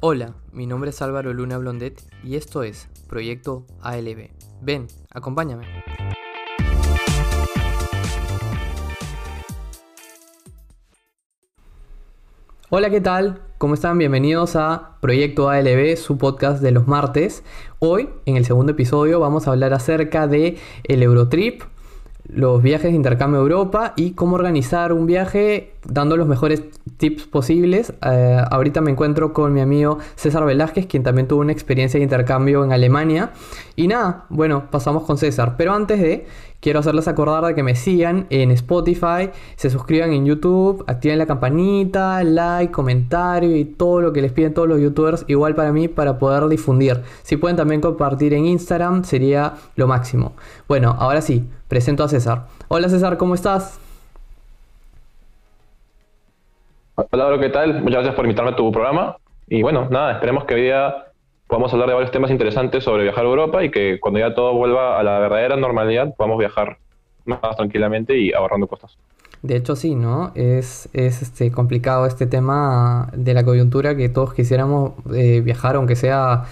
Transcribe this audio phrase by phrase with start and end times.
[0.00, 4.30] Hola, mi nombre es Álvaro Luna Blondet y esto es Proyecto ALB.
[4.60, 5.66] Ven, acompáñame.
[12.74, 13.42] Hola, ¿qué tal?
[13.58, 13.98] ¿Cómo están?
[13.98, 17.44] Bienvenidos a Proyecto ALB, su podcast de los martes.
[17.78, 21.62] Hoy, en el segundo episodio, vamos a hablar acerca de el Eurotrip,
[22.34, 26.62] los viajes de intercambio a Europa y cómo organizar un viaje dando los mejores
[26.96, 27.92] tips posibles.
[28.04, 32.04] Eh, ahorita me encuentro con mi amigo César Velázquez, quien también tuvo una experiencia de
[32.04, 33.32] intercambio en Alemania.
[33.76, 35.54] Y nada, bueno, pasamos con César.
[35.56, 36.26] Pero antes de,
[36.62, 41.26] quiero hacerles acordar de que me sigan en Spotify, se suscriban en YouTube, activen la
[41.26, 45.88] campanita, like, comentario y todo lo que les piden todos los youtubers, igual para mí,
[45.88, 47.02] para poder difundir.
[47.22, 50.34] Si pueden también compartir en Instagram, sería lo máximo.
[50.68, 52.46] Bueno, ahora sí, presento a César.
[52.68, 53.80] Hola César, ¿cómo estás?
[56.94, 57.80] Hola, ¿qué tal?
[57.80, 59.16] Muchas gracias por invitarme a tu programa.
[59.48, 61.11] Y bueno, nada, esperemos que hoy día
[61.52, 64.54] podamos hablar de varios temas interesantes sobre viajar a Europa y que cuando ya todo
[64.54, 66.78] vuelva a la verdadera normalidad podamos viajar
[67.26, 68.96] más tranquilamente y ahorrando costos.
[69.42, 70.32] De hecho, sí, ¿no?
[70.34, 75.94] Es, es este, complicado este tema de la coyuntura que todos quisiéramos eh, viajar, aunque
[75.94, 76.46] sea,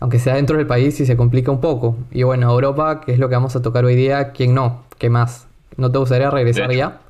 [0.00, 1.98] aunque sea dentro del país y se complica un poco.
[2.10, 4.84] Y bueno, Europa, que es lo que vamos a tocar hoy día, ¿quién no?
[4.96, 5.46] ¿Qué más?
[5.76, 7.00] ¿No te gustaría regresar ya?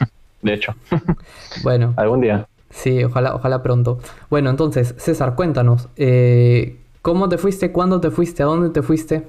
[0.42, 0.74] de hecho.
[1.62, 1.94] Bueno.
[1.96, 2.48] Algún día.
[2.78, 3.98] Sí, ojalá, ojalá pronto.
[4.30, 7.72] Bueno, entonces, César, cuéntanos, eh, ¿cómo te fuiste?
[7.72, 8.44] ¿Cuándo te fuiste?
[8.44, 9.24] ¿A dónde te fuiste?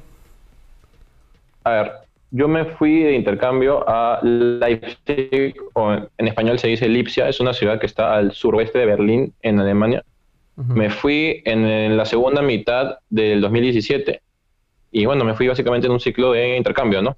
[1.64, 1.92] A ver,
[2.30, 7.54] yo me fui de intercambio a Leipzig, o en español se dice Lipsia, es una
[7.54, 10.04] ciudad que está al suroeste de Berlín, en Alemania.
[10.56, 14.22] Me fui en, la segunda mitad del 2017
[14.92, 17.18] y bueno, me fui básicamente en un ciclo de intercambio, ¿no?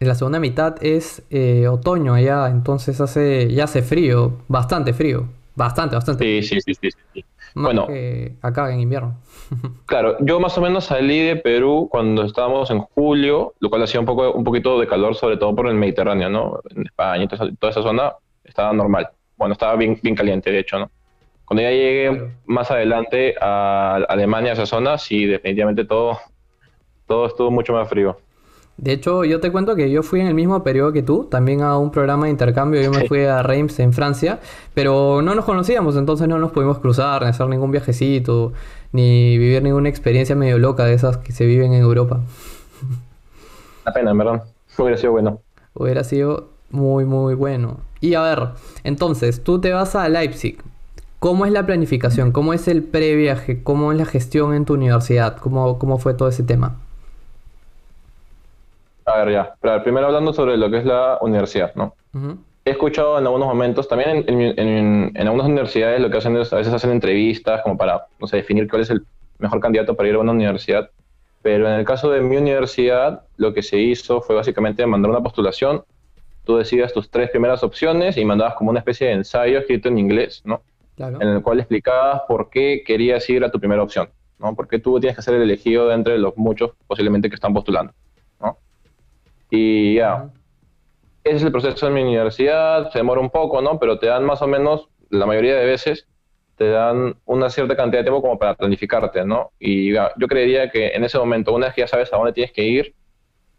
[0.00, 5.94] La segunda mitad es eh, otoño allá, entonces hace ya hace frío, bastante frío, bastante,
[5.94, 6.42] bastante.
[6.42, 7.24] Sí, sí, sí, sí.
[7.54, 7.86] bueno,
[8.40, 9.18] acá en invierno.
[9.84, 14.00] claro, yo más o menos salí de Perú cuando estábamos en julio, lo cual hacía
[14.00, 16.60] un poco, un poquito de calor, sobre todo por el Mediterráneo, ¿no?
[16.74, 19.10] En España, toda, toda esa zona estaba normal.
[19.36, 20.90] Bueno, estaba bien, bien caliente, de hecho, ¿no?
[21.44, 26.18] Cuando ya llegué más adelante a Alemania, a esa zona, sí, definitivamente todo,
[27.06, 28.16] todo estuvo mucho más frío.
[28.80, 31.60] De hecho, yo te cuento que yo fui en el mismo periodo que tú, también
[31.60, 32.80] a un programa de intercambio.
[32.80, 34.40] Yo me fui a Reims en Francia,
[34.72, 38.54] pero no nos conocíamos, entonces no nos pudimos cruzar, ni hacer ningún viajecito,
[38.92, 42.20] ni vivir ninguna experiencia medio loca de esas que se viven en Europa.
[43.84, 44.44] La pena, en verdad.
[44.78, 45.42] Hubiera sido bueno.
[45.74, 47.80] Hubiera sido muy, muy bueno.
[48.00, 48.48] Y a ver,
[48.82, 50.56] entonces, tú te vas a Leipzig.
[51.18, 52.32] ¿Cómo es la planificación?
[52.32, 53.62] ¿Cómo es el previaje?
[53.62, 55.36] ¿Cómo es la gestión en tu universidad?
[55.36, 56.78] ¿Cómo, cómo fue todo ese tema?
[59.10, 59.54] A ver, ya.
[59.60, 61.94] Pero primero hablando sobre lo que es la universidad, ¿no?
[62.64, 66.72] He escuchado en algunos momentos, también en, algunas universidades lo que hacen es, a veces
[66.72, 69.04] hacen entrevistas como para, no sé, definir cuál es el
[69.38, 70.90] mejor candidato para ir a una universidad.
[71.42, 75.22] Pero en el caso de mi universidad, lo que se hizo fue básicamente mandar una
[75.22, 75.82] postulación.
[76.44, 79.98] Tú decías tus tres primeras opciones y mandabas como una especie de ensayo escrito en
[79.98, 80.62] inglés, ¿no?
[80.98, 84.54] En el cual explicabas por qué querías ir a tu primera opción, ¿no?
[84.54, 87.54] Por qué tú tienes que ser el elegido de entre los muchos posiblemente que están
[87.54, 87.94] postulando.
[89.50, 90.30] Y ya,
[91.24, 93.78] ese es el proceso en mi universidad, se demora un poco, ¿no?
[93.78, 96.06] Pero te dan más o menos, la mayoría de veces,
[96.56, 99.50] te dan una cierta cantidad de tiempo como para planificarte, ¿no?
[99.58, 102.32] Y ya, yo creería que en ese momento, una vez que ya sabes a dónde
[102.32, 102.94] tienes que ir,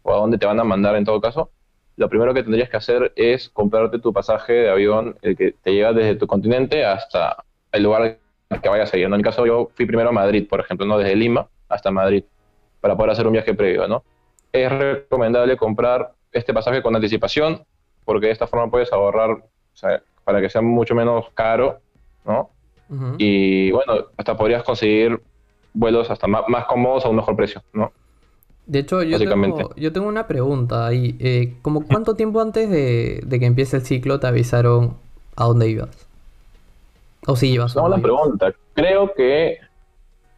[0.02, 1.50] o a dónde te van a mandar en todo caso,
[1.96, 5.72] lo primero que tendrías que hacer es comprarte tu pasaje de avión, el que te
[5.72, 8.18] lleva desde tu continente hasta el lugar
[8.62, 9.04] que vayas a ir.
[9.04, 10.98] En mi caso, yo fui primero a Madrid, por ejemplo, ¿no?
[10.98, 12.24] Desde Lima hasta Madrid,
[12.80, 14.04] para poder hacer un viaje previo, ¿no?
[14.52, 17.64] Es recomendable comprar este pasaje con anticipación,
[18.04, 19.44] porque de esta forma puedes ahorrar
[20.24, 21.78] para que sea mucho menos caro,
[22.24, 22.50] ¿no?
[23.16, 25.18] Y bueno, hasta podrías conseguir
[25.72, 27.90] vuelos hasta más, cómodos a un mejor precio, ¿no?
[28.66, 31.16] De hecho, yo, tengo, yo tengo una pregunta ahí.
[31.18, 34.96] Eh, ¿Cómo cuánto tiempo antes de, que empiece el ciclo te avisaron
[35.36, 36.06] a dónde ibas?
[37.26, 37.74] ¿O si ibas?
[37.74, 38.52] No, la pregunta.
[38.74, 39.58] Creo que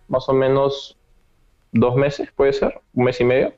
[0.08, 0.96] más o menos
[1.72, 3.52] dos meses, puede ser, un mes y medio.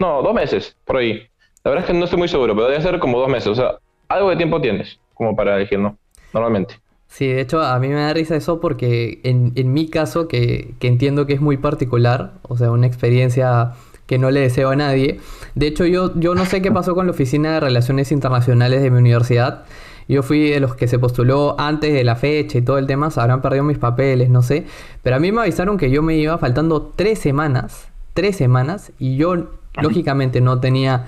[0.00, 1.28] No, dos meses, por ahí.
[1.62, 3.48] La verdad es que no estoy muy seguro, pero debe ser como dos meses.
[3.48, 5.96] O sea, algo de tiempo tienes como para elegir, ¿no?
[6.32, 6.80] Normalmente.
[7.06, 10.74] Sí, de hecho a mí me da risa eso porque en, en mi caso, que,
[10.78, 13.72] que, entiendo que es muy particular, o sea, una experiencia
[14.06, 15.20] que no le deseo a nadie.
[15.54, 18.90] De hecho, yo, yo no sé qué pasó con la Oficina de Relaciones Internacionales de
[18.90, 19.64] mi universidad.
[20.08, 23.10] Yo fui de los que se postuló antes de la fecha y todo el tema,
[23.10, 24.64] se habrán perdido mis papeles, no sé.
[25.02, 29.16] Pero a mí me avisaron que yo me iba faltando tres semanas, tres semanas, y
[29.16, 31.06] yo lógicamente no tenía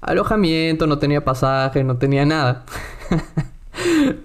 [0.00, 2.64] alojamiento, no tenía pasaje, no tenía nada.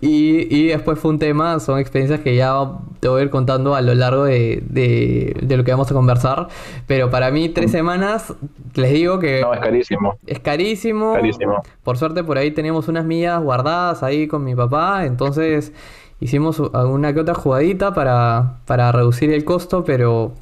[0.01, 2.53] y, y, después fue un tema, son experiencias que ya
[2.99, 6.47] te voy a ir contando a lo largo de, de, lo que vamos a conversar.
[6.87, 8.33] Pero para mí, tres semanas,
[8.73, 9.41] les digo que.
[9.41, 10.17] No, es carísimo.
[10.25, 11.13] Es carísimo.
[11.13, 11.63] Carísimo.
[11.83, 15.05] Por suerte, por ahí teníamos unas millas guardadas ahí con mi papá.
[15.05, 15.71] Entonces,
[16.19, 20.33] hicimos alguna que otra jugadita para, para reducir el costo, pero.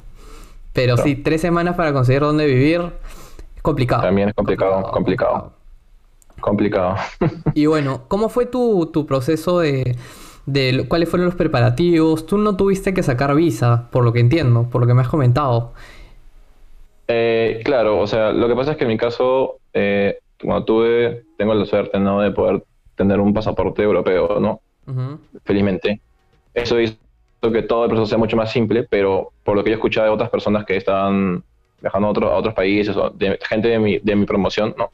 [0.72, 2.92] Pero sí, tres semanas para conseguir dónde vivir.
[3.66, 4.02] Complicado.
[4.02, 4.92] También es complicado.
[4.92, 5.52] complicado
[6.40, 6.96] complicado.
[7.54, 9.96] y bueno, ¿cómo fue tu, proceso de,
[10.46, 12.26] de, cuáles fueron los preparativos?
[12.26, 15.08] Tú no tuviste que sacar visa, por lo que entiendo, por lo que me has
[15.08, 15.72] comentado.
[17.08, 21.24] Eh, claro, o sea, lo que pasa es que en mi caso, eh, cuando tuve,
[21.36, 22.20] tengo la suerte, ¿no?
[22.20, 22.62] De poder
[22.94, 24.60] tener un pasaporte europeo, ¿no?
[25.44, 26.00] Felizmente.
[26.54, 26.96] Eso hizo
[27.52, 30.06] que todo el proceso sea mucho más simple, pero por lo que yo he escuchado
[30.06, 31.42] de otras personas que estaban
[31.80, 34.90] viajando a, a otros países, o de gente de mi, de mi promoción, ¿no?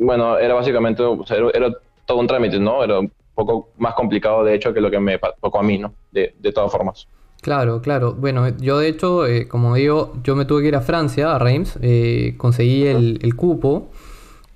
[0.00, 1.02] bueno, era básicamente,
[1.54, 1.70] era,
[2.06, 2.82] todo un trámite, ¿no?
[2.82, 5.92] Era un poco más complicado, de hecho, que lo que me tocó a mí, ¿no?
[6.10, 7.06] De, de todas formas.
[7.42, 8.14] Claro, claro.
[8.14, 11.38] Bueno, yo de hecho, eh, como digo, yo me tuve que ir a Francia, a
[11.38, 13.88] Reims, eh, conseguí el, el cupo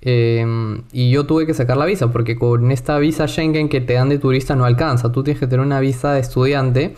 [0.01, 3.93] em, y yo tuve que sacar la visa porque con esta visa Schengen que te
[3.93, 5.11] dan de turista no alcanza.
[5.11, 6.95] Tú tienes que tener una visa de estudiante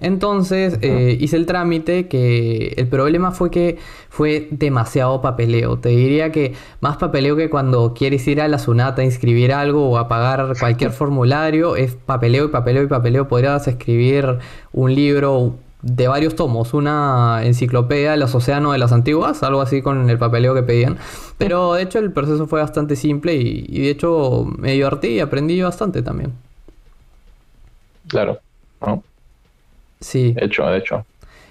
[0.00, 3.78] entonces eh, hice el trámite que el problema fue que
[4.08, 5.78] fue demasiado papeleo.
[5.78, 9.90] Te diría que más papeleo que cuando quieres ir a la Sunata a inscribir algo
[9.90, 11.76] o a pagar cualquier formulario.
[11.76, 13.28] Es papeleo y papeleo y papeleo.
[13.28, 14.38] Podrías escribir
[14.72, 19.82] un libro de varios tomos, una enciclopedia de los océanos de las antiguas, algo así
[19.82, 20.98] con el papeleo que pedían.
[21.38, 25.20] Pero de hecho el proceso fue bastante simple y, y de hecho me divertí y
[25.20, 26.32] aprendí bastante también.
[28.08, 28.40] Claro.
[30.00, 30.32] Sí.
[30.32, 31.04] De hecho, de hecho.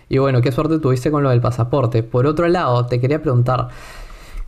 [0.10, 2.04] Y bueno, qué suerte tuviste con lo del pasaporte.
[2.04, 3.70] Por otro lado, te quería preguntar,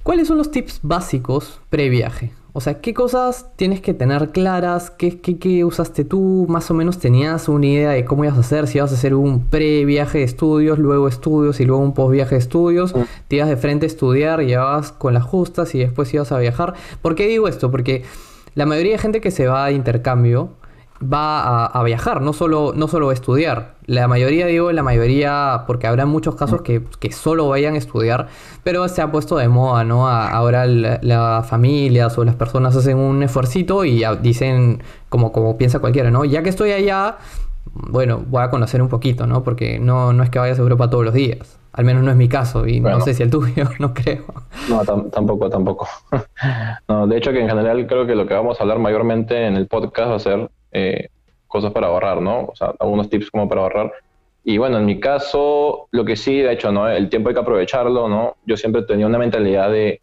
[0.03, 2.31] ¿cuáles son los tips básicos pre-viaje?
[2.51, 4.89] O sea, ¿qué cosas tienes que tener claras?
[4.89, 6.47] ¿Qué, qué, usaste tú?
[6.49, 8.67] ¿Más o menos tenías una idea de cómo ibas a hacer?
[8.67, 12.39] Si ibas a hacer un pre-viaje de estudios, luego estudios y luego un post-viaje de
[12.39, 12.95] estudios.
[12.95, 13.01] Mm.
[13.27, 16.73] Te ibas de frente a estudiar, llevabas con las justas y después ibas a viajar.
[17.03, 17.69] ¿Por qué digo esto?
[17.69, 18.03] Porque
[18.55, 20.49] la mayoría de gente que se va a intercambio
[21.01, 23.75] va a, viajar, no solo, no solo a estudiar.
[23.85, 28.27] La mayoría, digo, la mayoría, porque habrá muchos casos que, que solo vayan a estudiar,
[28.63, 30.07] pero se ha puesto de moda, ¿no?
[30.09, 36.11] ahora las familias o las personas hacen un esfuercito y dicen, como, como piensa cualquiera,
[36.11, 36.25] ¿no?
[36.25, 37.17] Ya que estoy allá,
[37.73, 39.43] bueno, voy a conocer un poquito, ¿no?
[39.43, 41.59] Porque no, no es que vayas a Europa todos los días.
[41.71, 44.25] Al menos no es mi caso y no sé si el tuyo, no creo.
[44.69, 45.87] No, tampoco, tampoco.
[46.87, 49.55] no, de hecho que en general creo que lo que vamos a hablar mayormente en
[49.55, 51.09] el podcast va a ser eh,
[51.47, 52.45] cosas para ahorrar, ¿no?
[52.45, 53.91] O sea, algunos tips como para ahorrar.
[54.43, 56.87] Y bueno, en mi caso, lo que sí, de hecho, ¿no?
[56.87, 58.37] El tiempo hay que aprovecharlo, ¿no?
[58.45, 60.01] Yo siempre tenía una mentalidad de,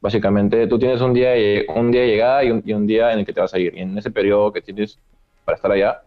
[0.00, 1.32] básicamente, tú tienes un día,
[1.74, 3.74] un día de llegada y un, día en el que te vas a ir.
[3.76, 4.98] Y en ese periodo que tienes
[5.44, 6.02] para estar allá,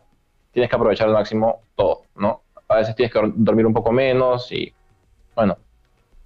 [0.52, 2.42] tienes que aprovechar al máximo todo, ¿no?
[2.68, 4.74] A veces tienes que dormir un poco menos y,
[5.36, 5.58] bueno,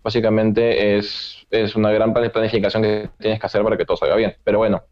[0.04, 4.36] básicamente es, es una gran planificación que tienes que hacer para que todo salga bien.
[4.44, 4.84] Pero bueno,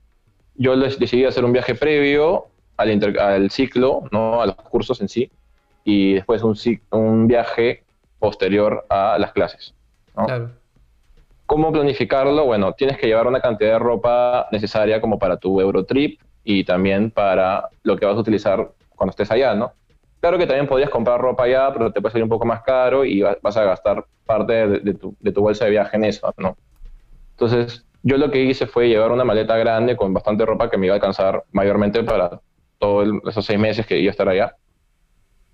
[0.56, 2.48] yo decidí hacer un viaje previo
[2.82, 4.42] al, ciclo, ¿no?
[4.42, 5.32] a los cursos en sí,
[5.84, 6.56] y después un,
[6.92, 7.84] un viaje
[8.20, 9.74] posterior a las clases.
[11.46, 12.46] ¿Cómo planificarlo?
[12.46, 17.12] Bueno, tienes que llevar una cantidad de ropa necesaria como para tu Eurotrip y también
[17.12, 19.74] para lo que vas a utilizar cuando estés allá, ¿no?
[20.22, 23.04] Claro que también podrías comprar ropa allá, pero te puede salir un poco más caro
[23.04, 26.56] y vas a gastar parte de, tu, de tu bolsa de viaje en eso, ¿no?
[27.32, 30.86] Entonces, yo lo que hice fue llevar una maleta grande con bastante ropa que me
[30.86, 32.40] iba a alcanzar mayormente para
[32.82, 34.56] todos esos seis meses que iba a estar allá.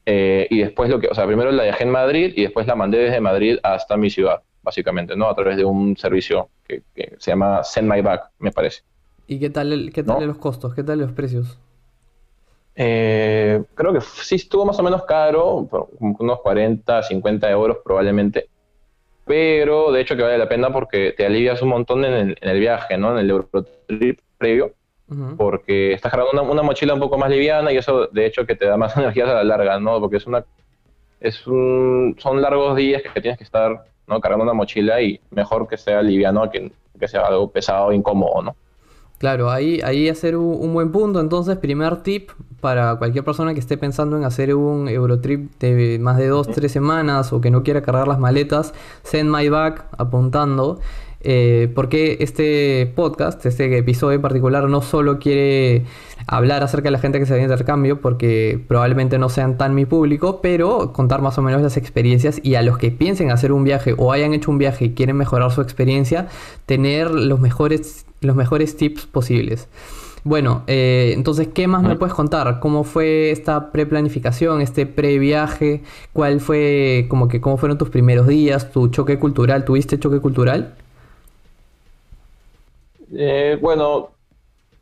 [0.05, 2.75] Eh, y después lo que, o sea, primero la dejé en Madrid y después la
[2.75, 5.29] mandé desde Madrid hasta mi ciudad, básicamente, ¿no?
[5.29, 6.81] A través de un servicio que,
[7.17, 8.83] se llama Send My Back, me parece.
[9.27, 10.73] ¿Y qué tal, qué tal los costos?
[10.73, 11.59] ¿Qué tal los precios?
[12.73, 15.67] Eh, creo que sí estuvo más o menos caro,
[15.99, 18.47] unos 40, 50 euros probablemente.
[19.25, 22.49] Pero de hecho que vale la pena porque te alivias un montón en el, en
[22.49, 23.11] el viaje, ¿no?
[23.11, 24.76] En el Eurotrip previo
[25.37, 28.65] porque estás cargando una, mochila un poco más liviana y eso de hecho que te
[28.65, 29.99] da más energías a la larga, ¿no?
[29.99, 30.43] Porque es una
[31.19, 34.21] es un, son largos días que tienes que estar ¿no?
[34.21, 38.55] cargando una mochila y mejor que sea liviano que, que sea algo pesado, incómodo, ¿no?
[39.17, 41.19] Claro, ahí, ahí hacer un, buen punto.
[41.19, 42.29] Entonces, primer tip
[42.61, 46.71] para cualquier persona que esté pensando en hacer un Eurotrip de más de dos, tres
[46.71, 50.79] semanas o que no quiera cargar las maletas, send my back apuntando.
[51.21, 55.85] Eh, porque este podcast, este episodio en particular, no solo quiere
[56.27, 59.85] hablar acerca de la gente que se da intercambio, porque probablemente no sean tan mi
[59.85, 63.63] público, pero contar más o menos las experiencias y a los que piensen hacer un
[63.63, 66.27] viaje o hayan hecho un viaje y quieren mejorar su experiencia,
[66.65, 69.67] tener los mejores, los mejores tips posibles.
[70.23, 72.59] Bueno, eh, entonces, ¿qué más me puedes contar?
[72.59, 75.83] ¿Cómo fue esta preplanificación, este previaje?
[76.11, 79.63] ¿Cuál fue, como que, cómo fueron tus primeros días, tu choque cultural?
[79.63, 80.75] ¿Tuviste choque cultural?
[83.13, 84.11] Eh, bueno,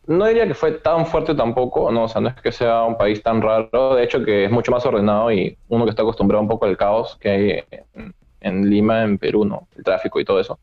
[0.07, 2.97] no diría que fue tan fuerte tampoco, no, o sea, no es que sea un
[2.97, 6.41] país tan raro, de hecho que es mucho más ordenado y uno que está acostumbrado
[6.41, 7.63] un poco al caos que hay
[8.41, 9.67] en, Lima, en Perú, ¿no?
[9.75, 10.59] El tráfico y todo eso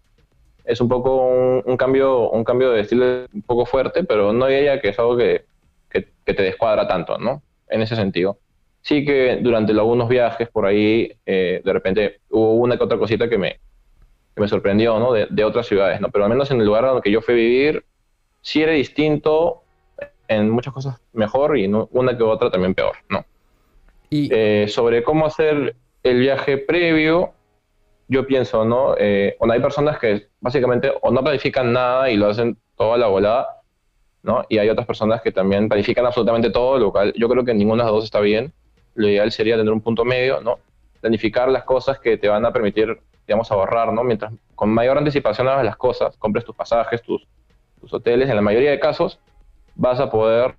[0.64, 1.26] es un poco
[1.64, 5.16] un, cambio un cambio de estilo un poco fuerte, pero no diría que es algo
[5.16, 5.44] que,
[6.24, 7.42] te descuadra tanto, ¿no?
[7.68, 8.38] En ese sentido.
[8.80, 13.28] Sí que durante algunos viajes por ahí, eh, de repente hubo una que otra cosita
[13.28, 13.58] que me,
[14.36, 15.12] me sorprendió, ¿no?
[15.12, 16.10] De, otras ciudades, ¿no?
[16.10, 17.84] Pero al menos en el lugar donde yo fui a vivir,
[18.40, 19.62] sí era distinto,
[20.28, 23.24] en muchas cosas mejor y una que otra también peor, ¿no?
[24.10, 24.28] Y...
[24.32, 27.32] Eh, sobre cómo hacer el viaje previo,
[28.08, 28.94] yo pienso, ¿no?
[28.98, 33.62] Eh, hay personas que básicamente o no planifican nada y lo hacen toda la volada,
[34.22, 34.44] ¿no?
[34.48, 37.84] Y hay otras personas que también planifican absolutamente todo, lo cual yo creo que ninguna
[37.84, 38.52] de las dos está bien.
[38.94, 40.58] Lo ideal sería tener un punto medio, ¿no?
[41.00, 43.00] Planificar las cosas que te van a permitir,
[43.32, 44.04] digamos, ahorrar, ¿no?
[44.04, 47.26] Mientras con mayor anticipación hagas las cosas, compres tus pasajes, tus,
[47.80, 49.18] tus hoteles, en la mayoría de casos
[49.74, 50.54] vas a poder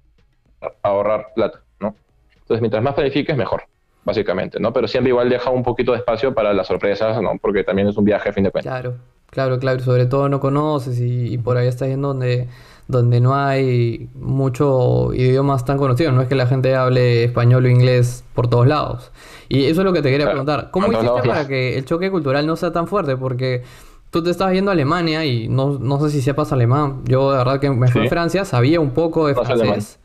[0.82, 1.96] ahorrar plata, ¿no?
[2.34, 3.66] Entonces, mientras más planifiques, mejor
[4.04, 4.74] básicamente, ¿no?
[4.74, 7.38] Pero siempre igual deja un poquito de espacio para las sorpresas, ¿no?
[7.42, 8.72] Porque también es un viaje a fin de cuentas.
[8.72, 8.96] Claro,
[9.28, 9.80] claro, claro.
[9.80, 12.50] Sobre todo no conoces y, por ahí estás yendo donde,
[12.88, 16.14] donde no hay mucho idiomas tan conocidos.
[16.14, 19.12] No es que la gente hable español o inglés por todos lados.
[19.50, 20.70] Y eso es lo que te quería preguntar.
[20.72, 23.18] ¿Cómo hiciste para que el choque cultural no sea tan fuerte?
[23.18, 23.64] Porque
[24.10, 27.02] tú te estabas yendo a Alemania y no, no sé si sepas alemán.
[27.06, 30.00] Yo de verdad que me fui a Francia, sabía un poco de francés.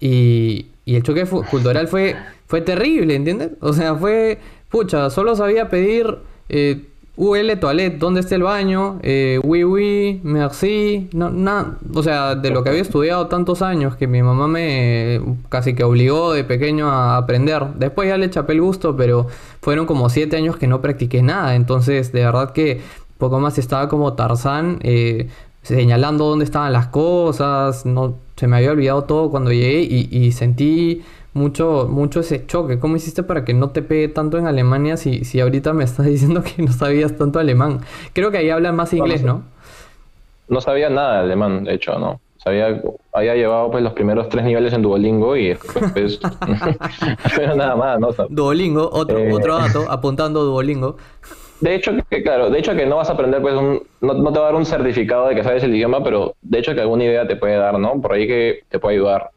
[0.00, 2.16] Y, y el choque cultural fue
[2.52, 3.52] fue terrible, ¿entiendes?
[3.62, 6.18] O sea, fue, pucha, solo sabía pedir
[6.50, 8.98] eh, UL toilette, ¿dónde está el baño?
[9.02, 13.96] Eh, oui, oui, merci, no, nada, o sea, de lo que había estudiado tantos años
[13.96, 17.66] que mi mamá me casi que obligó de pequeño a aprender.
[17.74, 19.26] Después ya le chapé el gusto, pero
[19.60, 22.80] fueron como siete años que no practiqué nada, entonces de verdad que
[23.18, 24.78] poco más estaba como Tarzán.
[24.82, 25.28] Eh,
[25.62, 30.32] señalando dónde estaban las cosas, no se me había olvidado todo cuando llegué y, y
[30.32, 31.02] sentí
[31.34, 32.78] mucho, mucho ese choque.
[32.78, 36.06] ¿Cómo hiciste para que no te pegue tanto en Alemania si, si ahorita me estás
[36.14, 37.80] diciendo que no sabías tanto alemán?
[38.12, 39.42] Creo que ahí hablan más inglés, ¿no?
[40.48, 42.20] No, sabía nada de alemán, de hecho, ¿no?
[42.36, 46.20] Sabía, había llevado pues los primeros tres niveles en Duolingo y después
[47.46, 48.08] no nada más, ¿no?
[48.28, 50.96] Duolingo, otro, eh, otro dato, apuntando Duolingo.
[51.60, 54.38] De hecho, que, claro, de hecho que no vas a aprender, pues, no, no, te
[54.40, 57.04] va a dar un certificado de que sabes el idioma, pero de hecho que alguna
[57.04, 58.00] idea te puede dar, ¿no?
[58.00, 59.30] Por ahí que te puede ayudar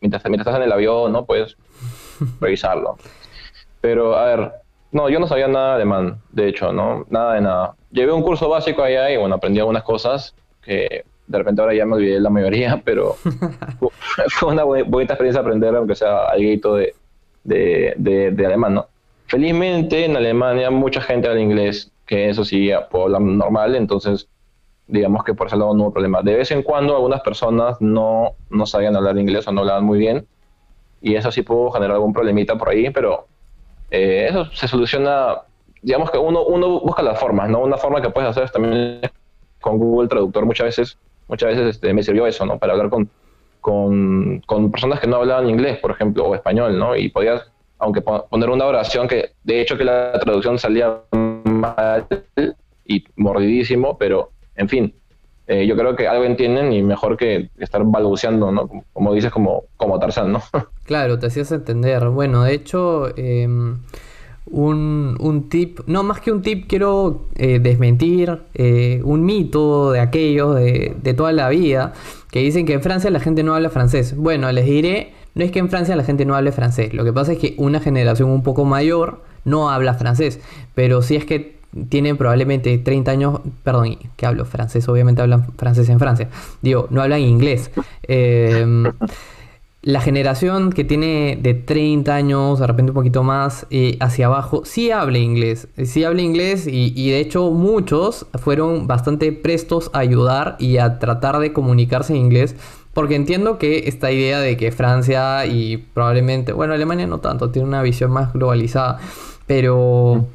[0.00, 1.24] mientras, estás en el avión, ¿no?
[1.24, 1.56] Puedes
[2.40, 2.96] revisarlo.
[3.80, 4.52] Pero, a ver,
[4.92, 7.06] no, yo no sabía nada de alemán, de hecho, ¿no?
[7.10, 7.74] Nada de nada.
[7.90, 11.84] Llevé un curso básico allá y, bueno, aprendí algunas cosas que de repente ahora ya
[11.84, 13.16] me olvidé la mayoría, pero
[14.30, 16.94] fue una bonita experiencia aprender, aunque sea algo de,
[17.44, 18.86] de, de, de, alemán, ¿no?
[19.26, 24.26] Felizmente en Alemania mucha gente habla inglés, que eso sí puedo hablar normal, entonces
[24.88, 26.22] digamos que por ese lado no hubo problema.
[26.22, 29.98] De vez en cuando algunas personas no, no sabían hablar inglés o no hablaban muy
[29.98, 30.26] bien
[31.00, 33.26] y eso sí pudo generar algún problemita por ahí, pero
[33.90, 35.42] eh, eso se soluciona,
[35.82, 37.60] digamos que uno, uno busca las formas, ¿no?
[37.60, 39.00] Una forma que puedes hacer es también
[39.60, 42.58] con Google Traductor muchas veces, muchas veces este, me sirvió eso, ¿no?
[42.58, 43.08] Para hablar con,
[43.60, 46.96] con, con, personas que no hablaban inglés, por ejemplo, o español, ¿no?
[46.96, 52.06] Y podías, aunque poner una oración que de hecho que la traducción salía mal
[52.84, 54.94] y mordidísimo, pero en fin,
[55.46, 58.68] eh, yo creo que algo entienden y mejor que estar balbuceando, ¿no?
[58.92, 60.42] Como, dices, como, como Tarzán, ¿no?
[60.84, 62.08] Claro, te hacías entender.
[62.08, 63.78] Bueno, de hecho, em,
[64.46, 70.54] un, tip, no más que un tip, quiero eh, desmentir eh, un mito de aquellos
[70.54, 71.92] de, de toda la vida
[72.30, 74.16] que dicen que en Francia la gente no habla francés.
[74.16, 77.12] Bueno, les diré, no es que en Francia la gente no hable francés, lo que
[77.12, 80.40] pasa es que una generación un poco mayor no habla francés,
[80.74, 81.57] pero si es que
[81.88, 86.28] tienen probablemente 30 años, perdón, que hablo francés, obviamente hablan francés en Francia,
[86.62, 87.70] digo, no hablan inglés.
[88.02, 88.84] Em,
[89.82, 94.62] la generación que tiene de 30 años, de repente un poquito más eh, hacia abajo,
[94.64, 100.00] sí habla inglés, sí habla inglés y, y, de hecho muchos fueron bastante prestos a
[100.00, 102.56] ayudar y a tratar de comunicarse en inglés,
[102.92, 107.68] porque entiendo que esta idea de que Francia y probablemente, bueno, Alemania no tanto, tiene
[107.68, 108.98] una visión más globalizada,
[109.46, 110.26] pero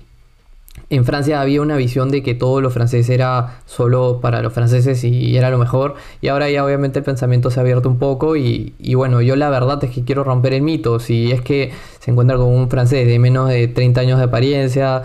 [0.96, 5.04] en Francia había una visión de que todo lo francés era solo para los franceses
[5.04, 5.96] y era lo mejor.
[6.22, 9.50] Y ahora ya obviamente el pensamiento se ha abierto un poco y, bueno, yo la
[9.50, 11.00] verdad es que quiero romper el mito.
[11.00, 15.02] Si es que se encuentra con un francés de menos de 30 años de apariencia,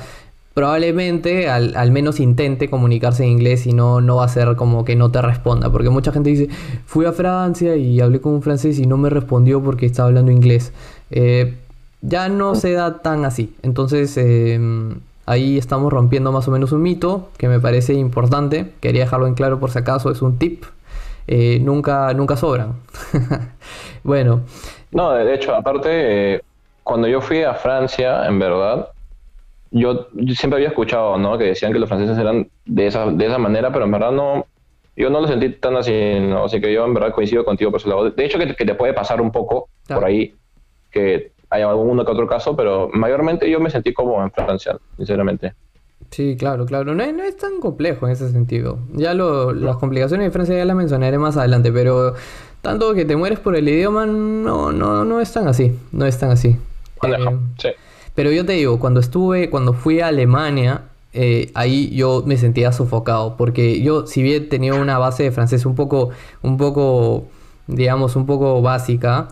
[0.52, 4.94] probablemente al, menos intente comunicarse en inglés y no, no va a ser como que
[4.94, 5.72] no te responda.
[5.72, 6.48] Porque mucha gente dice,
[6.84, 10.30] fui a Francia y hablé con un francés y no me respondió porque estaba hablando
[10.30, 10.72] inglés.
[11.10, 11.56] Eh,
[12.02, 13.54] ya no se da tan así.
[13.62, 14.14] Entonces...
[14.18, 14.60] Eh,
[15.28, 18.72] Ahí estamos rompiendo más o menos un mito que me parece importante.
[18.80, 20.64] Quería dejarlo en claro por si acaso, es un tip.
[21.26, 22.76] Eh, nunca, nunca sobran.
[24.02, 24.40] bueno.
[24.90, 26.40] No, de hecho, aparte, eh,
[26.82, 28.88] cuando yo fui a Francia, en verdad,
[29.70, 31.36] yo, siempre había escuchado, ¿no?
[31.36, 34.46] Que decían que los franceses eran de esa, de esa manera, pero en verdad no,
[34.96, 36.46] yo no lo sentí tan así, ¿no?
[36.46, 38.08] Así que yo en verdad coincido contigo por ese lado.
[38.08, 40.34] De hecho, que, te puede pasar un poco por ahí,
[40.90, 45.54] que hay alguno que otro caso, pero mayormente yo me sentí como en Francia, sinceramente.
[46.10, 46.94] Sí, claro, claro.
[46.94, 48.78] No, no es tan complejo en ese sentido.
[48.92, 52.14] Ya lo, las complicaciones de Francia ya las mencionaré más adelante, pero
[52.62, 55.78] tanto que te mueres por el idioma no, no, no es tan así.
[55.92, 56.56] No es tan así.
[57.02, 57.68] Eh, sí.
[58.14, 62.72] Pero yo te digo, cuando estuve, cuando fui a Alemania, eh, ahí yo me sentía
[62.72, 66.10] sofocado, porque yo, si bien tenía una base de francés un poco,
[66.42, 67.26] un poco,
[67.66, 69.28] digamos, un poco básica,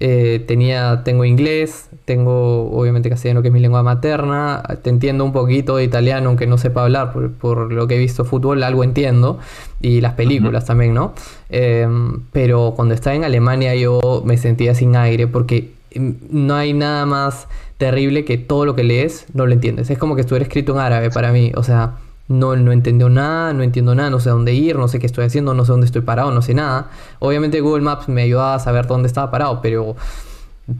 [0.00, 5.32] eh, tenía, tengo inglés, tengo obviamente castellano que es mi lengua materna, te entiendo un
[5.32, 9.38] poquito de italiano aunque no sepa hablar, por, lo que he visto fútbol algo entiendo,
[9.80, 11.14] y las películas también, ¿no?
[11.48, 16.74] Em, pero cuando estaba en Alemania yo me sentía sin aire porque em, no hay
[16.74, 19.90] nada más terrible que todo lo que lees no lo entiendes.
[19.90, 21.96] Es como que estuviera escrito en árabe para mí, o sea
[22.28, 25.24] no, no entendió nada, no entiendo nada, no sé dónde ir, no sé qué estoy
[25.24, 26.90] haciendo, no sé dónde estoy parado, no sé nada.
[27.18, 29.96] Obviamente Google Maps me ayudaba a saber dónde estaba parado, pero,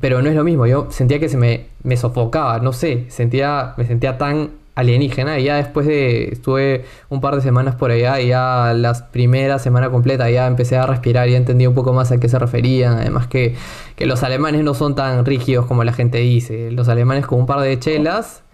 [0.00, 0.67] pero no es lo mismo.
[0.67, 5.45] Yo sentía que se me, me sofocaba, no sé, sentía, me sentía tan alienígena y
[5.45, 9.90] ya después de estuve un par de semanas por allá y ya las primeras semanas
[9.90, 13.26] completa ya empecé a respirar y entendí un poco más a qué se referían además
[13.26, 13.57] que,
[13.97, 17.47] que los alemanes no son tan rígidos como la gente dice los alemanes con un
[17.47, 18.45] par de chelas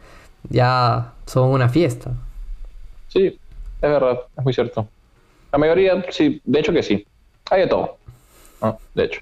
[0.48, 2.12] ya son una fiesta
[3.14, 4.88] Sí, es verdad, es muy cierto.
[5.52, 7.06] La mayoría, sí, de hecho que sí.
[7.48, 7.96] Hay de todo.
[8.60, 9.20] Ah, de hecho.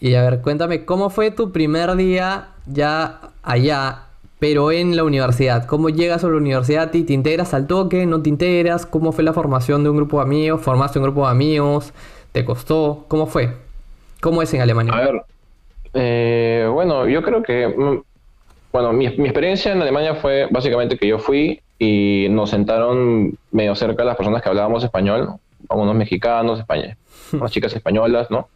[0.00, 4.04] Y a ver, cuéntame, ¿cómo fue tu primer día ya allá,
[4.38, 5.66] pero en la universidad?
[5.66, 8.06] ¿Cómo llegas a la universidad y te integras al toque?
[8.06, 8.86] ¿No te integras?
[8.86, 10.62] ¿Cómo fue la formación de un grupo de amigos?
[10.62, 11.92] ¿Formaste un grupo de amigos?
[12.32, 13.04] ¿Te costó?
[13.08, 13.52] ¿Cómo fue?
[14.22, 14.94] ¿Cómo es en Alemania?
[14.94, 15.22] A ver,
[15.92, 18.02] eh, bueno, yo creo que, mm,
[18.76, 23.74] bueno, mi, mi experiencia en Alemania fue básicamente que yo fui y nos sentaron medio
[23.74, 25.30] cerca las personas que hablábamos español,
[25.70, 26.98] unos mexicanos, España,
[27.32, 28.50] unas chicas españolas, ¿no?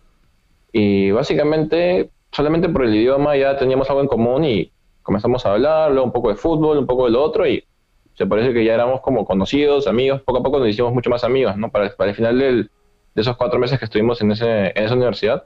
[0.72, 4.70] Y básicamente, solamente por el idioma ya teníamos algo en común y
[5.02, 7.64] comenzamos a hablar, luego un poco de fútbol, un poco de lo otro y
[8.12, 11.24] se parece que ya éramos como conocidos, amigos, poco a poco nos hicimos mucho más
[11.24, 11.70] amigos, ¿no?
[11.70, 12.68] Para, para el final de
[13.14, 15.44] esos cuatro meses que estuvimos en, ese, en esa universidad,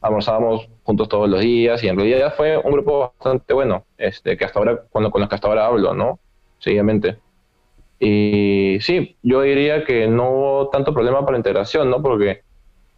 [0.00, 4.44] almorzábamos juntos todos los días y en realidad fue un grupo bastante bueno, este, que
[4.44, 6.18] hasta ahora, con, con los que hasta ahora hablo, ¿no?
[6.58, 7.18] seguidamente.
[8.00, 12.02] Y sí, yo diría que no hubo tanto problema para la integración, ¿no?
[12.02, 12.42] Porque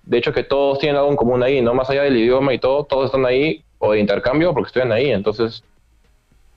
[0.02, 1.74] de hecho que todos tienen algo en común ahí, ¿no?
[1.74, 5.10] Más allá del idioma y todo, todos están ahí o de intercambio porque estudian ahí.
[5.10, 5.64] Entonces,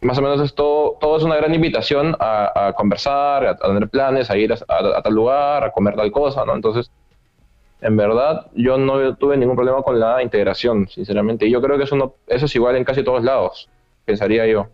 [0.02, 4.30] más o menos es todo, todo es una gran invitación a, conversar, a, tener planes,
[4.30, 6.54] a ir a, tal lugar, a comer tal cosa, ¿no?
[6.56, 6.92] Entonces,
[7.84, 11.46] en verdad, yo no tuve ningún problema con la integración, sinceramente.
[11.46, 13.70] Y yo creo que eso, eso es igual en casi todos lados,
[14.06, 14.68] pensaría yo.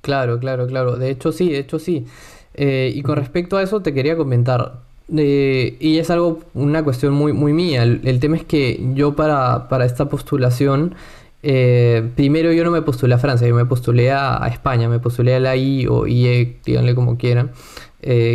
[0.00, 0.96] Claro, claro, claro.
[0.96, 2.06] De hecho sí, de hecho sí.
[2.54, 4.80] Eh, y con respecto a eso te quería comentar.
[5.16, 7.82] Eh, y es algo, una cuestión muy, muy mía.
[7.82, 10.94] El, tema es que yo para, esta postulación,
[11.42, 15.34] eh, primero yo no me postulé a Francia, yo me postulé a, España, me postulé
[15.34, 17.52] a la I o IE, díganle como quieran.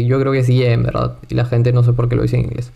[0.06, 2.38] Yo creo que IE en verdad, y la gente no sé por qué lo dice
[2.38, 2.72] en inglés.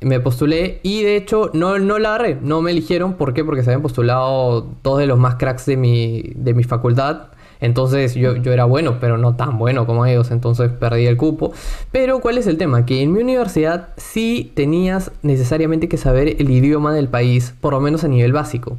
[0.00, 3.14] me postulé y de hecho no, no la agarré, no me eligieron.
[3.14, 3.44] ¿Por qué?
[3.44, 7.28] Porque se habían postulado dos de los más cracks de mi, de mi facultad.
[7.60, 11.52] Entonces yo, yo era bueno, pero no tan bueno como ellos, entonces perdí el cupo.
[11.90, 12.86] Pero ¿cuál es el tema?
[12.86, 17.80] Que en mi universidad sí tenías necesariamente que saber el idioma del país, por lo
[17.80, 18.76] menos a nivel básico.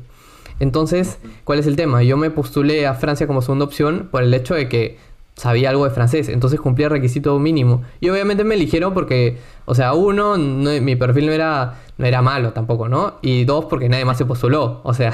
[0.60, 2.04] Entonces, ¿cuál es el tema?
[2.04, 4.98] Yo me postulé a Francia como segunda opción por el hecho de que
[5.40, 7.82] sabía algo de francés, entonces cumplía el requisito mínimo.
[8.02, 12.52] Y obviamente me eligieron porque, o sea, uno, mi perfil no era, no era malo
[12.52, 13.14] tampoco, ¿no?
[13.22, 15.14] Y dos, porque nadie más se postuló, o sea,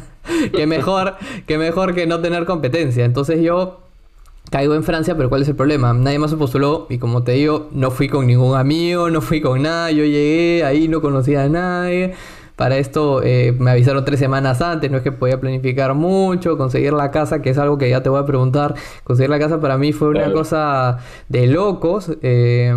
[0.54, 1.14] que mejor,
[1.46, 3.06] que mejor que no tener competencia.
[3.06, 3.80] Entonces yo
[4.50, 5.94] caigo en Francia, pero ¿cuál es el problema?
[5.94, 9.40] Nadie más se postuló y como te digo, no fui con ningún amigo, no fui
[9.40, 12.14] con nada, yo llegué ahí, no conocía a nadie
[12.62, 16.92] para esto eh, me avisaron tres semanas antes, no es que podía planificar mucho, conseguir
[16.92, 19.76] la casa, que es algo que ya te voy a preguntar, conseguir la casa para
[19.78, 20.98] mí fue una cosa
[21.28, 22.72] de locos eh,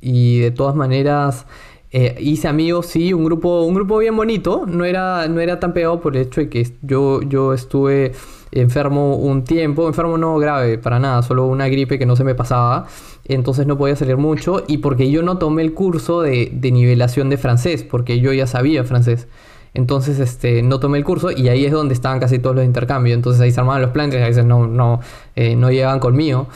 [0.00, 1.46] y de todas maneras...
[1.92, 4.64] Eh, hice amigos, sí, un grupo, un grupo bien bonito.
[4.64, 8.12] No era, no era tan pegado por el hecho de que yo, yo estuve
[8.52, 12.34] enfermo un tiempo, enfermo no grave para nada, solo una gripe que no se me
[12.34, 12.86] pasaba,
[13.24, 17.38] entonces no podía salir mucho y porque yo no tomé el curso de, nivelación de
[17.38, 19.28] francés, porque yo ya sabía francés.
[19.72, 23.14] Entonces, este, no tomé el curso y ahí es donde estaban casi todos los intercambios.
[23.14, 24.98] Entonces ahí se armaban los planes, a veces no, no,
[25.36, 26.48] eh, no llegaban conmigo.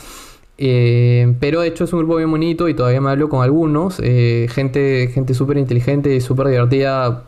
[0.57, 3.99] Eh, pero de hecho es un grupo bien bonito y todavía me hablo con algunos.
[4.01, 7.23] Eh, gente gente súper inteligente y súper divertida.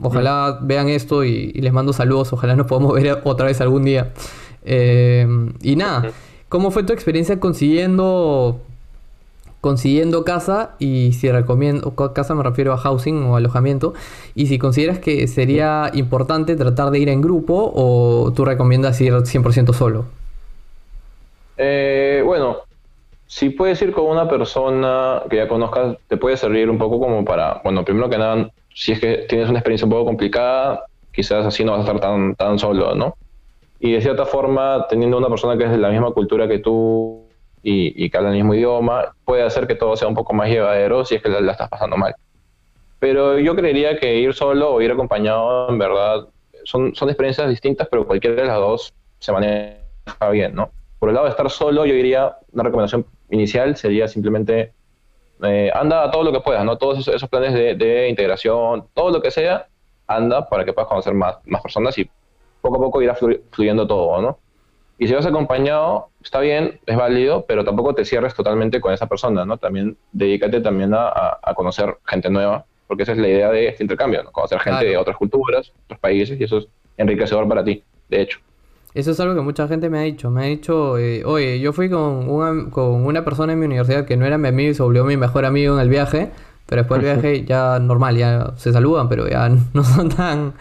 [0.00, 2.32] Ojalá vean esto y, les mando saludos.
[2.32, 4.12] Ojalá nos podamos ver otra vez algún día.
[4.64, 5.26] Eh,
[5.62, 6.10] y nada,
[6.48, 8.60] ¿cómo fue tu experiencia consiguiendo
[9.60, 10.76] consiguiendo casa?
[10.78, 13.94] Y si recomiendo, casa me refiero a housing o alojamiento.
[14.34, 19.14] Y si consideras que sería importante tratar de ir en grupo o tú recomiendas ir
[19.14, 20.04] 100% solo.
[21.58, 22.65] Eh, bueno,
[23.26, 27.24] si puedes ir con una persona que ya conozcas, te puede servir un poco como
[27.24, 31.44] para, bueno, primero que nada, si es que tienes una experiencia un poco complicada, quizás
[31.44, 33.16] así no vas a estar tan, tan solo, ¿no?
[33.80, 37.24] Y de cierta forma, teniendo una persona que es de la misma cultura que tú
[37.62, 41.04] y, que habla el mismo idioma, puede hacer que todo sea un poco más llevadero
[41.04, 42.14] si es que la, estás pasando mal.
[43.00, 46.28] Pero yo creería que ir solo o ir acompañado, en verdad,
[46.64, 50.70] son, son experiencias distintas, pero cualquiera de las dos se maneja bien, ¿no?
[50.98, 54.72] Por el lado de estar solo, yo diría, una recomendación inicial sería simplemente
[55.42, 56.78] eh, anda a todo lo que puedas, ¿no?
[56.78, 59.68] Todos esos, planes de, integración, todo lo que sea,
[60.06, 62.08] anda para que puedas conocer más, más personas y
[62.60, 63.14] poco a poco irá
[63.50, 64.38] fluyendo todo, ¿no?
[64.98, 69.06] Y si vas acompañado, está bien, es válido, pero tampoco te cierres totalmente con esa
[69.06, 69.58] persona, ¿no?
[69.58, 74.22] También dedícate también a, conocer gente nueva, porque esa es la idea de este intercambio,
[74.22, 74.32] ¿no?
[74.32, 78.38] Conocer gente de otras culturas, otros países, y eso es enriquecedor para ti, de hecho.
[78.96, 80.30] Eso es algo que mucha gente me ha dicho.
[80.30, 84.06] Me ha dicho, eh, oye, yo fui con una, con una persona en mi universidad
[84.06, 86.30] que no era mi amigo y se volvió mi mejor amigo en el viaje.
[86.64, 90.54] Pero después del viaje ya normal, ya se saludan, pero ya no son tan,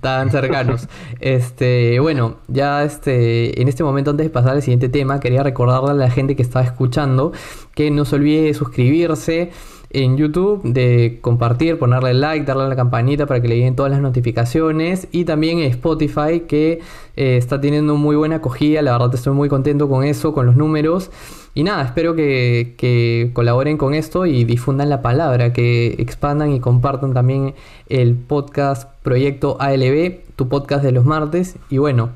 [0.00, 0.88] tan cercanos.
[1.20, 5.90] este, bueno, ya este, en este momento antes de pasar al siguiente tema, quería recordarle
[5.90, 7.32] a la gente que estaba escuchando
[7.74, 9.50] que no se olvide de suscribirse
[9.92, 13.92] en YouTube, de compartir, ponerle like, darle a la campanita para que le lleguen todas
[13.92, 15.08] las notificaciones.
[15.12, 16.80] Y también en Spotify que
[17.16, 20.56] eh, está teniendo muy buena acogida, la verdad estoy muy contento con eso, con los
[20.56, 21.10] números.
[21.54, 27.12] Y nada, espero que, colaboren con esto y difundan la palabra, que expandan y compartan
[27.12, 27.54] también
[27.88, 31.58] el podcast Proyecto ALB, tu podcast de los martes.
[31.68, 32.10] Y bueno.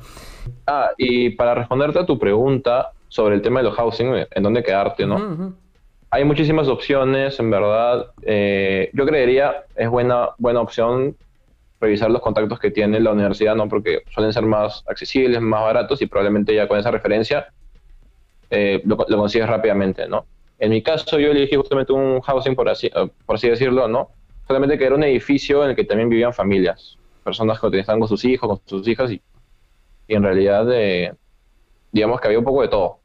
[0.65, 4.63] Ah, y para responderte a tu pregunta sobre el tema de los housing, en dónde
[4.63, 5.53] quedarte, ¿no?
[6.09, 8.11] Hay muchísimas opciones, en verdad.
[8.21, 11.15] Eh, yo creería es buena, buena opción
[11.79, 13.67] revisar los contactos que tiene la universidad, ¿no?
[13.67, 17.47] Porque suelen ser más accesibles, más baratos y probablemente ya con esa referencia
[18.49, 20.25] eh, lo, consigues rápidamente, ¿no?
[20.59, 24.09] En mi caso, yo elegí justamente un housing, por así, eh, por así decirlo, ¿no?
[24.47, 28.07] Solamente que era un edificio en el que también vivían familias, personas que estaban con
[28.09, 29.21] sus hijos, con sus hijas y,
[30.07, 30.65] en realidad,
[31.91, 33.01] digamos que había un poco de todo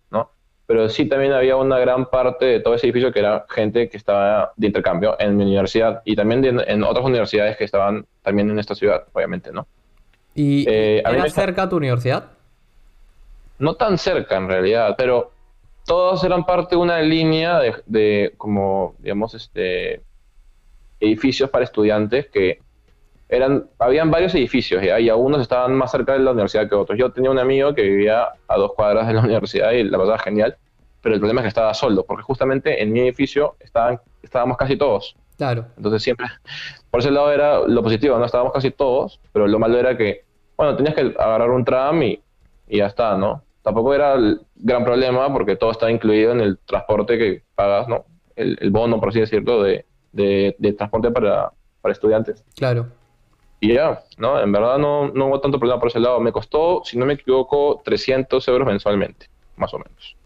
[0.66, 3.96] pero sí también había una gran parte de todo ese edificio que era gente que
[3.96, 8.58] estaba de intercambio en mi universidad y también en otras universidades que estaban también en
[8.58, 9.66] esta ciudad, obviamente, ¿no?
[10.34, 12.24] ¿Y eh, era cerca tu universidad?
[13.58, 15.30] No tan cerca en realidad, pero
[15.84, 20.00] todos eran parte de una línea de, como, digamos, este
[21.00, 22.60] edificios para estudiantes que
[23.32, 26.98] eran, habían varios edificios y algunos estaban más cerca de la universidad que otros.
[26.98, 30.20] Yo tenía un amigo que vivía a dos cuadras de la universidad y la verdad
[30.22, 30.54] genial,
[31.00, 34.76] pero el problema es que estaba solo, porque justamente en mi edificio estaban, estábamos casi
[34.76, 35.16] todos.
[35.38, 35.64] Claro.
[35.78, 36.26] Entonces siempre,
[36.90, 40.26] por ese lado era lo positivo, no estábamos casi todos, pero lo malo era que,
[40.58, 42.22] bueno, tenías que agarrar un tram y,
[42.68, 43.42] y ya está, ¿no?
[43.62, 48.04] Tampoco era el gran problema porque todo está incluido en el transporte que pagas, ¿no?
[48.36, 52.44] El, el bono, por así decirlo, de, de, de transporte para, para estudiantes.
[52.54, 52.88] Claro.
[53.62, 54.40] Y ya, ¿no?
[54.40, 56.18] En verdad no, no hubo tanto problema por ese lado.
[56.18, 60.16] Me costó, si no me equivoco, 300 euros mensualmente, más o menos.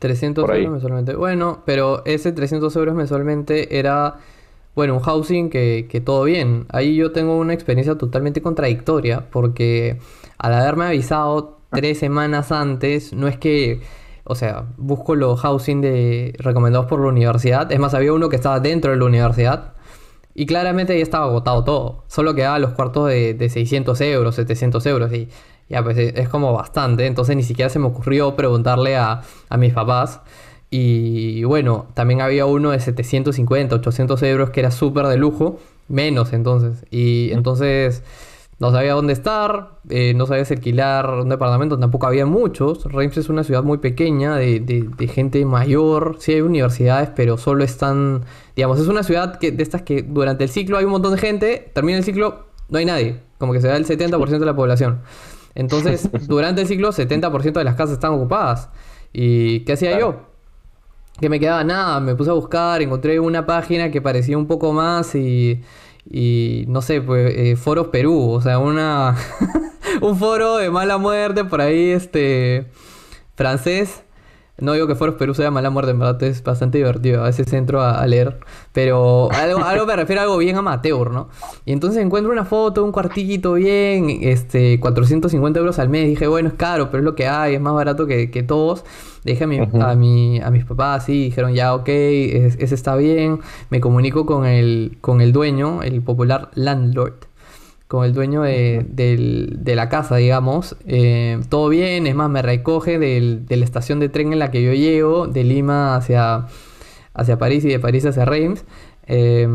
[0.00, 1.14] 300 euros mensualmente.
[1.14, 4.16] Bueno, pero ese 300 euros mensualmente era,
[4.74, 6.66] bueno, un housing que, que, todo bien.
[6.70, 10.00] Ahí yo tengo una experiencia totalmente contradictoria, porque
[10.38, 13.80] al haberme avisado tres semanas antes, no es que,
[14.24, 17.70] o sea, busco los housing de, recomendados por la universidad.
[17.70, 19.75] Es más, había uno que estaba dentro de la universidad
[20.38, 22.04] y claramente ya estaba agotado todo.
[22.08, 25.10] Solo quedaban los cuartos de, de 600 euros, 700 euros.
[25.14, 25.30] Y
[25.70, 27.06] ya, pues es como bastante.
[27.06, 30.20] Entonces ni siquiera se me ocurrió preguntarle a, a mis papás.
[30.68, 36.34] Y bueno, también había uno de 750, 800 euros que era súper de lujo, menos
[36.34, 36.84] entonces.
[36.90, 38.02] Y entonces
[38.58, 42.84] no sabía dónde estar, eh, no sabía alquilar un departamento, tampoco había muchos.
[42.84, 47.64] Reims es una ciudad muy pequeña, de, de, gente mayor, sí hay universidades, pero solo
[47.64, 51.12] están, digamos, es una ciudad que, de estas que durante el ciclo hay un montón
[51.12, 54.46] de gente, termina el ciclo, no hay nadie, como que se da el 70% de
[54.46, 55.02] la población.
[55.54, 58.70] Entonces, durante el ciclo, 70% de las casas están ocupadas.
[59.12, 60.22] ¿Y qué hacía yo?
[61.20, 64.72] Que me quedaba nada, me puse a buscar, encontré una página que parecía un poco
[64.72, 65.62] más y,
[66.10, 69.16] y no sé, pues eh, Foros Perú, o sea, una
[70.00, 72.66] un foro de mala muerte por ahí, este,
[73.34, 74.05] francés
[74.58, 77.22] no digo que Foros Perú sea mala muerte, en verdad es bastante divertido.
[77.22, 78.38] A veces entro a, leer.
[78.72, 81.28] Pero algo, algo me refiero a algo bien amateur, ¿no?
[81.66, 86.08] Y entonces encuentro una foto, un cuartito bien, este, 450 euros al mes.
[86.08, 88.84] Dije, bueno, es caro, pero es lo que hay, es más barato que, todos.
[89.24, 92.96] Le dije a, mi, a, mi, a mis papás, sí, dijeron, ya, ok, ese está
[92.96, 93.40] bien.
[93.68, 97.25] Me comunico con el, con el dueño, el popular landlord
[97.88, 100.76] con el dueño de, la casa, digamos.
[100.86, 104.62] Eh, todo bien, es más, me recoge de la estación de tren en la que
[104.62, 106.46] yo llego, de Lima hacia,
[107.14, 108.64] hacia París y de París hacia Reims.
[109.06, 109.48] Eh,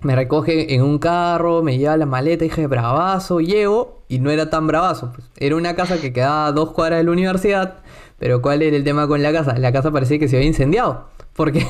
[0.00, 4.50] me recoge en un carro, me lleva la maleta, dije, bravazo, llego, y no era
[4.50, 5.12] tan bravazo.
[5.14, 5.28] Pues.
[5.36, 7.78] Era una casa que quedaba a dos cuadras de la universidad,
[8.18, 9.58] pero ¿cuál era el tema con la casa?
[9.58, 11.08] La casa parecía que se había incendiado.
[11.36, 11.66] Porque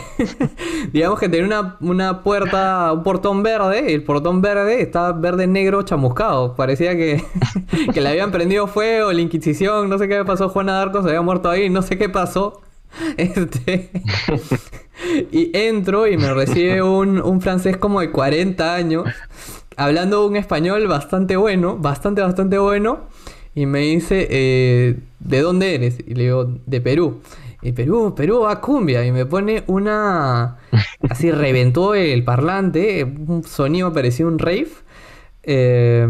[0.93, 5.83] digamos que tenía una, puerta, un portón verde, y el portón verde estaba verde negro
[5.83, 6.55] chamuscado.
[6.55, 7.23] Parecía que,
[7.93, 11.23] que le habían prendido fuego, la Inquisición, no sé qué pasó, Juana Darco se había
[11.23, 12.63] muerto ahí, no sé qué pasó.
[13.19, 13.91] Este,
[15.31, 19.05] y entro y me recibe un, un francés como de 40 años,
[19.77, 23.01] hablando un español bastante bueno, bastante, bastante bueno.
[23.55, 25.99] Y me dice, eh, ¿de dónde eres?
[26.07, 27.21] Y le digo, de Perú.
[27.67, 29.05] Y Perú, Perú va cumbia.
[29.05, 30.59] Y me pone una.
[31.11, 33.03] Así reventó el parlante.
[33.03, 34.69] Un sonido parecía un rave.
[35.43, 36.07] Eh,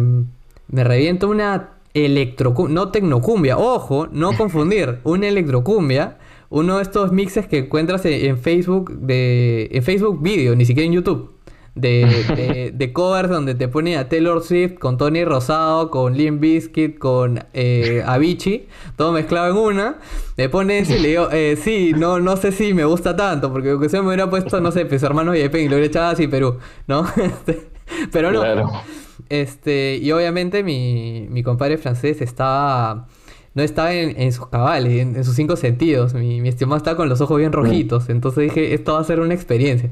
[0.68, 2.74] me revienta una electrocumbia.
[2.74, 3.56] No tecnocumbia.
[3.56, 5.00] Ojo, no confundir.
[5.04, 6.18] Una electrocumbia.
[6.50, 9.70] Uno de estos mixes que encuentras en Facebook de.
[9.72, 11.35] En Facebook Video, ni siquiera en YouTube
[11.80, 16.98] de, de, covers donde te pone a Taylor Swift con Tony Rosado, con Limp Bizkit,
[16.98, 19.98] con eh, Avicii, todo mezclado en una.
[20.38, 23.52] Me pone ese y le digo, eh, sí, no, no sé si me gusta tanto,
[23.52, 26.12] porque aunque se me hubiera puesto, no sé, pues hermanos y y lo hubiera echado
[26.12, 27.06] así Perú, ¿no?
[27.16, 27.68] Este,
[28.10, 28.82] pero no.
[29.28, 33.06] Este, y obviamente mi, mi compadre francés estaba
[33.54, 36.12] no estaba en, sus cabales, en, sus cinco sentidos.
[36.12, 38.10] Mi, mi estimado estaba con los ojos bien rojitos.
[38.10, 39.90] Entonces dije, esto va a ser una experiencia.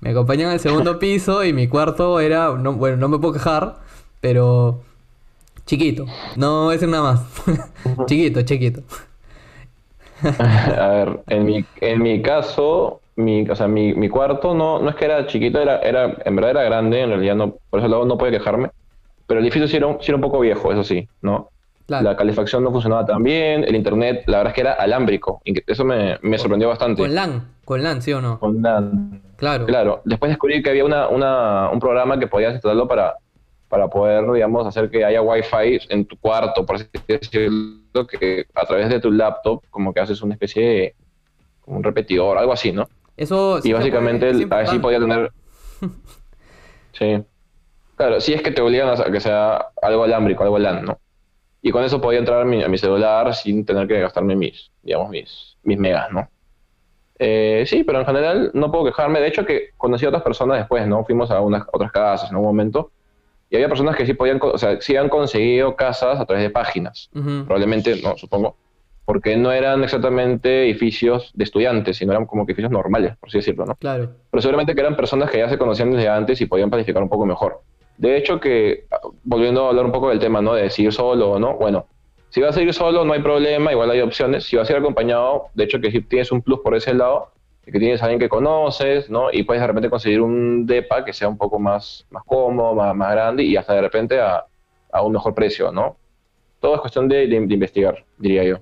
[0.00, 3.76] Me acompañan al segundo piso y mi cuarto era, no, bueno, no me puedo quejar,
[4.20, 4.80] pero
[5.66, 6.06] chiquito.
[6.36, 7.22] No es nada más.
[8.06, 8.82] chiquito, chiquito.
[10.22, 14.90] A ver, en mi, en mi caso, mi, o sea, mi, mi, cuarto no, no
[14.90, 18.04] es que era chiquito, era, era, en verdad era grande, en realidad no, por eso
[18.04, 18.70] no puedo quejarme.
[19.26, 21.50] Pero el edificio sí era, un, sí era un poco viejo, eso sí, ¿no?
[21.88, 25.40] La calefacción no funcionaba tan bien, el internet, la verdad es que era alámbrico.
[25.66, 27.00] Eso me, me sorprendió bastante.
[27.00, 28.38] Con LAN, con LAN, ¿sí o no?
[28.38, 29.22] Con LAN.
[29.38, 29.66] Claro.
[29.66, 30.02] Claro.
[30.04, 33.14] Después descubrí que había una, una, un programa que podías instalarlo para,
[33.68, 38.66] para poder, digamos, hacer que haya wifi en tu cuarto, por así decirlo, que a
[38.66, 40.94] través de tu laptop, como que haces una especie de
[41.66, 42.88] un repetidor, algo así, ¿no?
[43.16, 45.30] Eso Y básicamente así podía tener.
[46.92, 47.22] sí.
[47.94, 50.98] Claro, si es que te obligan a que sea algo alámbrico, algo LAN, ¿no?
[51.62, 55.56] Y con eso podía entrar a mi, celular sin tener que gastarme mis, digamos, mis,
[55.62, 56.28] mis megas, ¿no?
[57.18, 59.20] Eh, sí, pero en general no puedo quejarme.
[59.20, 61.04] De hecho, que conocí a otras personas después, ¿no?
[61.04, 62.90] Fuimos a unas otras casas en un momento.
[63.50, 66.50] Y había personas que sí podían, o sea, sí han conseguido casas a través de
[66.50, 67.08] páginas.
[67.12, 68.56] Probablemente, no, supongo.
[69.04, 73.64] Porque no eran exactamente edificios de estudiantes, sino eran como edificios normales, por así decirlo,
[73.64, 73.74] ¿no?
[73.76, 74.10] Claro.
[74.30, 77.08] Pero seguramente que eran personas que ya se conocían desde antes y podían planificar un
[77.08, 77.62] poco mejor.
[77.96, 78.84] De hecho, que
[79.24, 80.52] volviendo a hablar un poco del tema, ¿no?
[80.52, 81.86] De si ir solo o no, bueno,
[82.30, 84.44] si vas a ir solo no hay problema, igual hay opciones.
[84.44, 87.30] Si vas a ir acompañado, de hecho que si tienes un plus por ese lado,
[87.64, 89.30] que tienes a alguien que conoces, ¿no?
[89.30, 92.94] Y puedes de repente conseguir un DEPA que sea un poco más, más cómodo, más,
[92.94, 94.44] más grande y hasta de repente a,
[94.90, 95.96] a un mejor precio, ¿no?
[96.60, 98.58] Todo es cuestión de, de investigar, diría yo.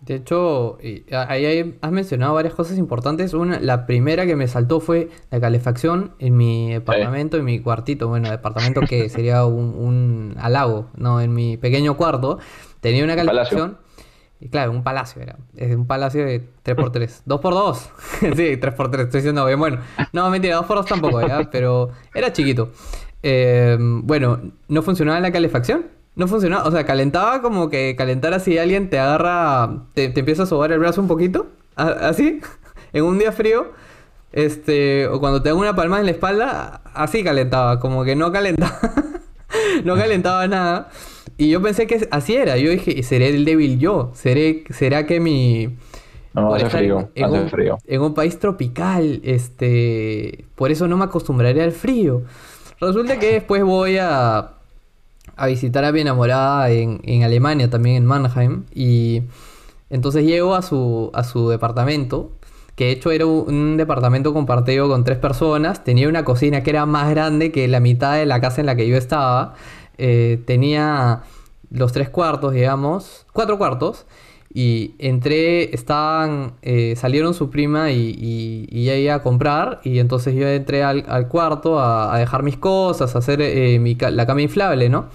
[0.00, 0.78] De hecho,
[1.12, 3.32] ahí has mencionado varias cosas importantes.
[3.32, 8.08] Una, la primera que me saltó fue la calefacción en mi departamento, en mi cuartito.
[8.08, 11.22] Bueno, departamento que sería un, un halago, ¿no?
[11.22, 12.38] En mi pequeño cuarto
[12.84, 13.78] tenía una calefacción.
[14.40, 15.36] Y claro, un palacio era.
[15.56, 17.22] Es un palacio de 3x3.
[17.26, 17.76] 2x2.
[18.36, 19.00] sí, 3x3.
[19.00, 19.58] Estoy diciendo bien.
[19.58, 19.78] Bueno,
[20.12, 21.48] no, mentira, 2x2 tampoco, ¿ya?
[21.52, 22.70] Pero era chiquito.
[23.22, 26.68] Eh, bueno, no funcionaba la calefacción no funcionaba.
[26.68, 30.70] O sea, calentaba como que calentar así alguien te agarra, te, te empieza a sobar
[30.70, 31.48] el brazo un poquito.
[31.74, 32.40] Así.
[32.92, 33.72] en un día frío,
[34.30, 38.30] este, o cuando te dan una palmada en la espalda, así calentaba, como que no
[38.30, 38.78] calentaba,
[39.84, 40.90] no calentaba nada.
[41.36, 45.20] Y yo pensé que así era, yo dije, seré el débil yo, seré, será que
[45.20, 45.76] mi...
[46.32, 47.78] No, hace frío, en, hace un, frío.
[47.86, 52.22] En un país tropical, este, por eso no me acostumbraré al frío.
[52.80, 54.54] Resulta que después voy a,
[55.36, 59.22] a visitar a mi enamorada en, en Alemania, también en Mannheim, y
[59.90, 62.32] entonces llego a su, a su departamento
[62.74, 66.86] que de hecho era un departamento compartido con tres personas, tenía una cocina que era
[66.86, 69.54] más grande que la mitad de la casa en la que yo estaba,
[69.98, 71.22] eh, tenía
[71.70, 74.06] los tres cuartos, digamos, cuatro cuartos,
[74.56, 80.46] y entré, estaban, eh, salieron su prima y, y, ella a comprar, y entonces yo
[80.46, 85.06] entré al, cuarto a, dejar mis cosas, a hacer eh, la cama inflable, ¿no?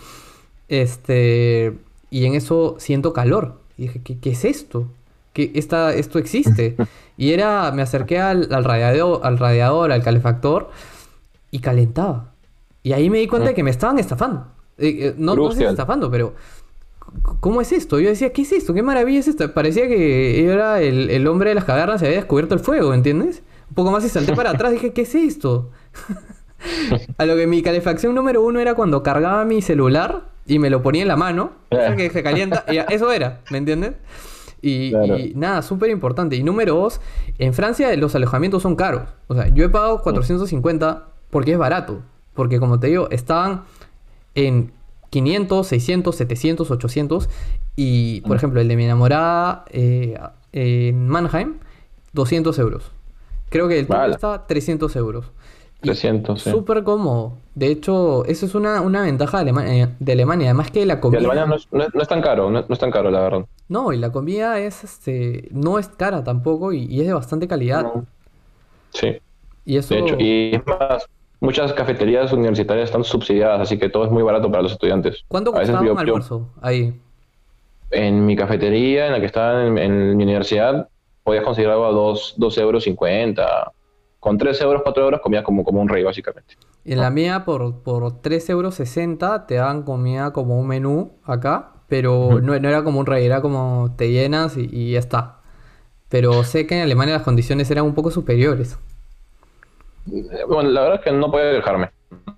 [0.67, 1.73] Este,
[2.09, 3.61] y en eso siento calor.
[3.77, 4.87] Y dije, ¿qué, qué es esto?
[5.31, 6.75] ¿Qué, esta, esto existe?
[7.17, 10.69] Y era, me acerqué al, radiador, al radiador, al calefactor
[11.51, 12.31] y calentaba.
[12.83, 14.47] Y ahí me di cuenta de que me estaban estafando.
[14.79, 16.33] Eh, eh, no, no sé estafando, pero
[17.39, 17.99] ¿cómo es esto?
[17.99, 18.73] Yo decía, ¿qué es esto?
[18.73, 19.53] ¿Qué maravilla es esto?
[19.53, 23.43] Parecía que era el, hombre de las cavernas y había descubierto el fuego, ¿entiendes?
[23.69, 25.69] Un poco más y salté para atrás, dije, ¿qué es esto?
[27.17, 30.81] A lo que mi calefacción número uno era cuando cargaba mi celular y me lo
[30.81, 33.93] ponía en la mano, que se calienta, y eso era, ¿me entiendes?
[34.61, 34.91] Y,
[35.35, 36.35] nada, súper importante.
[36.35, 36.99] Y número dos,
[37.37, 39.03] en Francia los alojamientos son caros.
[39.27, 42.01] O sea, yo he pagado 450 porque es barato.
[42.33, 43.63] Porque como te digo, estaban
[44.47, 44.71] en
[45.09, 47.29] 500, 600, 700, 800.
[47.75, 50.19] Y, por ejemplo, el de mi enamorada eh,
[50.51, 51.59] en Mannheim,
[52.13, 52.91] 200 euros.
[53.49, 54.15] Creo que el vale.
[54.15, 55.31] está 300 euros.
[55.81, 56.51] 300, sí.
[56.51, 57.37] Súper cómodo.
[57.55, 60.47] De hecho, eso es una, ventaja de Alemania, de Alemania.
[60.47, 61.21] Además que la comida...
[61.21, 63.45] De Alemania no es, tan caro, no, es tan caro, la verdad.
[63.69, 67.85] No, y la comida es, este, no es cara tampoco y, es de bastante calidad.
[68.91, 69.17] Sí.
[69.65, 69.93] Y eso...
[69.93, 71.07] De hecho, y es más,
[71.39, 75.23] muchas cafeterías universitarias están subsidiadas, así que todo es muy barato para los estudiantes.
[75.27, 76.99] ¿Cuánto costaba un almuerzo ahí?
[77.91, 80.89] En mi cafetería, en la que estaba en, mi universidad,
[81.23, 82.85] podías conseguir algo a 2, euros
[84.19, 86.55] con 3 euros, 4 euros comías como, como un rey, básicamente.
[86.85, 91.73] En la mía, por, por 3 euros 60, te dan comida como un menú acá,
[91.87, 95.39] pero no, era como un rey, era como te llenas y, ya está.
[96.07, 98.77] Pero sé que en Alemania las condiciones eran un poco superiores.
[100.05, 101.89] Bueno, la verdad es que no podía dejarme.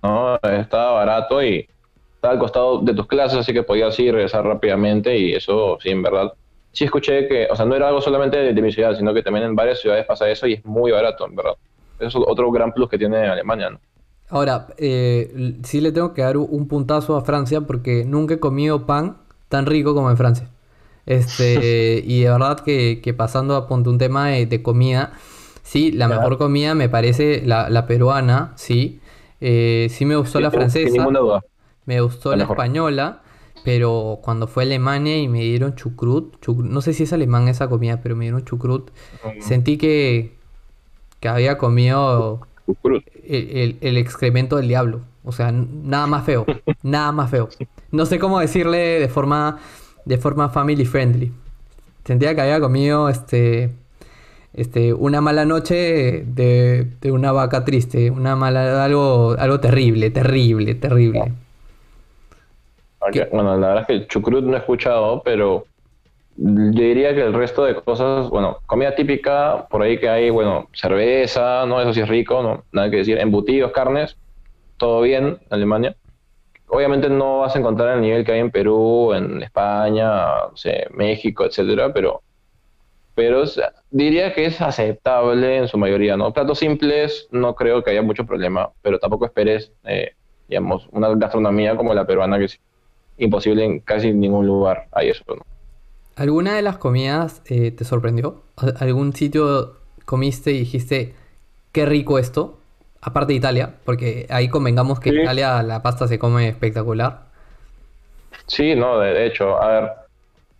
[0.04, 0.36] ¿no?
[0.38, 1.68] Estaba barato y
[2.16, 5.90] estaba al costado de tus clases, así que podías ir regresar rápidamente y eso, sí,
[5.90, 6.34] en verdad,
[6.72, 9.46] sí escuché que, o sea, no era algo solamente de, mi ciudad, sino que también
[9.46, 11.56] en varias ciudades pasa eso y es muy barato, en verdad.
[12.00, 13.80] Eso es otro gran plus que tiene Alemania, ¿no?
[14.30, 18.86] Ahora, eh, sí le tengo que dar un puntazo a Francia porque nunca he comido
[18.86, 19.18] pan
[19.50, 20.48] tan rico como en Francia.
[21.06, 25.14] Este, y de verdad que, pasando a un tema de, comida,
[25.64, 29.00] sí, la mejor comida me parece la, peruana, sí.
[29.40, 31.08] Eh, sí me gustó la francesa.
[31.86, 33.22] Me gustó la, española.
[33.64, 37.68] Pero cuando fue a Alemania y me dieron chucrut, no sé si es alemán esa
[37.68, 38.90] comida, pero me dieron chucrut,
[39.40, 40.36] sentí que,
[41.20, 42.48] que había comido
[43.28, 45.02] el, el, excremento del diablo.
[45.24, 46.46] O sea, nada más feo,
[46.82, 47.50] nada más feo.
[47.92, 49.60] No sé cómo decirle de forma,
[50.06, 51.32] de forma family friendly.
[52.04, 53.76] Sentía que había comido este,
[54.54, 60.76] este, una mala noche de, de una vaca triste, una mala, algo, algo terrible, terrible,
[60.76, 61.34] terrible.
[63.32, 65.66] Bueno, la verdad es que el chucrut no he escuchado, pero
[66.38, 70.68] yo diría que el resto de cosas, bueno, comida típica, por ahí que hay, bueno,
[70.74, 71.82] cerveza, ¿no?
[71.82, 72.64] Eso sí es rico, ¿no?
[72.72, 74.18] Nada que decir, embutidos, carnes,
[74.78, 75.96] todo bien en Alemania.
[76.68, 80.26] Obviamente no vas a encontrar el nivel que hay en Perú, en España,
[80.92, 82.22] México, etcétera, pero,
[83.16, 83.44] pero
[83.90, 86.34] diría que es aceptable en su mayoría, ¿no?
[86.34, 90.14] Platos simples, no creo que haya mucho problema, pero tampoco esperes, eh,
[90.48, 92.60] digamos, una gastronomía como la peruana que es
[93.18, 95.44] imposible en casi ningún lugar hay eso, ¿no?
[96.16, 98.42] ¿Alguna de las comidas eh, te sorprendió?
[98.80, 101.16] ¿Algún sitio comiste y dijiste,
[101.72, 102.60] qué rico esto?
[103.02, 107.32] Aparte de Italia, porque ahí convengamos que en Italia la pasta se come espectacular.
[108.46, 109.92] Sí, no, de, hecho, a ver,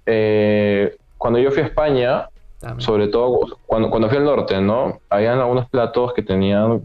[0.06, 2.30] eh, cuando yo fui a España,
[2.78, 5.00] sobre todo cuando, cuando fui al norte, ¿no?
[5.10, 6.82] Habían algunos platos que tenían...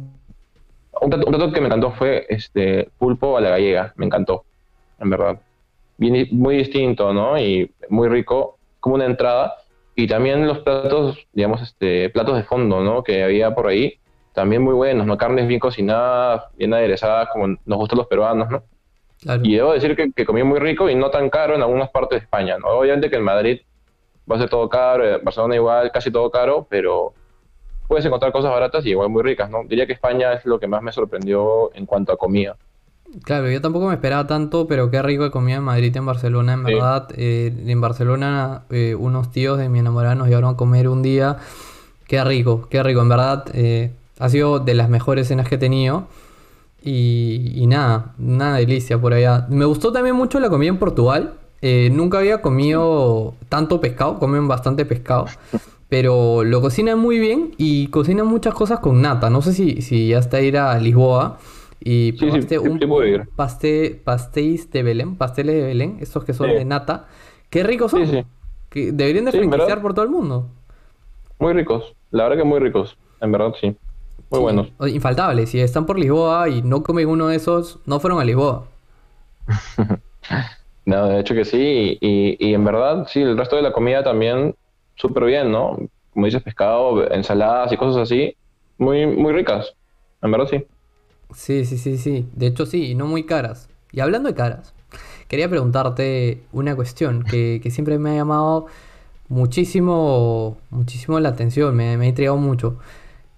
[0.99, 4.45] Un plato, que me encantó fue este pulpo a la gallega, me encantó,
[4.99, 5.39] en verdad.
[5.99, 7.39] Bien, muy distinto, ¿no?
[7.39, 9.57] Y muy rico como una entrada.
[9.95, 13.03] Y también los platos, digamos, este, platos de fondo, ¿no?
[13.03, 13.99] Que había por ahí,
[14.33, 15.19] también muy buenos, ¿no?
[15.19, 18.63] Carnes bien cocinadas, bien aderezadas, como nos gustan los peruanos, ¿no?
[19.43, 22.21] Y debo decir que, que, comí muy rico y no tan caro en algunas partes
[22.21, 22.69] de España, ¿no?
[22.69, 23.61] Obviamente que en Madrid
[24.31, 27.15] va a ser todo caro, en Barcelona igual, casi todo caro, pero
[27.87, 29.65] puedes encontrar cosas baratas y igual muy ricas, ¿no?
[29.65, 32.57] Diría que España es lo que más me sorprendió en cuanto a comida.
[33.23, 36.07] Claro, yo tampoco me esperaba tanto, pero qué rico de comida en Madrid y en
[36.07, 37.09] Barcelona, en verdad.
[37.17, 41.37] Eh, en Barcelona eh, unos tíos de mi enamorada nos llevaron a comer un día.
[42.07, 43.45] Qué rico, qué rico, en verdad.
[43.55, 46.09] Eh, ha sido de las mejores cenas que he tenido.
[46.83, 49.47] Y, nada, una delicia por allá.
[49.49, 51.35] Me gustó también mucho la comida en Portugal.
[51.63, 55.27] Nunca había comido tanto pescado, comen bastante pescado.
[55.89, 59.31] Pero lo cocinan muy bien y cocinan muchas cosas con nata.
[59.31, 61.39] No sé si, si ya está ir a Lisboa.
[61.79, 62.81] Y probaste un
[64.05, 67.07] pastéis de Belén, pasteles de Belén, estos que son de nata.
[67.51, 68.27] Qué ricos son.
[68.69, 70.49] Que deberían de franquiciar por todo el mundo.
[71.39, 73.77] Muy ricos, la verdad que muy ricos, en verdad sí.
[74.31, 74.73] Muy buenos.
[74.89, 78.67] Infaltables, si están por Lisboa y no comen uno de esos, no fueron a Lisboa.
[80.87, 84.03] no, de hecho que sí, y, y en verdad sí, el resto de la comida
[84.03, 84.55] también
[84.95, 85.79] súper bien, ¿no?
[86.13, 88.35] Como dices, pescado, ensaladas y cosas así,
[88.79, 89.75] muy, muy ricas,
[90.23, 90.65] en verdad sí.
[91.35, 92.29] Sí, sí, sí, sí.
[92.35, 93.69] De hecho, sí, y no muy caras.
[93.93, 94.75] Y hablando de caras,
[95.29, 98.67] quería preguntarte una cuestión que, siempre me ha llamado
[99.29, 102.79] muchísimo, muchísimo la atención, me, ha intrigado mucho.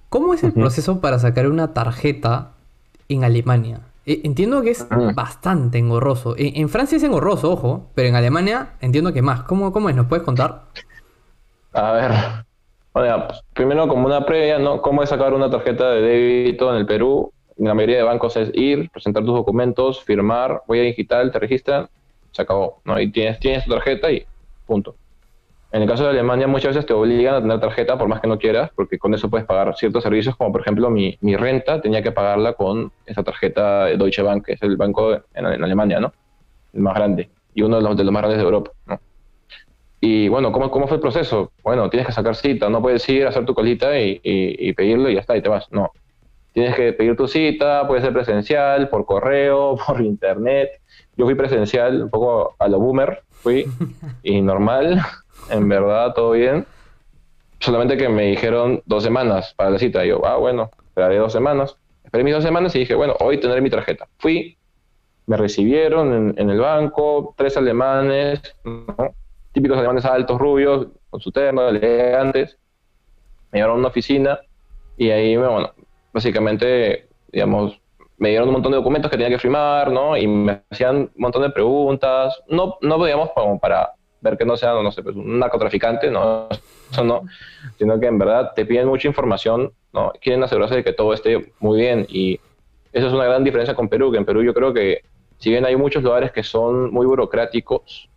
[0.09, 2.53] ¿Cómo es el proceso para sacar una tarjeta
[3.09, 3.81] en Alemania?
[4.09, 6.35] E, entiendo que es bastante engorroso.
[6.39, 9.43] En, en, Francia es engorroso, ojo, pero en Alemania entiendo que más.
[9.43, 9.97] ¿Cómo, cómo es?
[9.97, 10.63] ¿Nos puedes contar?
[11.75, 12.13] A ver,
[12.95, 14.81] bueno, primero como una previa, ¿no?
[14.81, 17.33] ¿Cómo es sacar una tarjeta de débito en el Perú?
[17.59, 21.39] en la mayoría de bancos es ir, presentar tus documentos, firmar, voy a digital, te
[21.39, 21.89] registran,
[22.31, 23.01] se acabó, ¿no?
[23.01, 24.25] Y tienes, tienes tu tarjeta y
[24.67, 24.95] punto.
[25.71, 28.29] En el caso de Alemania muchas veces te obligan a tener tarjeta por más que
[28.29, 31.81] no quieras, porque con eso puedes pagar ciertos servicios, como por ejemplo mi, mi renta
[31.81, 36.01] tenía que pagarla con esa tarjeta de Deutsche Bank, que es el banco en, Alemania,
[36.01, 36.13] ¿no?
[36.73, 39.01] El más grande y uno de los, de los más grandes de Europa, ¿no?
[40.01, 41.51] Y bueno, ¿cómo, ¿cómo fue el proceso?
[41.63, 44.73] Bueno, tienes que sacar cita, no puedes ir a hacer tu colita y, y, y
[44.73, 45.71] pedirlo y ya está, y te vas.
[45.73, 45.91] No,
[46.59, 50.81] Tienes que pedir tu cita, puede ser presencial, por correo, por internet.
[51.17, 53.67] Yo fui presencial, un poco a lo boomer, fui,
[54.25, 55.01] y normal,
[55.51, 56.67] en verdad, todo bien.
[57.61, 60.05] Solamente que me dijeron dos semanas para la cita.
[60.05, 61.77] Y yo, ah, bueno, esperaré dos semanas.
[62.05, 64.09] Esperé mis dos semanas y dije, bueno, hoy tendré mi tarjeta.
[64.19, 64.57] Fui,
[65.27, 68.41] me recibieron en, el banco, tres alemanes,
[69.53, 72.57] típicos alemanes altos, rubios, con su terno, elegantes.
[73.51, 74.41] Me llevaron a una oficina
[74.97, 75.73] y ahí, bueno,
[76.13, 77.79] básicamente, digamos,
[78.17, 80.17] me dieron un montón de documentos que tenía que firmar, ¿no?
[80.17, 84.57] Y me hacían un montón de preguntas, no, no digamos, como para ver que no
[84.57, 86.49] sea, no sé, pues un narcotraficante, ¿no?
[86.91, 87.23] Eso no,
[87.79, 90.13] sino que en verdad te piden mucha información, ¿no?
[90.21, 92.41] Quieren asegurarse de que todo esté muy bien y
[92.93, 95.03] eso es una gran diferencia con Perú, que en Perú yo creo que
[95.39, 98.09] si bien hay muchos lugares que son muy burocráticos,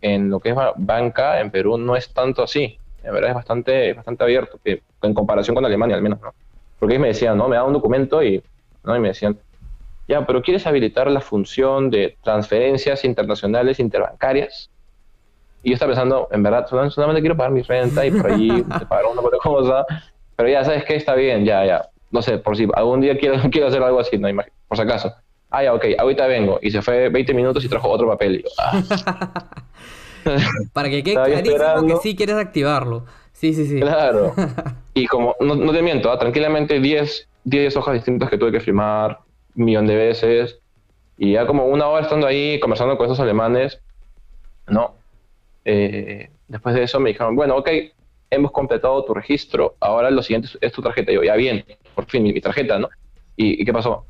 [0.00, 2.78] en lo que es banca, en Perú no es tanto así.
[3.02, 6.34] En verdad es bastante, bastante abierto, en comparación con Alemania al menos, ¿no?
[6.78, 7.48] Porque ellos me decían, ¿no?
[7.48, 8.42] Me daban un documento y,
[8.84, 8.96] ¿no?
[8.96, 9.38] y me decían,
[10.06, 14.70] ya, pero ¿quieres habilitar la función de transferencias internacionales interbancarias?
[15.62, 19.06] Y yo estaba pensando, en verdad, solamente quiero pagar mi renta y por allí pagar
[19.10, 19.86] una otra cosa.
[20.36, 20.96] Pero ya, ¿sabes qué?
[20.96, 21.88] Está bien, ya, ya.
[22.10, 24.28] No sé, por si algún día quiero, quiero hacer algo así, no
[24.68, 25.12] por si acaso.
[25.50, 26.58] Ah, ya, ok, ahorita vengo.
[26.62, 28.44] Y se fue 20 minutos y trajo otro papel.
[28.58, 28.82] Ah".
[30.72, 33.06] Para que quede clarísimo que sí quieres activarlo.
[33.32, 33.80] Sí, sí, sí.
[33.80, 34.34] Claro.
[34.94, 36.18] Y como, no, te miento, ¿ah?
[36.18, 39.20] tranquilamente 10, 10 hojas distintas que tuve que firmar
[39.56, 40.58] un millón de veces.
[41.16, 43.80] Y ya como una hora estando ahí conversando con esos alemanes,
[44.66, 44.97] ¿no?
[45.70, 47.68] Eh, después de eso me dijeron, bueno, ok,
[48.30, 51.12] hemos completado tu registro, ahora lo siguiente es tu tarjeta.
[51.12, 51.62] Y yo, ya bien,
[51.94, 52.88] por fin, mi, tarjeta, ¿no?
[53.36, 54.06] ¿Y, qué pasó?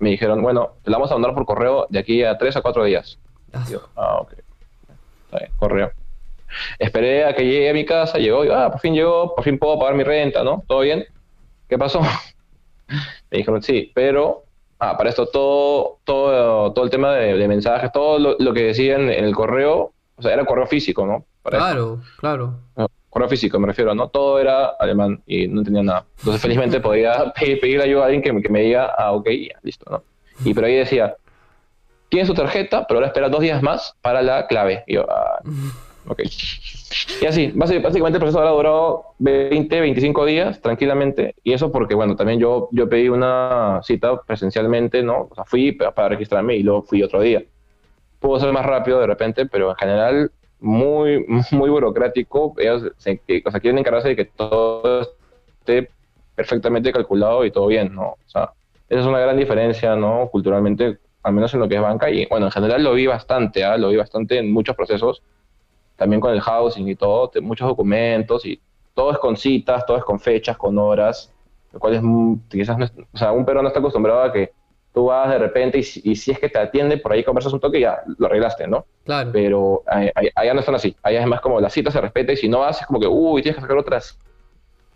[0.00, 2.60] Me dijeron, bueno, te la vamos a mandar por correo de aquí a 3 a
[2.60, 3.20] 4 días.
[3.52, 4.32] Ah, yo, ah ok.
[5.26, 5.92] Está bien, correo.
[6.80, 9.60] Esperé a que llegue a mi casa, llegó, y, ah, por fin llegó, por fin
[9.60, 10.64] puedo pagar mi renta, ¿no?
[10.66, 11.06] ¿Todo bien?
[11.68, 12.00] ¿Qué pasó?
[13.30, 14.42] Me dijeron, sí, pero,
[14.80, 19.24] ah, para esto todo, todo, todo el tema de, mensajes, todo lo, que decían en
[19.24, 21.24] el correo, o sea, era correo físico, ¿no?
[21.42, 22.58] claro, claro.
[23.08, 24.08] correo físico, me refiero, ¿no?
[24.08, 26.04] Todo era alemán y no entendía nada.
[26.18, 30.02] Entonces, felizmente podía pedir, ayuda a alguien que, me diga, ah, ok, ya, listo, ¿no?
[30.44, 31.16] Y pero ahí decía,
[32.08, 34.84] tiene su tarjeta, pero ahora espera dos días más para la clave.
[34.86, 35.40] Y yo, ah,
[36.08, 36.22] Ok.
[37.20, 41.34] Y así, básicamente el proceso ha durado 20, 25 días tranquilamente.
[41.44, 45.28] Y eso porque, bueno, también yo, yo pedí una cita presencialmente, ¿no?
[45.30, 47.42] O sea, fui para, registrarme y luego fui otro día.
[48.20, 52.54] Pudo ser más rápido de repente, pero en general muy, muy burocrático.
[52.58, 55.02] Ellos se, o sea, quieren encargarse de que todo
[55.60, 55.90] esté
[56.34, 58.10] perfectamente calculado y todo bien, ¿no?
[58.10, 58.52] O sea,
[58.88, 60.28] esa es una gran diferencia, ¿no?
[60.30, 62.10] Culturalmente, al menos en lo que es banca.
[62.10, 63.76] Y bueno, en general lo vi bastante, ¿ah?
[63.76, 65.22] Lo vi bastante en muchos procesos
[65.98, 68.60] también con el housing y todo, muchos documentos y
[68.94, 71.34] todo es con citas, todo es con fechas, con horas,
[71.72, 72.02] lo cual es
[72.48, 74.52] quizás, no o sea, un perro no está acostumbrado a que
[74.92, 77.78] tú vas de repente y, si es que te atiende, por ahí conversas un toque
[77.78, 78.86] y ya lo arreglaste, ¿no?
[79.04, 79.30] Claro.
[79.32, 80.96] Pero allá no están así.
[81.02, 83.06] Allá es más como la cita se respeta y si no vas es como que,
[83.06, 84.18] uy, tienes que sacar otras.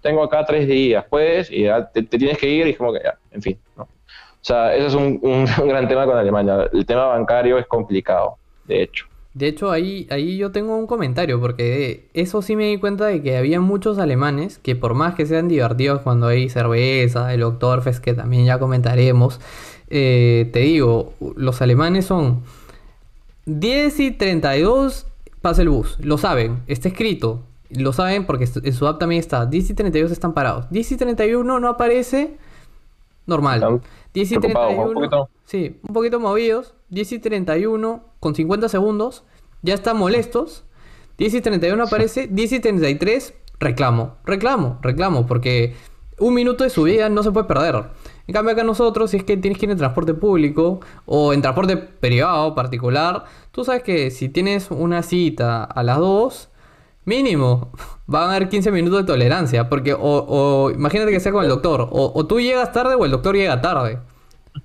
[0.01, 3.01] Tengo acá tres días, puedes, y ya te, tienes que ir y es como que
[3.05, 3.85] ya, en fin, ¿no?
[3.85, 6.69] O sea, ese es un, un, gran tema con Alemania.
[6.73, 9.07] El tema bancario es complicado, de hecho.
[9.35, 13.23] De hecho, ahí, ahí yo tengo un comentario, porque eso sí me di cuenta de
[13.23, 18.05] que había muchos alemanes que por más que sean divertidos cuando hay cerveza, el Oktoberfest,
[18.05, 19.41] que también ya comentaremos,
[19.95, 22.43] eh, te digo, los alemanes son
[23.45, 25.07] 10 y 32
[25.43, 29.45] pasa el bus, lo saben, está escrito, lo saben porque en su app también está,
[29.45, 32.39] 10 y 32 están parados, 10 y 31 no aparece,
[33.27, 33.83] normal.
[34.15, 39.25] 10 y 31, sí, un poquito movidos, 10 y 31 con 50 segundos,
[39.61, 40.65] ya están molestos,
[41.19, 45.75] 10 y 31 aparece, 10 y 33 reclamo, reclamo, reclamo, porque
[46.19, 47.85] un minuto de su vida no se puede perder.
[48.33, 51.43] En cambio acá nosotros, si es que tienes que ir en transporte público o en
[51.43, 56.49] transporte privado particular, tú sabes que si tienes una cita a las 2,
[57.05, 57.73] mínimo,
[58.07, 59.69] van a haber 15 minutos de tolerancia.
[59.69, 63.37] Porque o, imagínate que sea con el doctor, o, tú llegas tarde o el doctor
[63.37, 63.99] llega tarde.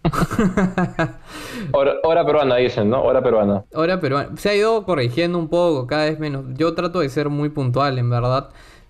[1.73, 3.03] hora, peruana dicen, ¿no?
[3.03, 3.65] Hora peruana.
[3.73, 4.29] Hora peruana.
[4.37, 6.45] Se ha ido corrigiendo un poco, cada vez menos.
[6.53, 8.47] Yo trato de ser muy puntual, en verdad.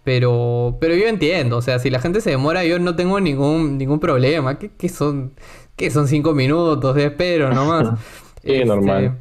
[0.08, 3.78] Pero, pero yo entiendo, o sea, si la gente se demora, yo no tengo ningún,
[3.78, 4.58] ningún problema.
[4.58, 5.34] ¿Qué, son,
[5.76, 8.00] qué son cinco minutos de espero nomás?
[8.42, 9.18] sí, este, normal.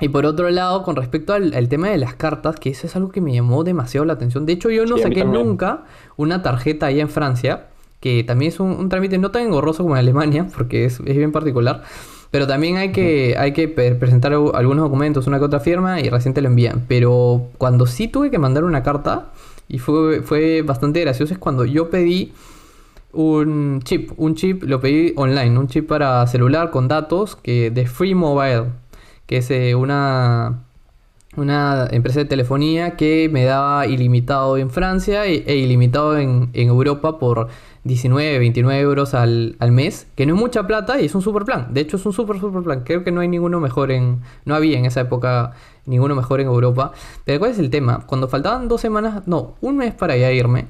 [0.00, 3.12] Y por otro lado, con respecto al, tema de las cartas, que eso es algo
[3.12, 4.46] que me llamó demasiado la atención.
[4.46, 5.84] De hecho, yo no saqué nunca
[6.16, 7.68] una tarjeta allá en Francia,
[8.00, 11.30] que también es un, trámite no tan engorroso como en Alemania, porque es, es bien
[11.30, 11.84] particular.
[12.32, 16.34] Pero también hay que, hay que presentar algunos documentos, una que otra firma, y recién
[16.34, 16.82] te lo envían.
[16.88, 19.30] Pero cuando sí tuve que mandar una carta,
[19.68, 22.32] y fue, fue bastante gracioso, es cuando yo pedí
[23.12, 27.86] un chip, un chip lo pedí online, un chip para celular con datos que de
[27.86, 28.66] Free Mobile,
[29.26, 30.64] que es eh, una,
[31.36, 36.68] una empresa de telefonía que me daba ilimitado en Francia e, e ilimitado en, en,
[36.68, 37.48] Europa por
[37.86, 41.44] 19, 29 euros al, al, mes, que no es mucha plata y es un super
[41.44, 41.68] plan.
[41.72, 42.82] De hecho, es un super, super plan.
[42.84, 44.20] Creo que no hay ninguno mejor en.
[44.44, 45.52] No había en esa época
[45.86, 46.92] ninguno mejor en Europa.
[47.24, 48.06] Pero ¿cuál es el tema?
[48.06, 50.66] Cuando faltaban dos semanas, no, un mes para ya irme,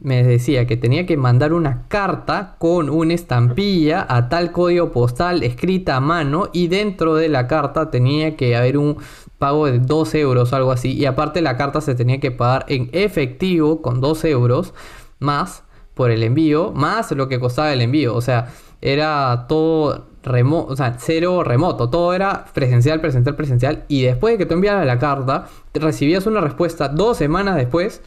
[0.00, 5.42] me decía que tenía que mandar una carta con una estampilla a tal código postal
[5.42, 8.98] escrita a mano y dentro de la carta tenía que haber un
[9.38, 10.92] pago de 2 euros algo así.
[10.92, 14.74] Y aparte la carta se tenía que pagar en efectivo con 2 euros
[15.18, 15.64] más
[15.98, 18.14] por el envío, más lo que costaba el envío.
[18.14, 23.84] O sea, era todo remoto, o sea, cero remoto, todo era presencial, presencial, presencial.
[23.88, 28.00] Y después de que tú enviaras la carta, recibías una respuesta dos semanas después,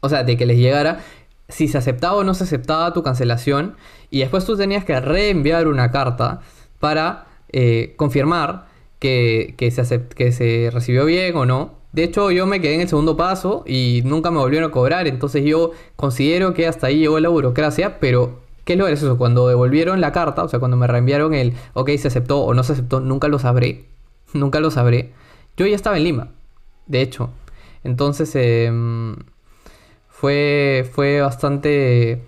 [0.00, 1.00] o sea, de que les llegara
[1.50, 3.76] si se aceptaba o no se aceptaba tu cancelación.
[4.08, 6.40] Y después tú tenías que reenviar una carta
[6.80, 11.74] para eh, confirmar que, se que se recibió bien o no.
[11.94, 15.06] De hecho, yo me quedé en el segundo paso y nunca me volvieron a cobrar.
[15.06, 19.18] Entonces yo considero que hasta ahí llegó la burocracia, pero ¿Qué es lo eso?
[19.18, 22.62] Cuando devolvieron la carta, o sea, cuando me reenviaron el, ok, se aceptó o no
[22.62, 23.86] se aceptó, nunca lo sabré.
[24.34, 25.12] Nunca lo sabré.
[25.56, 26.28] Yo ya estaba en Lima,
[26.86, 27.30] de hecho.
[27.84, 29.16] Entonces, em,
[30.08, 32.24] fue, fue bastante,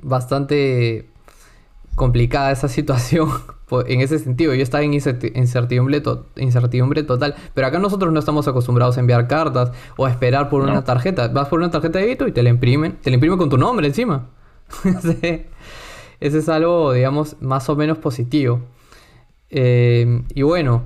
[0.00, 1.06] bastante
[1.96, 3.28] complicada esa situación
[3.86, 4.54] en ese sentido.
[4.54, 6.02] Yo estaba en incertidumbre,
[6.36, 7.34] incertidumbre total.
[7.54, 11.28] Pero acá nosotros no estamos acostumbrados a enviar cartas o a esperar por una tarjeta.
[11.28, 12.96] Vas por una tarjeta de débito y te la imprimen.
[13.02, 14.28] Te la imprimen con tu nombre encima.
[16.20, 18.60] Ese es algo, digamos, más o menos positivo.
[19.50, 20.84] Eh, y bueno,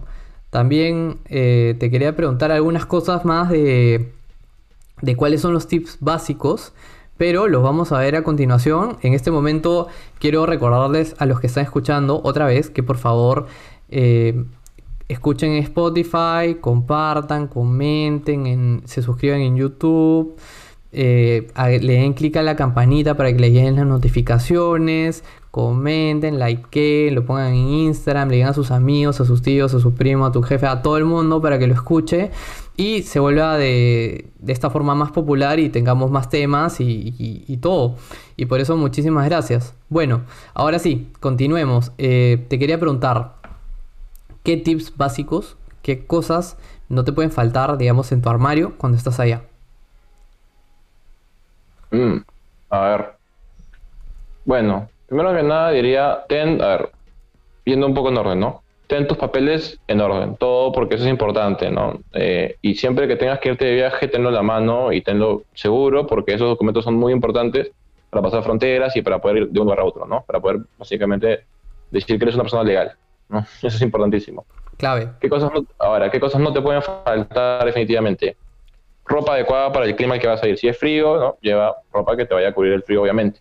[0.51, 4.13] también eh, te quería preguntar algunas cosas más de,
[5.01, 6.73] de cuáles son los tips básicos,
[7.21, 8.97] pero los vamos a ver a continuación.
[9.03, 13.47] En este momento quiero recordarles a los que están escuchando otra vez que por favor
[13.91, 14.43] eh,
[15.07, 20.35] escuchen Spotify, compartan, comenten, se suscriban en YouTube
[20.93, 21.49] eh,
[21.81, 27.25] le den clic a la campanita para que les lleguen las notificaciones, comenten, likeen, lo
[27.25, 30.33] pongan en Instagram, le digan a sus amigos, a sus tíos, a sus primos, a
[30.33, 32.31] tu jefe, a todo el mundo para que lo escuche
[32.77, 37.97] y se vuelva de, esta forma más popular y tengamos más temas y, todo.
[38.37, 39.75] Y por eso muchísimas gracias.
[39.91, 40.23] Bueno,
[40.55, 41.93] ahora sí, continuemos.
[41.99, 43.35] Eh, te quería preguntar,
[44.43, 46.57] ¿qué tips básicos, qué cosas
[46.89, 49.50] no te pueden faltar, digamos, en tu armario cuando estás allá?
[51.91, 52.17] Mm,
[52.71, 53.13] a ver.
[54.45, 56.91] Bueno, primero que nada diría, ten, a ver,
[57.65, 58.63] yendo un poco en orden, ¿no?
[58.91, 62.01] ten tus papeles en orden, todo porque eso es importante, ¿no?
[62.13, 65.45] Eh, y siempre que tengas que irte de viaje, tenlo en la mano y tenlo
[65.55, 67.71] seguro, porque esos documentos son muy importantes
[68.11, 70.25] para pasar fronteras y para poder ir de un lugar a otro, ¿no?
[70.27, 71.45] Para poder básicamente
[71.93, 72.93] decir que eres una persona legal,
[73.29, 73.39] ¿no?
[73.63, 74.45] Eso es importantísimo.
[74.77, 75.11] Clave.
[75.21, 78.37] ¿Qué cosas ahora, ¿qué cosas no te pueden faltar definitivamente?
[79.05, 80.59] Ropa adecuada para el clima que vas a ir.
[80.59, 81.37] Si es frío, ¿no?
[81.41, 83.41] Lleva ropa que te vaya a cubrir el frío, obviamente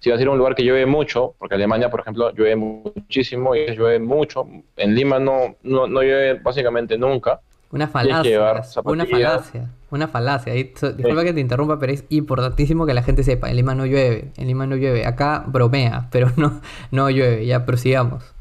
[0.00, 2.56] si vas a ir a un lugar que llueve mucho, porque Alemania, por ejemplo, llueve
[2.56, 4.46] muchísimo y llueve mucho,
[4.76, 7.40] en Lima no, no, llueve básicamente nunca.
[7.70, 10.54] Una falacia, una falacia, una falacia.
[10.54, 14.32] disculpa que te interrumpa, pero es importantísimo que la gente sepa, en Lima no llueve,
[14.36, 15.04] en Lima no llueve.
[15.04, 18.34] Acá bromea, pero no, no llueve, ya prosigamos.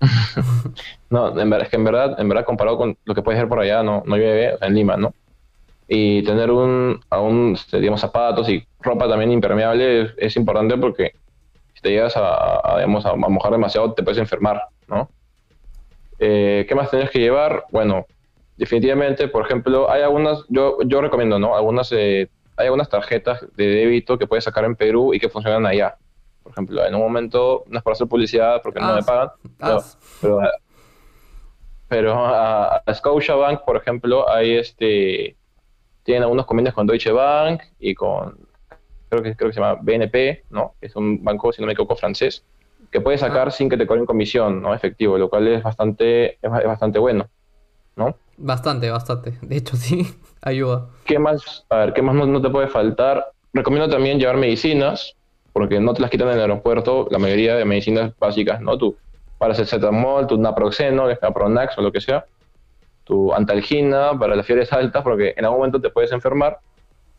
[1.10, 3.60] no, en, es que en verdad, en verdad comparado con lo que puede ser por
[3.60, 5.14] allá, no, no llueve en Lima, ¿no?
[5.88, 11.12] Y tener un, aún, este, digamos, zapatos y ropa también impermeable es, importante porque
[11.74, 15.08] si te llegas a, digamos, a, mojar demasiado te puedes enfermar, ¿no?
[16.18, 17.64] Eh, ¿Qué más tienes que llevar?
[17.70, 18.06] Bueno,
[18.56, 21.54] definitivamente, por ejemplo, hay algunas, yo, yo recomiendo, ¿no?
[21.54, 25.66] Algunas, eh, hay algunas tarjetas de débito que puedes sacar en Perú y que funcionan
[25.66, 25.96] allá.
[26.42, 29.28] Por ejemplo, en un momento, no es para hacer publicidad porque no me pagan,
[30.20, 30.40] pero,
[31.88, 35.36] pero, a, a Scotiabank, por ejemplo, hay este
[36.06, 38.38] tienen algunos convenios con Deutsche Bank y con,
[39.10, 40.74] creo que, creo que se llama BNP, ¿no?
[40.80, 42.44] Es un banco, si no me equivoco, francés,
[42.92, 44.72] que puedes sacar sin que te cobren comisión, ¿no?
[44.72, 47.28] Efectivo, lo cual es bastante, es, bastante bueno,
[47.96, 48.16] ¿no?
[48.36, 49.36] Bastante, bastante.
[49.42, 50.06] De hecho, sí,
[50.42, 50.86] ayuda.
[51.04, 51.66] ¿Qué más?
[51.70, 53.32] A ver, ¿qué más no, te puede faltar?
[53.52, 55.16] Recomiendo también llevar medicinas,
[55.52, 58.78] porque no te las quitan en el aeropuerto, la mayoría de medicinas básicas, ¿no?
[58.78, 58.96] Tú,
[59.38, 62.24] paracetamol, tu naproxeno, napronax o lo que sea
[63.06, 66.58] tu antalgina para las fiebres altas, porque en algún momento te puedes enfermar.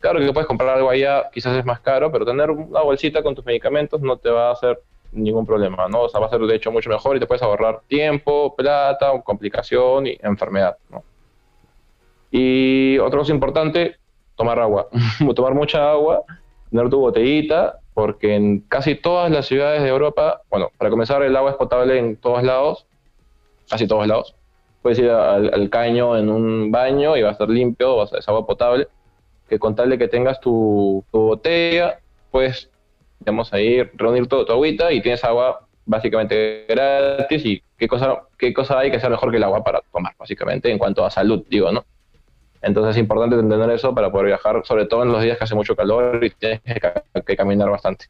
[0.00, 3.34] Claro que puedes comprar algo allá, quizás es más caro, pero tener una bolsita con
[3.34, 4.80] tus medicamentos no te va a hacer
[5.10, 6.02] ningún problema, ¿no?
[6.02, 9.10] O sea, va a ser de hecho mucho mejor y te puedes ahorrar tiempo, plata,
[9.24, 11.02] complicación y enfermedad, ¿no?
[12.30, 13.96] Y otra cosa importante,
[14.36, 14.88] tomar agua.
[15.34, 16.22] tomar mucha agua,
[16.70, 21.34] tener tu botellita, porque en casi todas las ciudades de Europa, bueno, para comenzar, el
[21.34, 22.86] agua es potable en todos lados,
[23.70, 24.37] casi todos lados
[24.82, 28.28] puedes ir al, caño en un baño y va a estar limpio, va a es
[28.28, 28.88] agua potable,
[29.48, 31.98] que con tal de que tengas tu, botella,
[32.30, 32.70] puedes,
[33.20, 38.52] digamos, ahí reunir todo tu agüita y tienes agua básicamente gratis y qué cosa, qué
[38.52, 41.44] cosa hay que sea mejor que el agua para tomar, básicamente, en cuanto a salud,
[41.48, 41.84] digo, ¿no?
[42.60, 45.54] Entonces es importante entender eso para poder viajar, sobre todo en los días que hace
[45.54, 46.60] mucho calor y tienes
[47.24, 48.06] que caminar bastante.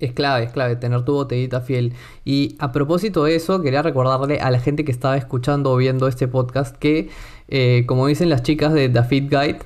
[0.00, 1.92] Es clave, es clave tener tu botellita fiel.
[2.24, 6.06] Y a propósito de eso, quería recordarle a la gente que estaba escuchando o viendo
[6.06, 7.10] este podcast que,
[7.48, 9.58] eh, como dicen las chicas de The Fit Guide,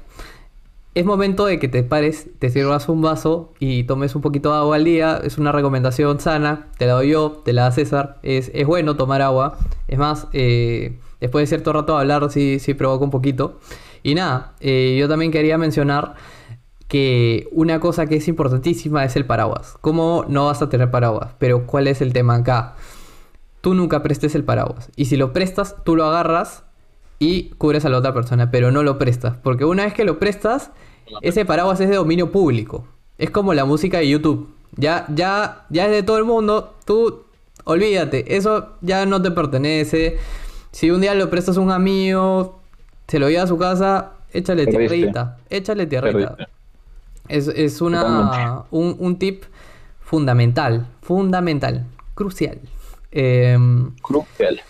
[0.94, 4.58] es momento de que te pares, te sirvas un vaso y tomes un poquito de
[4.58, 5.20] agua al día.
[5.24, 8.18] Es una recomendación sana, te la doy yo, te la da César.
[8.22, 9.58] Es, es bueno tomar agua.
[9.88, 13.58] Es más, eh, después de cierto rato de hablar, sí, sí provoca un poquito.
[14.02, 16.14] Y nada, eh, yo también quería mencionar
[16.92, 19.78] que una cosa que es importantísima es el paraguas.
[19.80, 21.30] ¿Cómo no vas a tener paraguas?
[21.38, 22.74] Pero ¿cuál es el tema acá?
[23.62, 24.90] Tú nunca prestes el paraguas.
[24.94, 26.64] Y si lo prestas, tú lo agarras
[27.18, 29.38] y cubres a la otra persona, pero no lo prestas.
[29.42, 30.70] Porque una vez que lo prestas,
[31.22, 32.84] ese paraguas es de dominio público.
[33.16, 34.54] Es como la música de YouTube.
[34.76, 36.74] Ya, ya, ya es de todo el mundo.
[36.84, 37.22] Tú,
[37.64, 38.36] olvídate.
[38.36, 40.18] Eso ya no te pertenece.
[40.72, 42.60] Si un día lo prestas a un amigo,
[43.08, 45.38] se lo lleva a su casa, échale tierrita.
[45.48, 46.36] Échale tierrita.
[47.28, 49.44] Es, una, un, tip
[50.00, 52.58] fundamental, fundamental, crucial.
[53.10, 54.60] Em, crucial.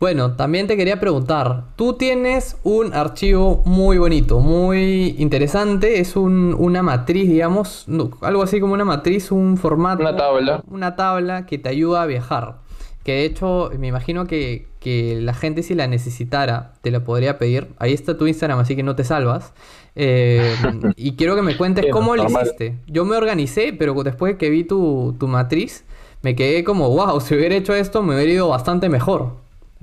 [0.00, 6.82] Bueno, también te quería preguntar, tú tienes un archivo muy bonito, muy interesante, es una
[6.82, 7.86] matriz, digamos,
[8.20, 10.02] algo así como una matriz, un formato.
[10.02, 10.62] Una tabla.
[10.68, 12.56] Una tabla que te ayuda a viajar.
[13.02, 17.38] Que de hecho, me imagino que, que la gente si la necesitara, te la podría
[17.38, 17.68] pedir.
[17.78, 19.54] Ahí está tu Instagram, así que no te salvas.
[19.96, 20.54] Eh,
[20.96, 22.76] y quiero que me cuentes cómo lo hiciste.
[22.86, 25.84] Yo me organicé, pero después que vi tu, matriz,
[26.22, 29.34] me quedé como, wow, si hubiera hecho esto me hubiera ido bastante mejor.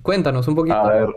[0.02, 0.76] Cuéntanos un poquito.
[0.76, 1.10] A ver,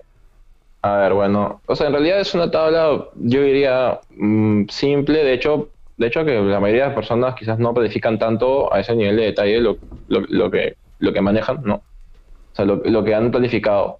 [0.82, 5.24] a ver bueno, o sea, en realidad es una tabla, yo diría, mm, simple.
[5.24, 8.80] De hecho, de hecho que la mayoría de las personas quizás no planifican tanto a
[8.80, 9.78] ese nivel de detalle lo,
[10.08, 11.76] lo, que, lo que manejan, ¿no?
[11.76, 13.98] O sea, lo, lo que han planificado.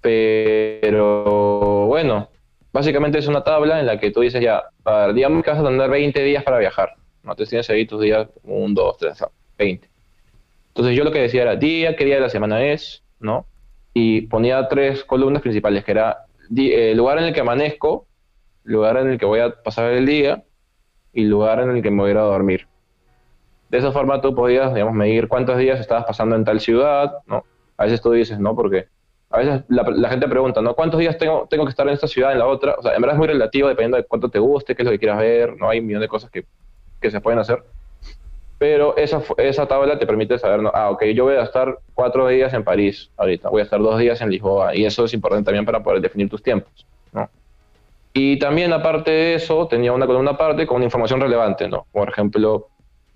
[0.00, 2.28] Pero bueno,
[2.76, 4.64] Básicamente es una tabla en la que tú dices ya,
[5.14, 6.92] digamos que vas a tener 20 días para viajar.
[7.22, 9.24] No te tienes ahí tus días 1, 2, 3,
[9.56, 9.88] 20.
[10.68, 13.46] Entonces yo lo que decía era día, qué día de la semana es, ¿no?
[13.94, 18.08] Y ponía tres columnas principales, que era el lugar en el que amanezco,
[18.64, 20.44] lugar en el que voy a pasar el día
[21.14, 22.68] y lugar en el que me voy a dormir.
[23.70, 27.42] De esa forma tú podías, digamos, medir cuántos días estabas pasando en tal ciudad, ¿no?
[27.78, 28.54] A veces tú dices, ¿no?
[28.54, 28.88] Porque
[29.36, 30.74] a veces la, gente pregunta, ¿no?
[30.74, 32.74] ¿Cuántos días tengo, tengo que estar en esta ciudad, en la otra?
[32.78, 34.92] O sea, en verdad es muy relativo dependiendo de cuánto te guste, qué es lo
[34.92, 35.68] que quieras ver, ¿no?
[35.68, 36.46] Hay un millón de cosas que,
[37.00, 37.62] que se pueden hacer.
[38.58, 40.70] Pero esa, esa tabla te permite saber, ¿no?
[40.72, 43.98] ah, ok, yo voy a estar cuatro días en París ahorita, voy a estar dos
[43.98, 47.28] días en Lisboa, y eso es importante también para poder definir tus tiempos, ¿no?
[48.14, 51.86] Y también, aparte de eso, tenía una columna aparte con información relevante, ¿no?
[51.92, 52.68] Por ejemplo,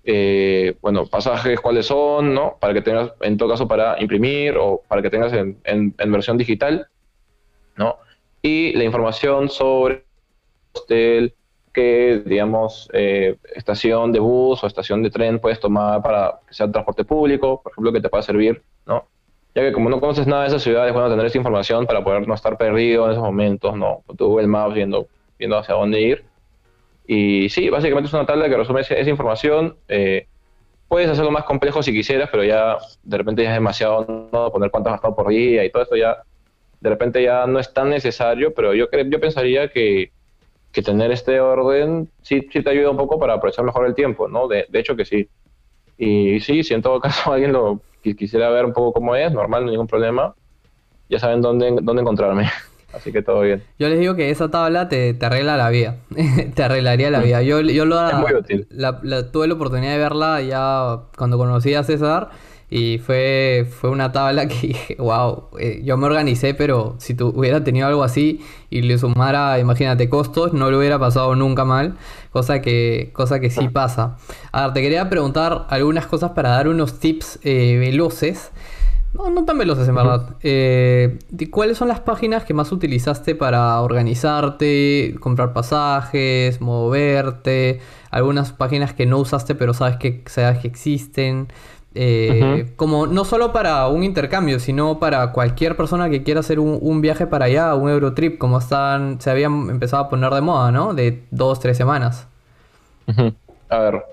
[0.03, 2.57] eh, bueno, pasajes cuáles son, ¿no?
[2.59, 6.37] Para que tengas, en todo caso, para imprimir o para que tengas en, en, versión
[6.37, 6.87] digital,
[7.75, 7.97] ¿no?
[8.41, 10.05] Y la información sobre
[10.73, 11.35] hostel,
[11.73, 16.71] qué, digamos, eh, estación de bus o estación de tren puedes tomar para que sea
[16.71, 19.05] transporte público, por ejemplo, que te pueda servir, ¿no?
[19.53, 22.03] Ya que como no conoces nada de esas ciudades, es bueno tener esa información para
[22.03, 24.01] poder no estar perdido en esos momentos, ¿no?
[24.07, 26.30] Con tu Google Maps viendo, viendo hacia dónde ir.
[27.13, 29.75] Y sí, básicamente es una tabla que resume esa, información.
[29.89, 30.27] Eh,
[30.87, 34.49] puedes hacerlo más complejo si quisieras, pero ya de repente ya es demasiado ¿no?
[34.49, 36.23] poner cuánto has gastado por día y todo esto ya
[36.79, 40.13] de repente ya no es tan necesario, pero yo, yo pensaría que,
[40.71, 44.29] que tener este orden sí, sí te ayuda un poco para aprovechar mejor el tiempo,
[44.29, 44.47] ¿no?
[44.47, 45.27] De, hecho que sí.
[45.97, 49.63] Y sí, si en todo caso alguien lo quisiera ver un poco cómo es, normal,
[49.63, 50.33] no hay ningún problema,
[51.09, 52.49] ya saben dónde, dónde encontrarme.
[52.93, 53.63] Así que todo bien.
[53.79, 55.97] Yo les digo que esa tabla te, te arregla la vida.
[56.55, 57.41] te arreglaría la vida.
[57.41, 58.67] Yo, yo lo, es muy útil.
[59.31, 62.29] tuve la oportunidad de verla ya cuando conocí a César.
[62.73, 67.27] Y fue, fue una tabla que dije, wow, eh, yo me organicé, pero si tú
[67.35, 68.39] hubiera tenido algo así
[68.69, 71.97] y le sumara, imagínate, costos, no lo hubiera pasado nunca mal,
[72.31, 74.15] cosa que, cosa que sí pasa.
[74.53, 78.51] A ver, te quería preguntar algunas cosas para dar unos tips eh, veloces.
[79.13, 80.35] No, no tan veloces en verdad.
[80.41, 81.19] Eh,
[81.51, 87.81] ¿Cuáles son las páginas que más utilizaste para organizarte, comprar pasajes, moverte?
[88.09, 91.49] Algunas páginas que no usaste pero sabes que, sabes que existen.
[91.93, 97.01] Eh, como no solo para un intercambio, sino para cualquier persona que quiera hacer un,
[97.01, 100.93] viaje para allá, un Eurotrip, como están, se habían empezado a poner de moda, ¿no?
[100.93, 102.27] De dos, tres semanas.
[103.69, 104.05] A ver,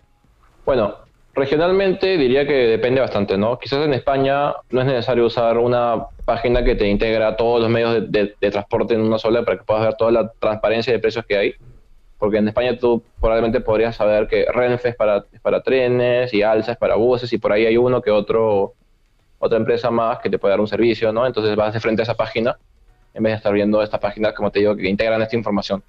[0.66, 0.94] bueno,
[1.39, 3.59] regionalmente diría que depende bastante, ¿no?
[3.59, 8.11] Quizás en España no es necesario usar una página que te integra todos los medios
[8.11, 11.36] de transporte en una sola para que puedas ver toda la transparencia de precios que
[11.36, 11.55] hay
[12.18, 16.72] porque en España tú probablemente podrías saber que Renfe es para, para trenes y Alsa
[16.72, 18.74] es para buses y por ahí hay uno que otro,
[19.39, 21.26] otra empresa más que te puede dar un servicio, ¿no?
[21.26, 22.59] Entonces vas de frente a esa página
[23.14, 25.82] en vez de estar viendo estas páginas, como te digo, que integran esta información.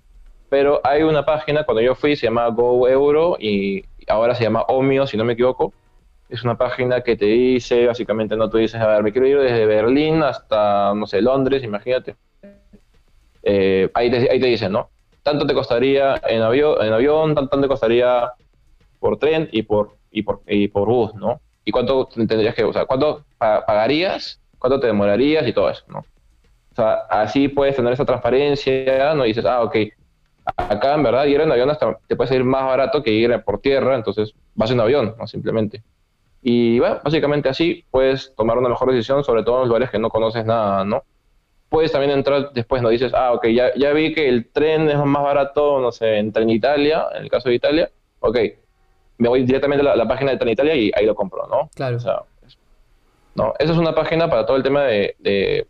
[0.50, 4.64] Pero hay una página, cuando yo fui, se llama Go Euro y ahora se llama
[4.64, 5.74] Omio, si no me equivoco.
[6.30, 9.40] Es una página que te dice, básicamente, no tú dices, a ver, me quiero ir
[9.40, 12.16] desde Berlín hasta, no sé, Londres, imagínate.
[13.42, 14.90] Eh, ahí, te, ahí te dicen, ¿no?
[15.24, 18.32] tanto te costaría en avión, en avión tanto te costaría
[19.00, 21.40] por tren y por, y por, y por bus, ¿no?
[21.66, 26.00] Y cuánto tendrías que, o sea, cuánto pagarías, cuánto te demorarías y todo eso, ¿no?
[26.00, 29.26] O sea, así puedes tener esa transparencia, ¿no?
[29.26, 29.76] Y dices, ah, ok,
[30.56, 33.60] acá en verdad ir en avión hasta te puede salir más barato que ir por
[33.60, 35.28] tierra, entonces vas en avión, ¿no?
[35.28, 35.84] Simplemente.
[36.42, 40.00] Y bueno, básicamente así puedes tomar una mejor decisión, sobre todo en los lugares que
[40.00, 41.04] no conoces nada, ¿no?
[41.70, 42.90] puedes también entrar después, ¿no?
[42.90, 46.34] Dices, ah, ok, ya, ya vi que el tren es más barato, no sé, en
[46.34, 47.90] Tren Italia, en el caso de Italia,
[48.20, 48.38] ok,
[49.20, 51.70] me voy directamente a la, página de Tren Italia y ahí lo compro, ¿no?
[51.76, 51.98] Claro.
[51.98, 52.24] O sea,
[53.36, 55.68] no, esa es una página para todo el tema de, de,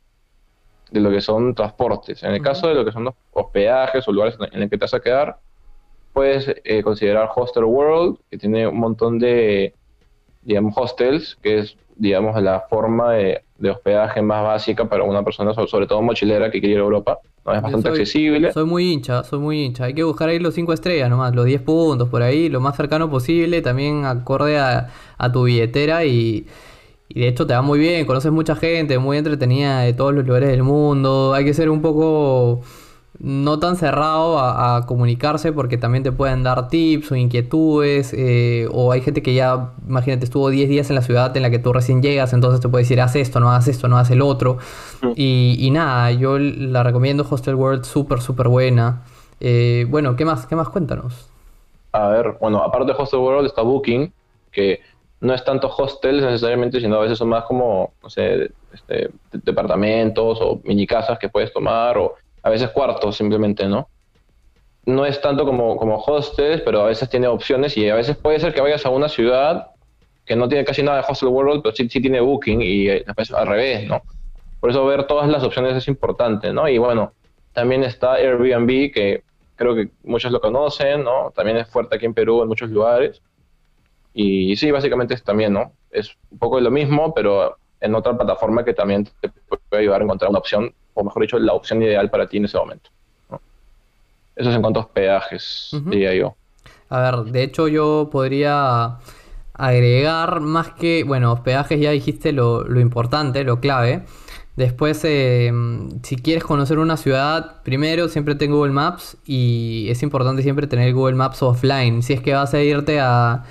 [0.91, 2.23] lo que son transportes.
[2.23, 4.83] En el caso de lo que son los hospedajes o lugares en el que te
[4.83, 5.37] vas a quedar,
[6.13, 9.73] puedes eh, considerar Hostel World, que tiene un montón de,
[10.41, 15.53] digamos, hostels, que es, digamos, la forma de de hospedaje más básica para una persona,
[15.53, 17.19] sobre todo mochilera que quiere ir a Europa.
[17.45, 17.53] ¿no?
[17.53, 18.51] Es bastante accesible.
[18.53, 19.85] Soy muy hincha, soy muy hincha.
[19.85, 22.75] Hay que buscar ahí los 5 estrellas nomás, los 10 puntos por ahí, lo más
[22.77, 26.47] cercano posible, también acorde a, a tu billetera y,
[27.09, 30.25] y de hecho te va muy bien, conoces mucha gente, muy entretenida de todos los
[30.25, 31.33] lugares del mundo.
[31.33, 32.61] Hay que ser un poco
[33.19, 38.91] no tan cerrado a, comunicarse porque también te pueden dar tips o inquietudes eh, o
[38.91, 41.73] hay gente que ya, imagínate, estuvo 10 días en la ciudad en la que tú
[41.73, 44.57] recién llegas, entonces te puede decir, haz esto, no haz esto, no haz el otro.
[45.01, 45.11] Mm.
[45.15, 49.01] Y, nada, yo la recomiendo Hostel World, súper, súper buena.
[49.39, 50.45] Eh, bueno, ¿qué más?
[50.45, 50.69] ¿Qué más?
[50.69, 51.29] Cuéntanos.
[51.91, 54.13] A ver, bueno, aparte de Hostel World está Booking,
[54.51, 54.79] que
[55.21, 60.39] no es tanto hostels necesariamente, sino a veces son más como, no sé, este, departamentos
[60.41, 63.89] o mini casas que puedes tomar o a veces cuartos simplemente, ¿no?
[64.85, 68.39] No es tanto como, como hostels, pero a veces tiene opciones y a veces puede
[68.39, 69.67] ser que vayas a una ciudad
[70.25, 73.05] que no tiene casi nada de Hostel World, pero sí, tiene Booking y eh,
[73.35, 74.01] al revés, ¿no?
[74.59, 76.67] Por eso ver todas las opciones es importante, ¿no?
[76.67, 77.13] Y bueno,
[77.51, 79.23] también está Airbnb, que
[79.55, 81.31] creo que muchos lo conocen, ¿no?
[81.35, 83.21] También es fuerte aquí en Perú en muchos lugares.
[84.13, 85.71] Y sí, básicamente es también, ¿no?
[85.91, 90.01] Es un poco de lo mismo, pero en otra plataforma que también te puede ayudar
[90.01, 92.89] a encontrar una opción, o mejor dicho, la opción ideal para ti en ese momento.
[94.35, 96.35] Eso es en cuanto a hospedajes, diría yo.
[96.89, 98.97] A ver, de hecho yo podría
[99.53, 104.03] agregar más que, bueno, hospedajes ya dijiste lo, lo importante, lo clave.
[104.55, 105.53] Después, eh,
[106.03, 110.93] si quieres conocer una ciudad, primero siempre tengo Google Maps y es importante siempre tener
[110.93, 112.01] Google Maps offline.
[112.01, 113.43] Si es que vas a irte a,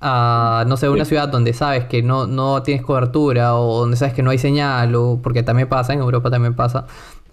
[0.00, 4.22] no sé, una ciudad donde sabes que no, no tienes cobertura o donde sabes que
[4.22, 6.86] no hay señal, o porque también pasa, en Europa también pasa,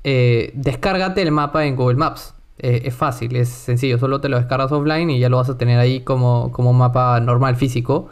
[0.03, 2.35] eh, descárgate el mapa en Google Maps.
[2.59, 5.57] Eh, es fácil, es sencillo, solo te lo descargas offline y ya lo vas a
[5.57, 8.09] tener ahí como, como un mapa normal físico.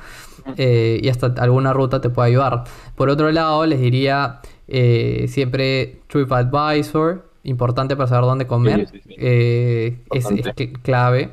[0.58, 2.64] y hasta alguna ruta te puede ayudar.
[2.96, 4.42] Por otro lado, les diría
[4.74, 8.88] eh, siempre TripAdvisor, importante para saber dónde comer.
[9.10, 10.28] Eh, es,
[10.82, 11.30] clave.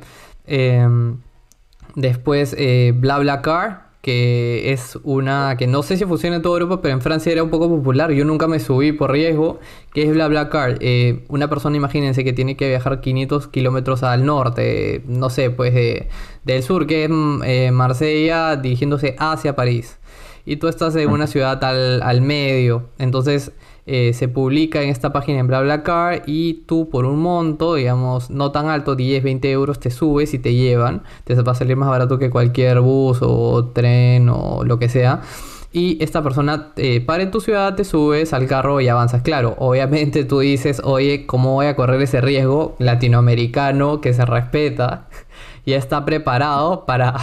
[1.95, 6.93] Después eh, BlaBlaCar, que es una que no sé si funciona en toda Europa, pero
[6.93, 8.11] en Francia era un poco popular.
[8.11, 9.59] Yo nunca me subí por riesgo.
[9.93, 10.77] que es BlaBlaCar?
[10.79, 15.73] Eh, una persona, imagínense, que tiene que viajar 500 kilómetros al norte, no sé, pues
[16.43, 19.99] del sur, que es mm, Marsella, dirigiéndose hacia París
[20.49, 22.89] y tú estás en una ciudad al, al medio.
[22.97, 23.51] Entonces
[23.91, 28.51] eh, se publica en esta página en BlaBlaCar y tú por un monto, digamos, no
[28.51, 31.01] tan alto, 10, 20 euros, te subes y te llevan.
[31.23, 35.21] Te va a salir más barato que cualquier bus o tren o lo que sea.
[35.71, 39.23] Y esta persona eh, para en tu ciudad, te subes al carro y avanzas.
[39.23, 42.75] Claro, obviamente tú dices, oye, ¿cómo voy a correr ese riesgo?
[42.77, 45.07] Latinoamericano que se respeta,
[45.65, 47.15] ya está preparado para,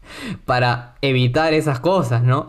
[0.46, 2.48] para evitar esas cosas, ¿no?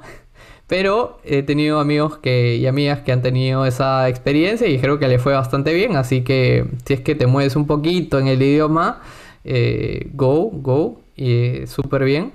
[0.67, 5.07] Pero he tenido amigos que, y amigas que han tenido esa experiencia y creo que
[5.07, 5.95] le fue bastante bien.
[5.95, 9.01] Así que si es que te mueves un poquito en el idioma,
[9.43, 12.33] eh, go, go, y súper bien.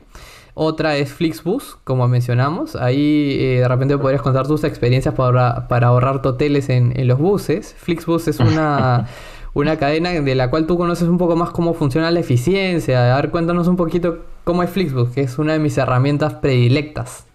[0.54, 2.76] Otra es Flixbus, como mencionamos.
[2.76, 7.18] Ahí eh, de repente podrías contar tus experiencias para, para ahorrar hoteles en, en, los
[7.18, 7.74] buses.
[7.78, 9.08] Flixbus es una,
[9.54, 13.16] una cadena de la cual tú conoces un poco más cómo funciona la eficiencia.
[13.16, 17.29] A ver, cuéntanos un poquito cómo es Flixbus, que es una de mis herramientas predilectas.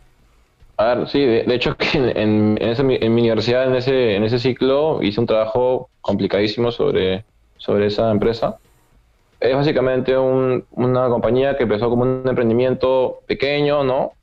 [0.78, 5.19] A ver, sí, de, hecho en, en, mi universidad, en ese, en ese ciclo, hice
[5.19, 7.23] un trabajo complicadísimo sobre,
[7.57, 8.57] sobre esa empresa.
[9.39, 14.13] Es básicamente una compañía que empezó como un emprendimiento pequeño, ¿no?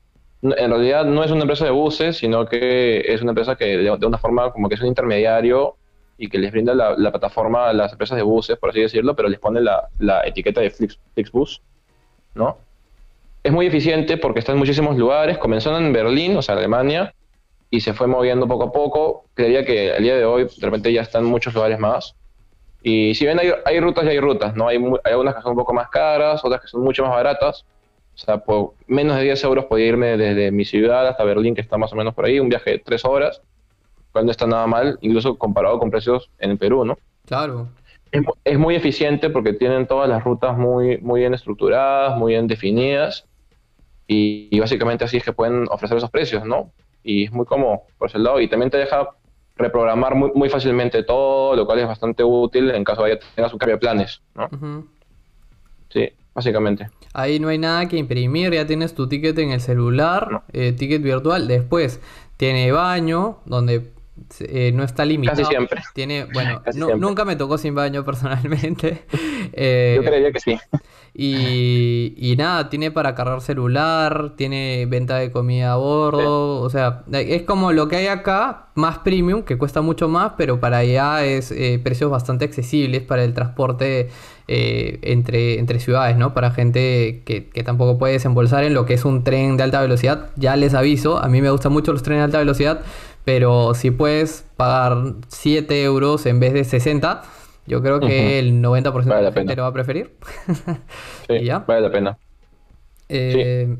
[0.41, 3.91] En realidad no es una empresa de buses, sino que es una empresa que de,
[3.91, 5.77] una forma como que es un intermediario
[6.17, 9.29] y que les brinda la, plataforma a las empresas de buses, por así decirlo, pero
[9.29, 11.61] les pone la, la etiqueta de Flix, Flixbus,
[12.35, 12.57] ¿no?
[13.43, 15.37] Es muy eficiente porque está en muchísimos lugares.
[15.37, 17.13] Comenzó en Berlín, o sea, Alemania,
[17.69, 19.25] y se fue moviendo poco a poco.
[19.33, 22.15] Creería que al día de hoy, de repente ya están en muchos lugares más.
[22.81, 24.67] Y si ven, hay, rutas y hay rutas, ¿no?
[24.67, 27.65] Hay, hay algunas que son un poco más caras, otras que son mucho más baratas.
[28.15, 31.61] O sea, por menos de 10 euros podía irme desde mi ciudad hasta Berlín, que
[31.61, 33.41] está más o menos por ahí, un viaje de 3 horas,
[34.11, 36.97] cuando está nada mal, incluso comparado con precios en el Perú, ¿no?
[37.25, 37.69] Claro.
[38.11, 42.45] Es, es, muy eficiente porque tienen todas las rutas muy, muy bien estructuradas, muy bien
[42.45, 43.25] definidas
[44.07, 46.71] y, básicamente así es que pueden ofrecer esos precios, ¿no?
[47.03, 49.09] Y es muy cómodo por ese lado y también te deja
[49.55, 53.53] reprogramar muy, muy fácilmente todo, lo cual es bastante útil en caso de que tengas
[53.53, 54.49] un cambio de planes, ¿no?
[55.89, 56.89] Sí, básicamente.
[57.13, 61.03] Ahí no hay nada que imprimir, ya tienes tu ticket en el celular, eh, ticket
[61.03, 61.47] virtual.
[61.47, 62.01] Después
[62.37, 63.91] tiene baño, donde
[64.41, 65.37] eh, no está limitado.
[65.37, 65.81] Casi siempre.
[65.93, 66.61] Tiene, bueno,
[66.97, 69.05] nunca me tocó sin baño personalmente.
[69.55, 70.57] Eh, Yo creía que sí.
[71.13, 77.03] Y, y, nada, tiene para cargar celular, tiene venta de comida a bordo, o sea,
[77.11, 81.23] es como lo que hay acá, más premium, que cuesta mucho más, pero para allá
[81.23, 84.09] es eh, precios bastante accesibles para el transporte
[84.47, 86.33] entre, entre ciudades, ¿no?
[86.33, 89.81] Para gente que, que tampoco puede desembolsar en lo que es un tren de alta
[89.81, 90.29] velocidad.
[90.35, 92.81] Ya les aviso, a mí me gustan mucho los trenes de alta velocidad
[93.25, 97.23] pero si puedes pagar 7 euros en vez de 60,
[97.65, 100.15] yo creo que el 90% de la, gente lo va a preferir.
[101.27, 102.17] sí, vale la pena.
[103.09, 103.77] Eh,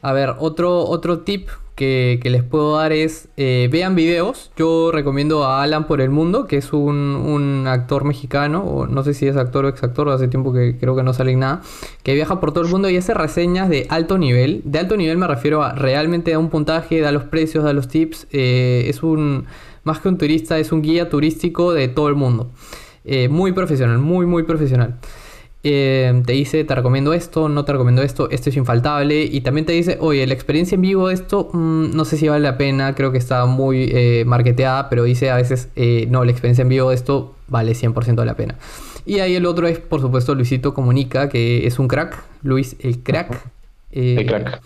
[0.00, 4.52] a ver, otro, otro tip que, les puedo dar es, eh, vean videos.
[4.56, 9.14] Yo recomiendo a Alan por el Mundo, que es un, actor mexicano, o no sé
[9.14, 11.62] si es actor o ex actor, hace tiempo que creo que no sale nada,
[12.02, 14.62] que viaja por todo el mundo y hace reseñas de alto nivel.
[14.64, 17.88] De alto nivel me refiero a realmente da un puntaje, da los precios, da los
[17.88, 18.26] tips.
[18.32, 19.46] Eh, es un,
[19.84, 22.50] más que un turista, es un guía turístico de todo el mundo.
[23.04, 24.98] Eh, muy profesional, muy, muy profesional.
[25.64, 29.22] Eh, te dice, te recomiendo esto, no te recomiendo esto, esto es infaltable.
[29.22, 32.28] Y también te dice, oye, la experiencia en vivo de esto, mm, no sé si
[32.28, 36.24] vale la pena, creo que está muy eh, marketeada, pero dice a veces, eh, no,
[36.24, 38.56] la experiencia en vivo de esto vale 100% de la pena.
[39.06, 43.02] Y ahí el otro es, por supuesto, Luisito Comunica, que es un crack, Luis el
[43.02, 43.40] crack.
[43.92, 44.60] el crack.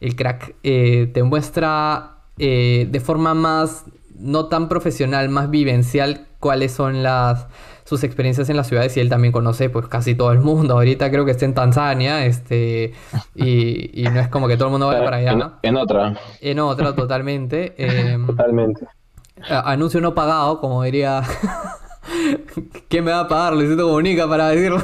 [0.00, 0.54] El crack.
[0.62, 3.84] te muestra de forma más
[4.18, 7.46] no tan profesional, más vivencial, cuáles son las
[7.88, 10.74] sus experiencias en las ciudades y él también conoce pues casi todo el mundo.
[10.74, 12.92] Ahorita creo que está en Tanzania, este,
[13.34, 15.58] y, no es como que todo el mundo vaya para allá.
[15.62, 16.14] En, otra.
[16.42, 17.74] En otra, totalmente.
[17.78, 18.86] Em, totalmente.
[19.48, 21.22] Anuncio no pagado, como diría.
[22.88, 23.54] ¿Quién me va a pagar?
[23.54, 24.82] Luisito Comunica para decirlo.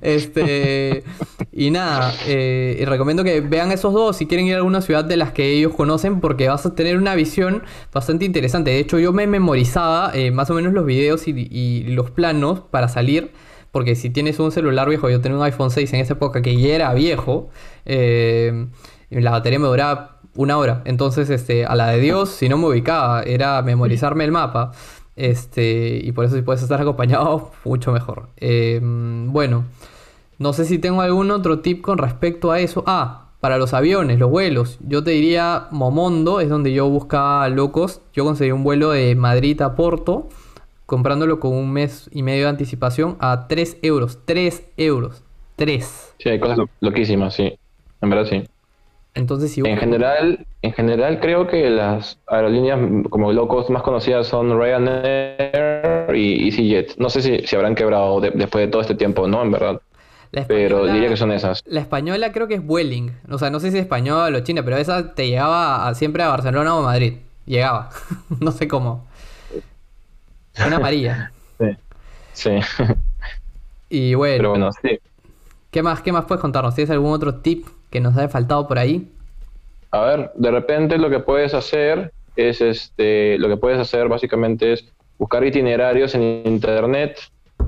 [0.00, 1.04] Este.
[1.52, 5.16] Y nada, eh, recomiendo que vean esos dos si quieren ir a alguna ciudad de
[5.16, 7.62] las que ellos conocen, porque vas a tener una visión
[7.92, 8.70] bastante interesante.
[8.70, 12.88] De hecho, yo me memorizaba eh, más o menos los videos y, los planos para
[12.88, 13.32] salir.
[13.72, 16.60] Porque si tienes un celular viejo, yo tenía un iPhone 6 en esa época que
[16.60, 17.50] ya era viejo,
[17.86, 18.66] eh,
[19.10, 20.82] la batería me duraba una hora.
[20.86, 24.72] Entonces, este, a la de Dios, si no me ubicaba, era memorizarme el mapa.
[25.16, 28.28] Este, y por eso si puedes estar acompañado, mucho mejor.
[28.80, 29.64] bueno.
[30.40, 32.82] No sé si tengo algún otro tip con respecto a eso.
[32.86, 34.78] Ah, para los aviones, los vuelos.
[34.80, 38.00] Yo te diría Momondo, es donde yo buscaba locos.
[38.14, 40.28] Yo conseguí un vuelo de Madrid a Porto,
[40.86, 44.20] comprándolo con un mes y medio de anticipación a 3 euros.
[44.24, 45.22] 3 euros.
[45.56, 46.14] 3.
[46.18, 47.58] Sí, hay cosas loquísimas, sí.
[48.00, 48.42] En verdad sí.
[49.14, 52.78] Entonces, si en general, en general creo que las aerolíneas
[53.10, 56.96] como locos más conocidas son Ryanair y EasyJet.
[56.98, 59.42] No sé si, si habrán quebrado después de todo este tiempo, ¿no?
[59.42, 59.80] En verdad
[60.46, 61.62] pero diría que son esas.
[61.66, 63.12] La española creo que es Vueling.
[63.30, 66.28] O sea, no sé si es española o china, pero esa te llegaba siempre a
[66.28, 67.14] Barcelona o Madrid.
[67.46, 67.90] Llegaba.
[68.40, 69.06] no sé cómo.
[70.66, 71.32] Una amarilla.
[72.32, 72.50] Sí.
[72.60, 72.84] Sí.
[73.90, 74.36] Y bueno.
[74.38, 74.98] Pero bueno, sí.
[75.70, 76.74] ¿Qué más, ¿Qué más puedes contarnos?
[76.74, 79.12] ¿Tienes algún otro tip que nos haya faltado por ahí?
[79.92, 83.38] A ver, de repente lo que puedes hacer es este.
[83.38, 84.84] Lo que puedes hacer básicamente es
[85.18, 87.18] buscar itinerarios en internet,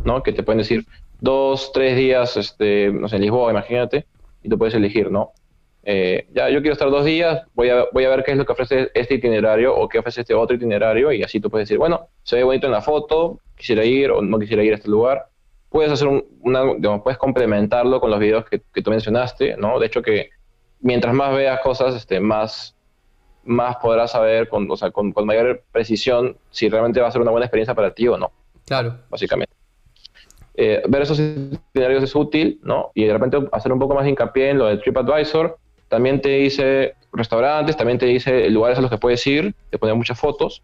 [0.04, 0.22] ¿no?
[0.22, 0.84] Que te pueden decir
[1.20, 4.06] dos, tres días, este, no sé, en Lisboa, imagínate,
[4.42, 5.32] y tú puedes elegir, ¿no?
[5.84, 8.44] Eh, ya, yo quiero estar dos días, voy a, voy a ver qué es lo
[8.44, 11.78] que ofrece este itinerario o qué ofrece este otro itinerario, y así tú puedes decir,
[11.78, 14.88] bueno, se ve bonito en la foto, quisiera ir o no quisiera ir a este
[14.88, 15.26] lugar.
[15.72, 16.08] Puedes hacer
[16.40, 19.78] una, digamos, puedes complementarlo con los videos que, que, tú mencionaste, ¿no?
[19.78, 20.30] De hecho que
[20.80, 22.76] mientras más veas cosas, este, más,
[23.44, 27.22] más podrás saber con, o sea, con, con mayor precisión si realmente va a ser
[27.22, 28.30] una buena experiencia para ti o no.
[28.66, 28.98] Claro.
[29.08, 29.52] Básicamente.
[30.54, 32.90] Eh, ver esos itinerarios es útil, ¿no?
[32.94, 35.58] Y de repente hacer un poco más hincapié en lo de TripAdvisor.
[35.88, 39.94] También te dice restaurantes, también te dice lugares a los que puedes ir, te pone
[39.94, 40.62] muchas fotos.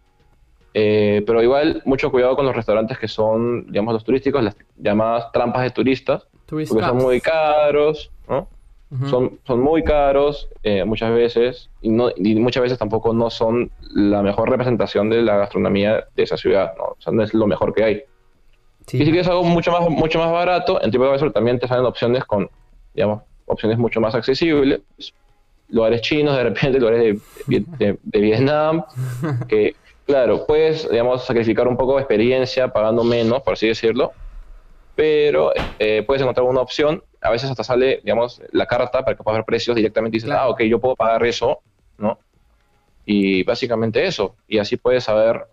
[0.73, 5.31] Eh, pero igual, mucho cuidado con los restaurantes que son, digamos, los turísticos, las llamadas
[5.31, 8.47] trampas de turistas, porque son muy caros, ¿no?
[9.07, 13.69] son, son muy caros eh, muchas veces y, no, y muchas veces tampoco no son
[13.93, 16.85] la mejor representación de la gastronomía de esa ciudad, ¿no?
[16.85, 18.03] O sea, no es lo mejor que hay.
[18.91, 22.25] Y si quieres algo mucho más, mucho más barato, en TripAdvisor también te salen opciones
[22.25, 22.49] con,
[22.95, 24.81] digamos, opciones mucho más accesibles.
[25.69, 28.83] Lugares chinos, de repente, lugares de, de, Vietnam,
[29.47, 29.75] que,
[30.09, 34.11] claro, puedes, digamos, sacrificar un poco de experiencia pagando menos, por así decirlo,
[34.95, 37.03] pero eh, puedes encontrar una opción.
[37.21, 40.35] A veces hasta sale, digamos, la carta para que puedas ver precios directamente y dices,
[40.35, 41.59] ah, ok, yo puedo pagar eso,
[41.99, 42.17] ¿no?
[43.05, 44.35] Y básicamente eso.
[44.47, 45.45] Y así puedes saber,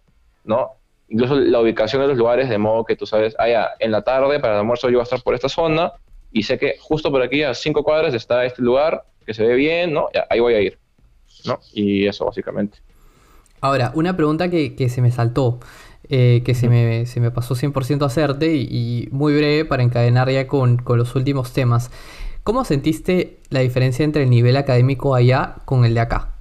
[0.44, 0.72] ¿no?
[1.08, 4.40] incluso la ubicación de los lugares, de modo que tú sabes, ah, en la tarde
[4.40, 5.92] para el almuerzo yo voy a estar por esta zona
[6.32, 9.54] y sé que justo por aquí a cinco cuadras está este lugar que se ve
[9.54, 10.08] bien, ¿no?
[10.30, 10.78] ahí voy a ir,
[11.44, 11.60] ¿no?
[11.74, 12.78] Y eso básicamente.
[13.60, 15.60] Ahora, una pregunta que, se me saltó,
[16.08, 20.30] eh, que se me, se me, pasó 100% a hacerte y, muy breve para encadenar
[20.30, 21.90] ya con, con los últimos temas.
[22.42, 26.32] ¿Cómo sentiste la diferencia entre el nivel académico allá con el de acá?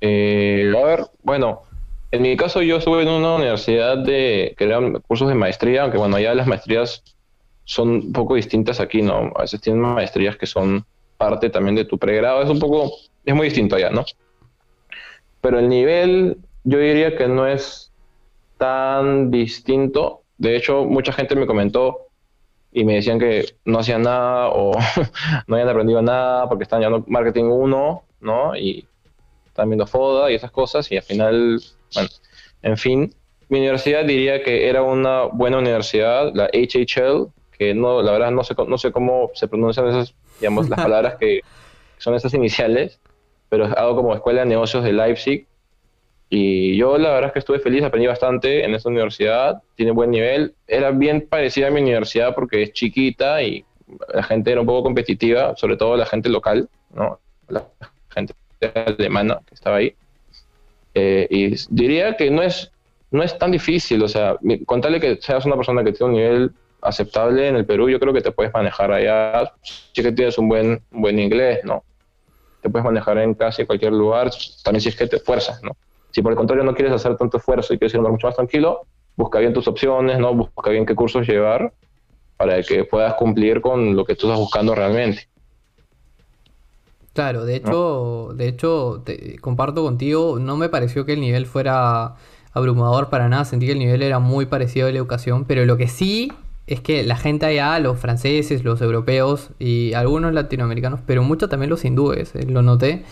[0.00, 1.62] Eh, a ver, bueno,
[2.12, 5.98] en mi caso, yo estuve en una universidad de que eran cursos de maestría, aunque
[5.98, 7.02] bueno, allá las maestrías
[7.64, 9.32] son un poco distintas aquí, ¿no?
[9.36, 10.84] A veces tienen maestrías que son
[11.16, 12.90] parte también de tu pregrado, es un poco,
[13.24, 14.04] es muy distinto allá, ¿no?
[15.40, 17.92] Pero el nivel, yo diría que no es
[18.58, 20.22] tan distinto.
[20.38, 22.08] De hecho, mucha gente me comentó
[22.72, 24.72] y me decían que no hacían nada o
[25.46, 28.56] no habían aprendido nada porque están llevando marketing 1, ¿no?
[28.56, 28.86] Y
[29.46, 31.60] están viendo FODA y esas cosas y al final
[31.94, 32.08] bueno,
[32.62, 33.14] en fin,
[33.48, 37.28] mi universidad diría que era una buena universidad, la HHL,
[37.58, 41.16] que no, la verdad no sé, no sé cómo se pronuncian esas, digamos, las palabras
[41.16, 41.40] que
[41.98, 43.00] son esas iniciales,
[43.50, 45.46] pero es algo como Escuela de Negocios de Leipzig.
[46.30, 50.12] Y yo la verdad es que estuve feliz, aprendí bastante en esta universidad, tiene buen
[50.12, 50.54] nivel.
[50.66, 53.64] Era bien parecida a mi universidad porque es chiquita y
[54.14, 57.18] la gente era un poco competitiva, sobre todo la gente local, ¿no?
[57.48, 57.66] La
[58.08, 58.32] gente
[58.74, 59.94] alemana que estaba ahí.
[60.94, 62.70] Eh, y diría que no es,
[63.10, 64.36] no es tan difícil, o sea,
[64.66, 68.12] contarle que seas una persona que tiene un nivel aceptable en el Perú, yo creo
[68.12, 71.82] que te puedes manejar allá, si que tienes un buen, buen inglés, ¿no?
[72.60, 74.30] Te puedes manejar en casi cualquier lugar,
[74.62, 75.76] también si es que te esfuerzas, ¿no?
[76.10, 78.86] Si por el contrario no quieres hacer tanto esfuerzo y quieres ir mucho más tranquilo,
[79.16, 80.34] busca bien tus opciones, ¿no?
[80.34, 81.72] Busca bien qué cursos llevar
[82.36, 85.28] para que puedas cumplir con lo que tú estás buscando realmente.
[87.12, 92.14] Claro, de hecho, de hecho, te, comparto contigo, no me pareció que el nivel fuera
[92.52, 95.76] abrumador para nada, sentí que el nivel era muy parecido a la educación, pero lo
[95.76, 96.32] que sí
[96.66, 101.70] es que la gente allá, los franceses, los europeos y algunos latinoamericanos, pero mucho también
[101.70, 103.04] los hindúes, eh, lo noté,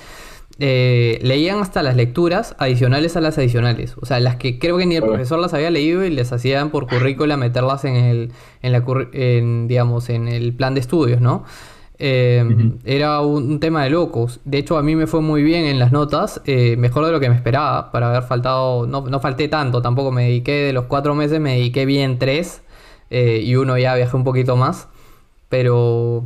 [0.61, 3.97] eh, leían hasta las lecturas adicionales a las adicionales.
[4.01, 6.71] O sea, las que creo que ni el profesor las había leído y les hacían
[6.71, 8.33] por currícula meterlas en el,
[8.63, 8.85] en la,
[9.69, 11.45] digamos, en el plan de estudios, ¿no?
[12.01, 12.45] Eh,
[12.85, 14.41] era un, tema de locos.
[14.45, 17.21] De hecho, a mí me fue muy bien en las notas, eh, mejor de lo
[17.21, 20.85] que me esperaba, para haber faltado, no, no, falté tanto, tampoco me dediqué de los
[20.85, 22.63] cuatro meses, me dediqué bien tres,
[23.11, 24.89] eh, y uno ya viajé un poquito más,
[25.49, 26.25] pero,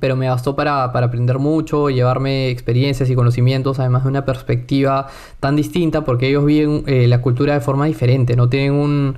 [0.00, 5.08] pero me bastó para, aprender mucho, llevarme experiencias y conocimientos, además de una perspectiva
[5.40, 9.16] tan distinta, porque ellos viven la cultura de forma diferente, no tienen un...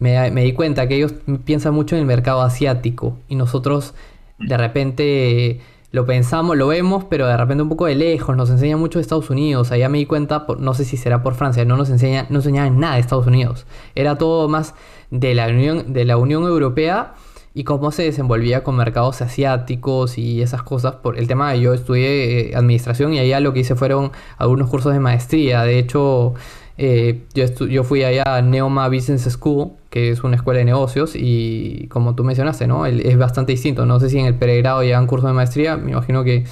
[0.00, 1.14] Me, di cuenta que ellos
[1.44, 3.94] piensan mucho en el mercado asiático y nosotros
[4.38, 5.60] de repente
[5.94, 9.30] lo pensamos, lo vemos, pero de repente un poco de lejos, nos enseña mucho Estados
[9.30, 12.40] Unidos, allá me di cuenta, no sé si será por Francia, no nos enseña, no
[12.40, 13.64] enseñaban nada de Estados Unidos,
[13.94, 14.74] era todo más
[15.14, 17.14] de la Unión, de la Unión Europea
[17.54, 20.96] y cómo se desenvolvía con mercados asiáticos y esas cosas.
[20.96, 24.68] Por el tema de yo estudié eh, administración y allá lo que hice fueron algunos
[24.68, 25.62] cursos de maestría.
[25.62, 26.34] De hecho,
[26.76, 31.12] eh, yo, yo fui allá a Neoma Business School, que es una escuela de negocios,
[31.14, 32.86] y como tú mencionaste, ¿no?
[32.86, 33.86] es bastante distinto.
[33.86, 36.44] No sé si en el pregrado llevan curso de maestría, me imagino que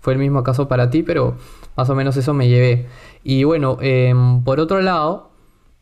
[0.00, 1.36] fue el mismo caso para ti, pero
[1.76, 2.86] más o menos eso me llevé.
[3.24, 5.29] Y bueno, em, por otro lado,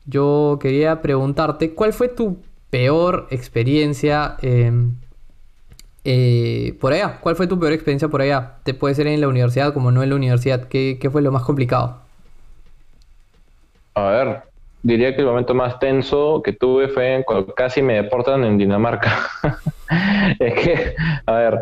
[0.09, 2.39] yo quería preguntarte, ¿cuál fue tu
[2.71, 4.95] peor experiencia em,
[6.05, 7.19] eh, por allá?
[7.21, 8.57] ¿Cuál fue tu peor experiencia por allá?
[8.65, 10.69] Te puede ser en la universidad como no en la universidad.
[10.69, 11.99] ¿Qué, qué fue lo más complicado?
[13.95, 14.43] A ver,
[14.83, 19.13] diría que el momento más tenso que tuve fue cuando casi me deportan en Dinamarca.
[20.39, 20.95] es que,
[21.27, 21.61] a ver,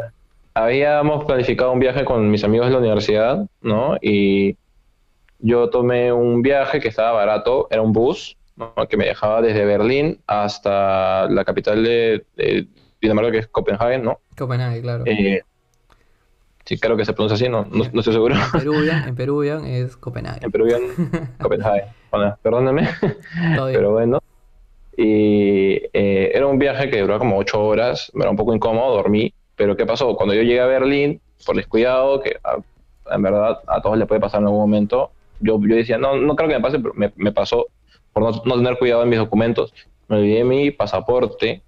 [0.55, 3.97] habíamos planificado un viaje con mis amigos de la universidad, ¿no?
[4.01, 4.57] Y
[5.39, 8.75] yo tomé un viaje que estaba barato, era un bus, ¿no?
[8.89, 12.25] que me dejaba desde Berlín hasta la capital de,
[13.01, 14.21] Dinamarca, que es Copenhague, ¿no?
[14.37, 15.05] Copenhague, claro.
[15.07, 15.43] Eh,
[16.67, 18.35] Sí, creo que se pronuncia así, no, no, estoy seguro.
[18.35, 20.45] En Peruvian, en Peruvian es Copenhague.
[20.45, 20.81] En Peruvian,
[21.41, 21.85] Copenhague.
[22.11, 22.89] Bueno, perdóname.
[23.55, 24.21] Pero bueno.
[24.97, 29.33] Y eh, era un viaje que duró como ocho horas, era un poco incómodo, dormí.
[29.55, 30.17] Pero ¿qué pasó?
[30.17, 32.37] Cuando yo llegué a Berlín, por descuidado, que
[33.13, 36.35] en verdad a todos les puede pasar en algún momento, yo, yo decía, no, no
[36.35, 37.67] creo que me pase, pero me, me pasó
[38.17, 39.75] por no, no, tener cuidado en mis documentos.
[40.09, 41.61] Me olvidé mi pasaporte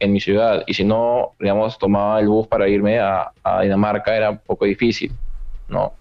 [0.00, 0.64] en mi ciudad.
[0.66, 3.30] Y si no, digamos, tomaba el bus para irme a,
[3.62, 5.12] Dinamarca, era un poco difícil,
[5.68, 5.92] ¿no?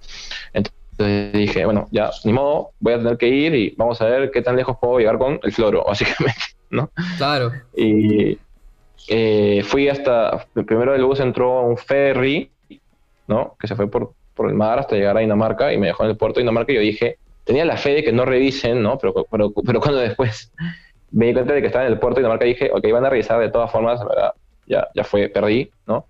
[0.52, 4.32] Entonces dije, bueno, ya, ni modo, voy a tener que ir y vamos a ver
[4.32, 6.42] qué tan lejos puedo llegar con el floro, básicamente,
[6.72, 6.90] ¿no?
[7.18, 7.52] Claro.
[7.78, 8.40] Y
[9.10, 12.50] eh, fui hasta, primero el bus entró a un ferry,
[13.28, 13.56] ¿no?
[13.60, 16.10] Que se fue por, por el mar hasta llegar a Dinamarca y me dejó en
[16.10, 18.98] el puerto de Dinamarca y yo dije, tenía la fe de que no revisen, ¿no?
[18.98, 20.52] Pero, pero, pero cuando después
[21.12, 23.06] me di cuenta de que estaba en el puerto de Dinamarca y dije, ok, van
[23.06, 24.34] a revisar de todas formas, verdad,
[24.66, 26.06] ya, ya fue, perdí, ¿no?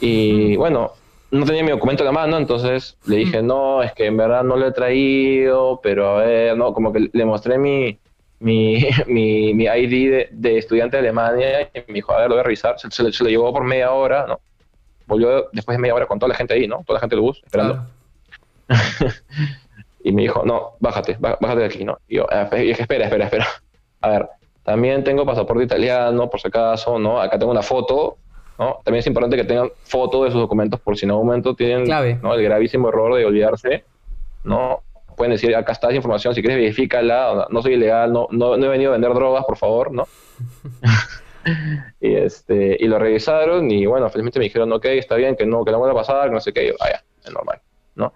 [0.00, 0.92] Y bueno,
[1.30, 4.44] no tenía mi documento en la mano, entonces le dije, no, es que en verdad
[4.44, 7.98] no lo he traído, pero a ver, no, como que le mostré mi,
[8.38, 12.40] mi, mi, mi ID de, estudiante de Alemania y me dijo, a ver, lo voy
[12.40, 14.40] a revisar, se, se, lo llevó por media hora, ¿no?
[15.06, 16.82] Volvió después de media hora con toda la gente ahí, ¿no?
[16.84, 17.86] Toda la gente del bus esperando.
[20.06, 21.98] y me dijo, no, bájate, bájate de aquí, ¿no?
[22.06, 23.44] Y yo, ah, y dije, espera, espera, espera
[24.02, 24.28] a ver,
[24.62, 27.20] también tengo pasaporte italiano, por si acaso, ¿no?
[27.20, 28.16] Acá tengo una foto,
[28.56, 28.78] ¿no?
[28.84, 31.88] También es importante que tengan foto de sus documentos por si en algún momento tienen
[32.22, 32.34] ¿no?
[32.34, 33.84] el gravísimo error de olvidarse,
[34.44, 34.84] ¿no?
[35.16, 38.68] Pueden decir, acá está esa información, si quieres verifícala, no soy ilegal, no, no, he
[38.68, 40.06] venido a vender drogas, por favor, ¿no?
[42.00, 45.64] y, este, y lo revisaron y bueno, felizmente me dijeron, ok, está bien, que no,
[45.64, 47.60] que no vuelva a pasar, que no sé qué, vaya, es normal,
[47.96, 48.12] ¿no?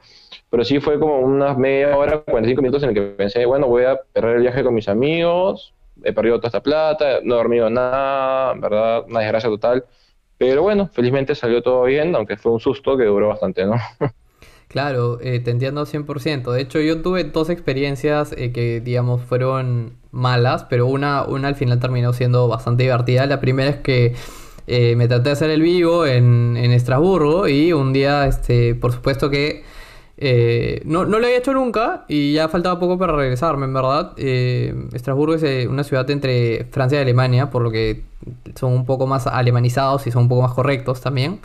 [0.50, 3.84] Pero sí fue como unas media hora, 45 minutos en el que pensé, bueno, voy
[3.84, 7.70] a perder el viaje con mis amigos, he perdido toda esta plata, no he dormido
[7.70, 9.84] nada, verdad, una desgracia total.
[10.38, 13.76] Pero bueno, felizmente salió todo bien, aunque fue un susto que duró bastante, ¿no?
[14.68, 16.52] Claro, eh, te entiendo 100%.
[16.52, 21.56] De hecho, yo tuve dos experiencias eh, que, digamos, fueron malas, pero una, una al
[21.56, 23.26] final terminó siendo bastante divertida.
[23.26, 24.14] La primera es que
[24.68, 28.92] eh, me traté de hacer el vivo en, en Estrasburgo y un día, este, por
[28.92, 29.64] supuesto que
[30.22, 34.12] eh, no, no, lo había hecho nunca y ya faltaba poco para regresarme, en verdad.
[34.18, 38.02] Eh, Estrasburgo es eh, una ciudad entre Francia y Alemania, por lo que
[38.54, 41.40] son un poco más alemanizados y son un poco más correctos también.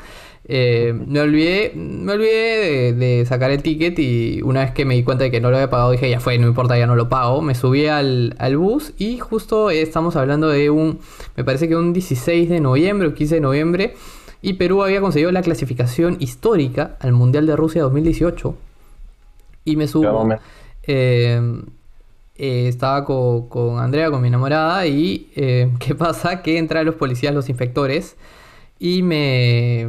[0.48, 5.24] Me olvidé, me olvidé de, sacar el ticket y una vez que me di cuenta
[5.24, 7.42] de que no lo había pagado dije ya fue, no importa, ya no lo pago.
[7.42, 11.00] Me subí al, bus y justo estamos hablando de un,
[11.38, 13.96] me parece que un 16 de noviembre o 15 de noviembre
[14.42, 18.56] y Perú había conseguido la clasificación histórica al Mundial de Rusia 2018
[19.66, 20.30] y me subo.
[20.84, 21.62] Eh,
[22.38, 25.30] eh, estaba con, Andrea, con mi enamorada y
[25.80, 26.42] ¿qué pasa?
[26.42, 28.16] Que entran los policías, los inspectores
[28.80, 29.88] y me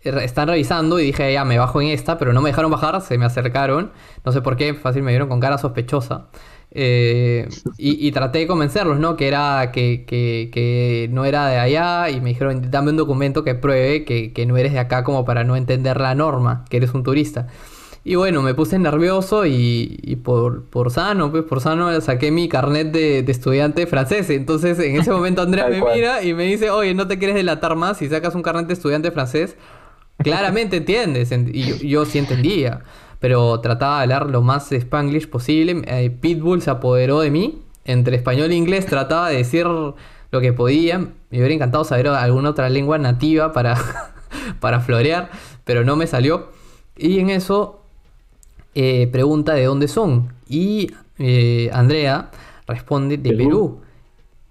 [0.00, 3.18] están revisando y dije, ya me bajo en esta, pero no me dejaron bajar, se
[3.18, 3.92] me acercaron,
[4.24, 6.28] no sé por qué, fácil me vieron con cara sospechosa.
[6.70, 7.48] Eh,
[7.78, 9.16] y, traté de convencerlos, ¿no?
[9.16, 13.54] Que era que, que, no era de allá y me dijeron, dame un documento que
[13.54, 16.94] pruebe que, que, no eres de acá como para no entender la norma, que eres
[16.94, 17.48] un turista.
[18.04, 22.90] Y bueno, me puse nervioso y, por, por, sano, pues por sano saqué mi carnet
[22.90, 24.30] de, de, estudiante francés.
[24.30, 27.76] Entonces en ese momento Andrea me mira y me dice, oye, no te quieres delatar
[27.76, 29.56] más si sacas un carnet de estudiante francés
[30.18, 32.82] claramente entiendes, y yo, sí entendía,
[33.18, 35.82] pero trataba de hablar lo más spanglish posible.
[35.86, 40.52] Eh, Pitbull se apoderó de mí, entre español e inglés trataba de decir lo que
[40.52, 40.98] podía.
[40.98, 43.76] Me hubiera encantado saber alguna otra lengua nativa para,
[44.60, 45.30] para florear,
[45.64, 46.50] pero no me salió.
[46.96, 47.77] Y en eso
[48.80, 50.32] eh, pregunta de dónde son.
[50.48, 52.30] Y eh, Andrea
[52.68, 53.80] responde de Perú.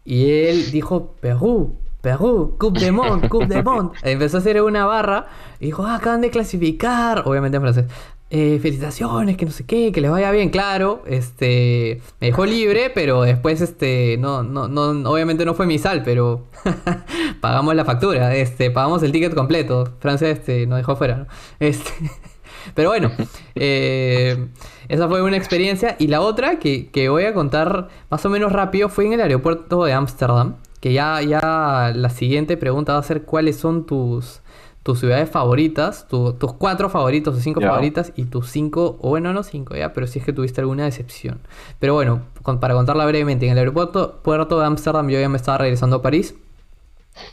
[0.04, 1.76] Y él dijo Perú.
[2.02, 3.98] Perú, Coupe de Monde, Coupe de Monde.
[4.04, 5.28] Empezó a hacer una barra
[5.62, 7.86] y dijo, ah, acaban de clasificar, obviamente en francés.
[8.30, 11.02] Eh, felicitaciones, que no sé qué, que les vaya bien, claro.
[11.06, 16.04] Este, me dejó libre, pero después, este, no, no, no, obviamente no fue mi sal,
[16.04, 16.48] pero
[17.42, 19.94] pagamos la factura, este, pagamos el ticket completo.
[20.00, 21.28] Francia, este, nos dejó fuera,
[21.60, 21.92] Este,
[22.74, 23.12] pero bueno,
[23.56, 24.48] eh,
[24.88, 25.96] esa fue una experiencia.
[26.00, 29.22] Y la otra que, que voy a contar más o menos rápido fue en el
[29.22, 34.42] aeropuerto de Ámsterdam que ya, ya la siguiente pregunta va a ser cuáles son tus,
[34.84, 39.44] tus ciudades favoritas, tus cuatro favoritos o cinco favoritas y tus cinco, o bueno, no
[39.44, 41.40] cinco ya, pero si es que tuviste alguna decepción.
[41.80, 42.22] Pero bueno,
[42.60, 46.02] para contarla brevemente, en el aeropuerto puerto de Ámsterdam yo ya me estaba regresando a
[46.02, 46.36] París.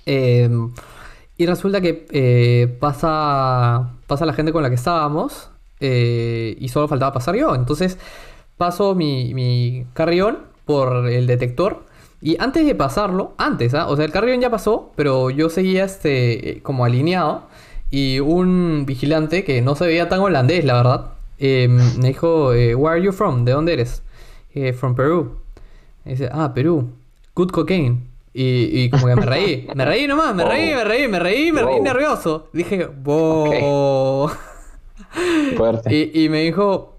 [0.07, 0.73] Em,
[1.37, 5.51] y resulta que eh, pasa, pasa la gente con la que estábamos
[5.81, 7.55] eh, y solo faltaba pasar yo.
[7.55, 7.99] Entonces
[8.57, 11.85] paso mi, mi carrión por el detector
[12.25, 13.87] y antes de pasarlo, antes, ¿ah?
[13.87, 17.43] o sea, el carrión ya pasó, pero yo seguía este como alineado.
[17.91, 22.75] Y un vigilante que no se veía tan holandés, la verdad, em, me dijo, eh,
[22.75, 23.45] Where are you from?
[23.45, 24.03] ¿De dónde eres?
[24.55, 25.37] Eh, from Perú.
[26.07, 26.93] Y dice, ah, Perú.
[27.35, 28.14] Good cocaine.
[28.37, 29.69] Y, como que me reí.
[29.75, 32.49] Me reí nomás, me reí, me reí, me reí, me reí nervioso.
[32.53, 34.29] Dije, wow.
[35.57, 35.95] Fuerte.
[35.95, 36.95] Y, y me dijo,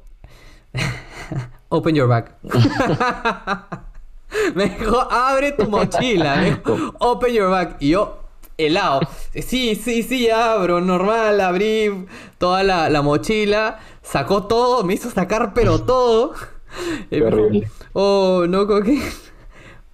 [1.70, 2.38] Open your bag.
[4.56, 6.38] me dijo, abre tu mochila.
[6.38, 7.78] Me dijo, open your bag.
[7.80, 8.20] Y yo,
[8.58, 9.02] helado.
[9.34, 12.06] Sí, sí, sí, abro, normal, abrí
[12.38, 16.34] toda la, mochila, sacó todo, me hizo sacar pero todo.
[17.12, 17.22] Y
[17.94, 19.02] oh, no coquín.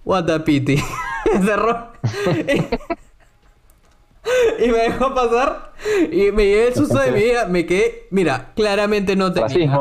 [0.04, 0.82] What a pity.
[1.44, 1.92] Cerró.
[4.58, 5.72] y me dejó pasar
[6.10, 7.46] y me llevé el susto de mi vida.
[7.46, 9.80] Me quedé, mira, claramente no tenía.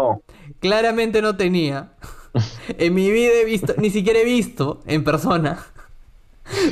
[0.60, 1.94] Claramente no tenía
[2.78, 5.66] en mi vida he visto, ni siquiera he visto en persona.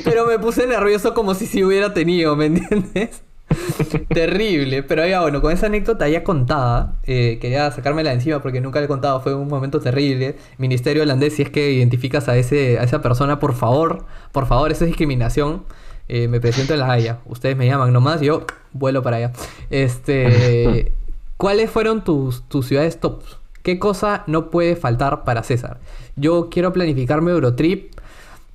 [0.04, 3.24] Pero me puse nervioso como si se hubiera tenido, ¿me entiendes?
[4.10, 8.62] Terrible, pero ya bueno, con esa anécdota ya contada, eh, quería sacármela de encima porque
[8.62, 10.36] nunca le he contado, fue un momento terrible.
[10.58, 14.72] Ministerio holandés, si es que identificas a, ese, a esa persona, por favor, por favor,
[14.72, 15.64] esa es discriminación.
[16.08, 19.32] Eh, me presento en la Haya, ustedes me llaman nomás, yo vuelo para allá.
[19.70, 20.92] Este,
[21.38, 23.22] ¿Cuáles fueron tus, tus ciudades top?
[23.62, 25.78] ¿Qué cosa no puede faltar para César?
[26.16, 27.94] Yo quiero planificarme Eurotrip,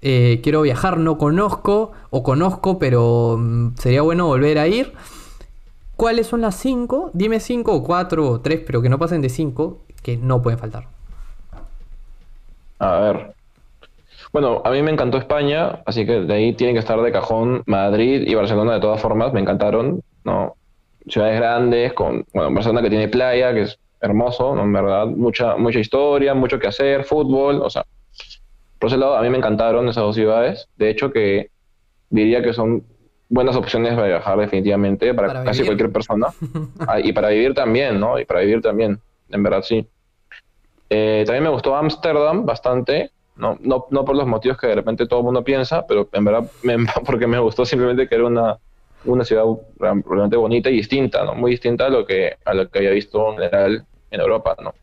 [0.07, 4.93] eh, quiero viajar, no conozco, o conozco, pero mm, sería bueno volver a ir.
[5.97, 7.11] ¿Cuáles son las cinco?
[7.15, 10.59] Dime cinco o cuatro o tres, pero que no pasen de cinco, que no pueden
[10.59, 10.89] faltar.
[12.79, 13.35] A ver.
[14.31, 17.63] Bueno, a mí me encantó España, así que de ahí tienen que estar de cajón
[17.65, 20.57] Madrid y Barcelona de todas formas, me encantaron, ¿no?
[21.09, 25.79] Ciudades grandes, con, bueno, Barcelona que tiene playa, que es hermoso, en verdad, mucha, mucha
[25.79, 27.87] historia, mucho que hacer, fútbol, o sea,
[28.85, 31.49] por ese lado a mí me encantaron esas dos ciudades, de hecho que
[32.11, 32.85] diría que son
[33.31, 36.27] buenas opciones para viajar definitivamente para, casi cualquier persona
[36.87, 38.19] ah, y para vivir también, ¿no?
[38.19, 39.01] Y para vivir también,
[39.31, 39.89] en verdad sí.
[40.91, 45.07] Eh, también me gustó Ámsterdam bastante, no, no, no por los motivos que de repente
[45.07, 46.45] todo el mundo piensa, pero en verdad
[47.07, 48.59] porque me gustó simplemente que era una,
[49.07, 49.45] una ciudad
[49.79, 51.35] realmente bonita y distinta, ¿no?
[51.35, 54.75] Muy distinta a lo que, a lo que había visto en general en Europa, ¿no?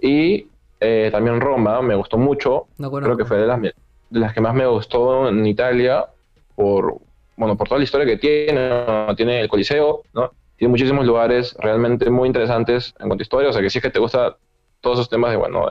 [0.00, 0.48] Y
[0.82, 2.66] eh, también Roma me gustó mucho.
[2.76, 3.72] Creo que fue de las, de
[4.10, 6.06] las que más me gustó en Italia
[6.56, 7.00] por
[7.36, 8.84] bueno, por toda la historia que tiene,
[9.16, 10.32] tiene el Coliseo, ¿no?
[10.56, 13.82] Tiene muchísimos lugares realmente muy interesantes en cuanto a historia, o sea que si es
[13.82, 14.36] que te gusta
[14.80, 15.70] todos esos temas de, bueno,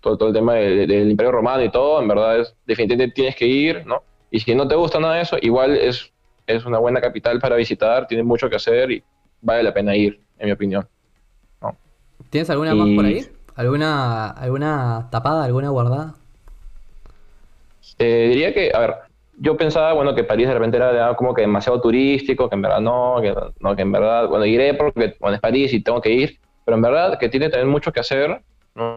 [0.00, 3.46] todo, todo el tema del Imperio Romano y todo, en verdad es, definitivamente tienes que
[3.46, 4.02] ir, ¿no?
[4.30, 6.12] Y si no te gusta nada de eso, igual es,
[6.46, 9.02] es una buena capital para visitar, tiene mucho que hacer y
[9.40, 10.86] vale la pena ir, en mi opinión.
[12.30, 13.26] ¿Tienes alguna más por ahí?
[13.58, 16.14] ¿Alguna, ¿Alguna tapada, alguna guardada?
[17.98, 18.94] Eh, diría que, a ver,
[19.36, 22.80] yo pensaba, bueno, que París de repente era como que demasiado turístico, que en verdad
[22.80, 26.12] no, que, no, que en verdad, bueno, iré porque bueno, es París y tengo que
[26.12, 28.40] ir, pero en verdad que tiene también mucho que hacer,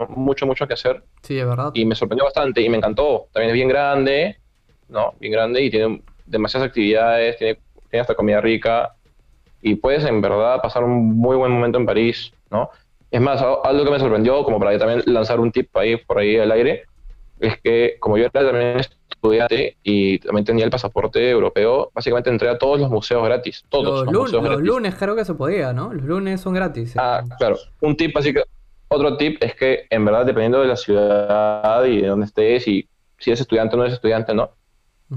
[0.10, 1.02] mucho, mucho que hacer.
[1.24, 1.72] Sí, es verdad.
[1.74, 3.30] Y me sorprendió bastante y me encantó.
[3.34, 4.38] También es bien grande,
[4.90, 5.16] ¿no?
[5.20, 7.58] Bien grande y tiene demasiadas actividades, tiene,
[7.90, 8.94] tiene hasta comida rica
[9.60, 12.70] y puedes en verdad pasar un muy buen momento en París, ¿no?
[13.12, 16.38] Es más, algo que me sorprendió, como para también lanzar un tip ahí por ahí
[16.38, 16.86] al aire,
[17.42, 18.78] es que como yo era también
[19.10, 23.66] estudiante y también tenía el pasaporte europeo, básicamente entré a todos los museos gratis.
[23.68, 25.94] Todos los, lunes, los lunes creo que se podía, ¿no?
[25.94, 26.96] Los lunes son gratis.
[26.98, 27.58] Ah, claro.
[27.82, 28.44] Un tip así que
[28.88, 32.88] otro tip es que en verdad dependiendo de la ciudad y de dónde estés y
[33.18, 34.52] si eres estudiante o no eres estudiante, ¿no?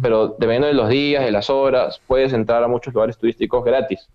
[0.03, 4.09] Pero dependiendo de los días, de las horas, puedes entrar a muchos lugares turísticos gratis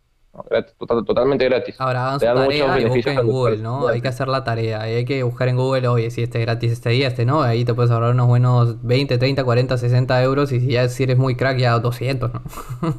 [1.06, 1.76] totalmente gratis.
[1.80, 3.88] Ahora hagan su tarea y busquen en Google, ¿no?
[3.88, 4.81] Hay que hacer la tarea.
[4.81, 7.41] Hay que buscar en Google, oye, si este es gratis este día, este no.
[7.41, 10.51] Ahí te puedes ahorrar unos buenos 20, 30, 40, 60 euros.
[10.51, 12.41] Y si ya si eres muy crack, ya 200, ¿no?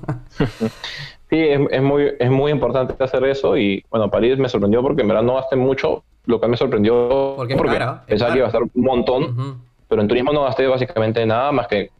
[1.30, 3.56] sí, es, muy, es muy importante hacer eso.
[3.56, 6.02] Y bueno, París me sorprendió porque en verdad no gasté mucho.
[6.26, 9.62] Lo que me sorprendió porque, porque pensaba que iba a estar un montón.
[9.88, 11.90] Pero en turismo no gasté básicamente nada más que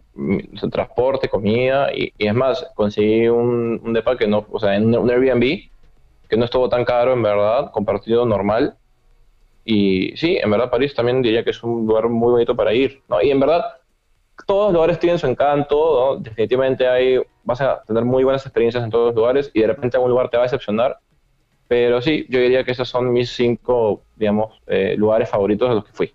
[0.71, 5.11] transporte, comida, y, es más, conseguí un, un, depa que no, o sea, en un
[5.11, 5.71] Airbnb,
[6.29, 8.77] que no estuvo tan caro en verdad, compartido normal.
[9.65, 13.03] Y sí, en verdad París también diría que es un lugar muy bonito para ir,
[13.09, 13.21] ¿no?
[13.21, 13.65] Y en verdad,
[14.47, 18.91] todos los lugares tienen su encanto, Definitivamente hay, vas a tener muy buenas experiencias en
[18.91, 20.99] todos los lugares y de repente algún lugar te va a decepcionar.
[21.69, 25.85] Pero sí, yo diría que esos son mis cinco, digamos, eh, lugares favoritos de los
[25.85, 26.13] que fui.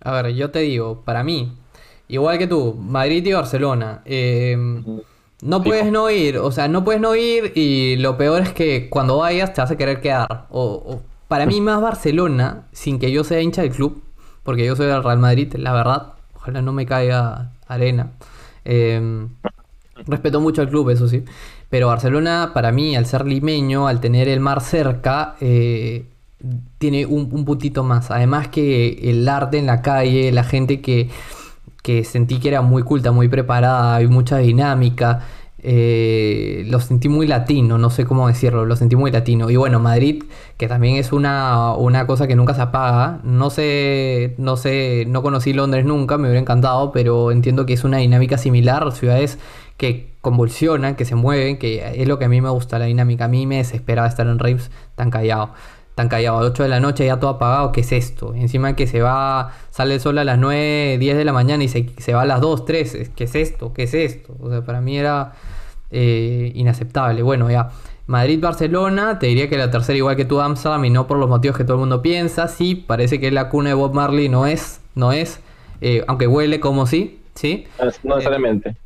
[0.00, 1.52] A ver, yo te digo, para mí,
[2.14, 4.02] Igual que tú, Madrid y Barcelona.
[4.04, 4.56] Eh,
[5.42, 8.88] no puedes no ir, o sea, no puedes no ir y lo peor es que
[8.88, 10.46] cuando vayas te vas a querer quedar.
[10.50, 14.00] O, para mí más Barcelona, sin que yo sea hincha del club,
[14.44, 18.12] porque yo soy del Real Madrid, la verdad, ojalá no me caiga arena.
[18.64, 19.26] Eh,
[20.06, 21.24] respeto mucho al club, eso sí.
[21.68, 26.06] Pero Barcelona, para mí, al ser limeño, al tener el mar cerca, eh,
[26.78, 28.12] tiene un, un puntito más.
[28.12, 31.10] Además que el arte en la calle, la gente que
[31.84, 35.20] que sentí que era muy culta, muy preparada, hay mucha dinámica.
[35.58, 39.50] Eh, lo sentí muy latino, no sé cómo decirlo, lo sentí muy latino.
[39.50, 40.24] Y bueno, Madrid,
[40.56, 43.20] que también es una, una cosa que nunca se apaga.
[43.24, 47.84] No sé, no sé, no conocí Londres nunca, me hubiera encantado, pero entiendo que es
[47.84, 49.38] una dinámica similar, ciudades
[49.76, 53.26] que convulsionan, que se mueven, que es lo que a mí me gusta, la dinámica.
[53.26, 55.50] A mí me desesperaba estar en Reims tan callado
[55.94, 58.34] tan callado, a 8 de la noche ya todo apagado, ¿qué es esto?
[58.34, 61.68] Encima que se va, sale el sol a las 9, 10 de la mañana y
[61.68, 63.72] se, se va a las 2, 3, ¿qué es esto?
[63.72, 64.34] ¿Qué es esto?
[64.40, 65.34] O sea, para mí era
[65.90, 67.22] eh, inaceptable.
[67.22, 67.70] Bueno, ya,
[68.06, 71.56] Madrid-Barcelona, te diría que la tercera igual que tú Amsterdam y no por los motivos
[71.56, 74.80] que todo el mundo piensa, sí, parece que la cuna de Bob Marley no es,
[74.96, 75.40] no es,
[75.80, 77.66] eh, aunque huele como sí, ¿sí?
[78.02, 78.70] No necesariamente.
[78.70, 78.76] Eh,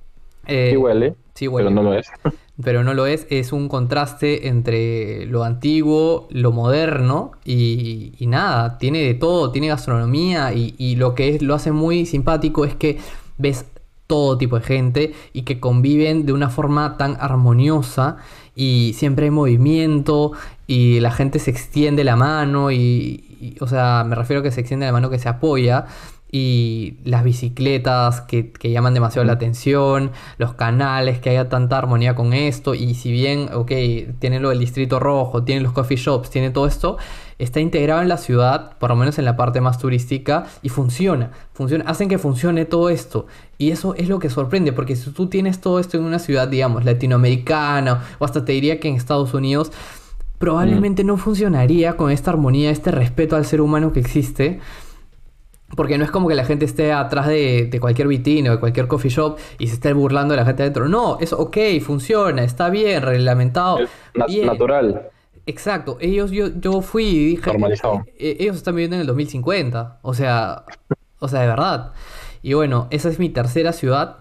[0.48, 2.06] sí huele, sí huele, pero no lo es.
[2.62, 9.00] pero no lo es, es un contraste entre lo antiguo, lo moderno y, nada, tiene
[9.02, 12.98] de todo, tiene gastronomía y, lo que es, lo hace muy simpático es que
[13.36, 13.64] ves
[14.08, 18.16] todo tipo de gente y que conviven de una forma tan armoniosa
[18.56, 20.32] y siempre hay movimiento
[20.66, 24.60] y la gente se extiende la mano y, o sea, me refiero a que se
[24.60, 25.86] extiende la mano que se apoya
[26.30, 32.34] y las bicicletas que, llaman demasiado la atención, los canales, que haya tanta armonía con
[32.34, 33.72] esto, y si bien, ok,
[34.18, 36.98] tiene lo del distrito rojo, tiene los coffee shops, tiene todo esto,
[37.38, 41.30] está integrado en la ciudad, por lo menos en la parte más turística, y funciona,
[41.54, 43.26] funciona, hacen que funcione todo esto,
[43.56, 46.46] y eso es lo que sorprende, porque si tú tienes todo esto en una ciudad,
[46.48, 49.72] digamos, latinoamericana, o hasta te diría que en Estados Unidos,
[50.38, 54.60] probablemente no funcionaría con esta armonía, este respeto al ser humano que existe,
[55.76, 58.88] porque no es como que la gente esté atrás de, cualquier vitrina o de cualquier
[58.88, 60.88] coffee shop y se esté burlando de la gente adentro.
[60.88, 63.80] No, es ok, funciona, está bien, reglamentado.
[63.80, 63.90] Es
[64.44, 65.10] natural.
[65.48, 65.96] Exacto.
[66.00, 67.50] Ellos, yo, yo fui y dije.
[67.50, 68.04] Normalizado.
[68.18, 70.00] Eh, ellos están viviendo en el 2050.
[70.02, 70.64] O sea,
[71.20, 71.92] o sea, de verdad.
[72.42, 74.18] Y bueno, esa es mi tercera ciudad.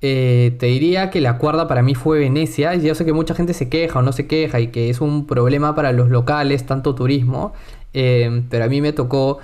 [0.00, 2.74] Eh, te diría que la cuarta para mí fue Venecia.
[2.76, 5.26] Yo sé que mucha gente se queja o no se queja y que es un
[5.26, 7.52] problema para los locales, tanto turismo.
[7.92, 9.40] Eh, pero a mí me tocó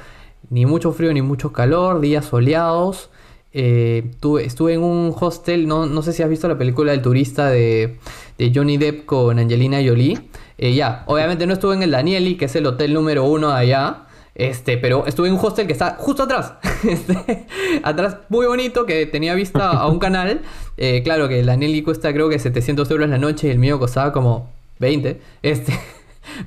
[0.50, 3.10] ni mucho frío ni mucho calor, días soleados.
[3.52, 4.10] eh,
[4.42, 7.98] estuve en un hostel, no, no sé si has visto la película El turista de,
[8.38, 10.18] de Johnny Depp con Angelina Jolie.
[10.58, 14.02] Eh, ya, obviamente no estuve en el Danieli, que es el hotel número uno allá.
[14.34, 16.54] Este, pero estuve en un hostel que está justo atrás.
[16.86, 17.46] Este,
[17.82, 20.42] atrás, muy bonito, que tenía vista a un canal.
[20.76, 23.78] Eh, claro que el Danieli cuesta creo que 700 euros la noche y el mío
[23.78, 25.20] costaba como 20.
[25.42, 25.72] Este.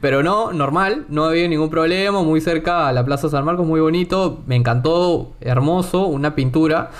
[0.02, 3.80] Pero no, normal, no había ningún problema, muy cerca a la Plaza San Marcos, muy
[3.80, 6.92] bonito, me encantó, hermoso, una pintura.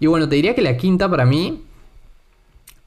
[0.00, 1.64] Y bueno, te diría que la quinta para mí,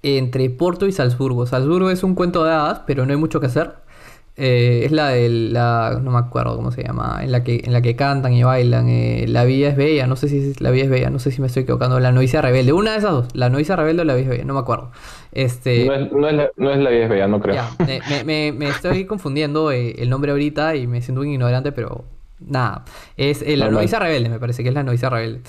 [0.04, 1.46] entre Porto y Salzburgo.
[1.46, 3.76] Salzburgo es un cuento de hadas, pero no hay mucho que hacer.
[4.38, 6.00] Eh, es la de la.
[6.02, 7.20] No me acuerdo cómo se llama.
[7.22, 8.88] En la que, en la que cantan y bailan.
[8.88, 10.08] Eh, la vida es bella.
[10.08, 11.10] No sé si es la vida es bella.
[11.10, 12.00] No sé si me estoy equivocando.
[12.00, 12.72] La novicia rebelde.
[12.74, 13.28] Una de esas dos.
[13.34, 14.46] La novicia rebelde o la vida es bella.
[14.46, 14.92] No me acuerdo.
[15.34, 17.64] Este, no, es, no, es la, vida es bella, no creo.
[18.26, 22.04] me, me, estoy confundiendo eh, el nombre ahorita y me siento un ignorante, pero
[22.40, 22.86] nada.
[23.18, 25.42] Es la novicia rebelde, me parece que es la novicia rebelde.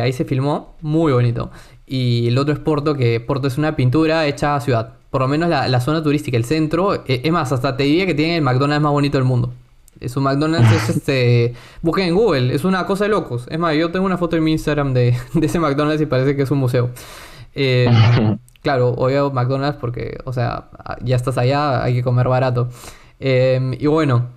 [0.00, 0.76] ahí se filmó.
[0.80, 1.50] Muy bonito.
[1.86, 5.28] Y el otro es Porto, que Porto es una pintura hecha a ciudad por lo
[5.28, 6.94] menos la, zona turística, el centro.
[6.94, 9.52] Eh, es más, hasta te diría que tiene el McDonald's más bonito del mundo.
[10.00, 11.52] Es un McDonald's, es este.
[11.82, 13.46] Busquen en Google, es una cosa de locos.
[13.50, 16.42] Es más, yo tengo una foto en mi Instagram de, ese McDonald's y parece que
[16.42, 16.88] es un museo.
[17.54, 17.90] Eh,
[18.62, 20.70] claro, obvio McDonald's porque, o sea,
[21.02, 22.70] ya estás allá, hay que comer barato.
[23.20, 24.28] Em, y bueno,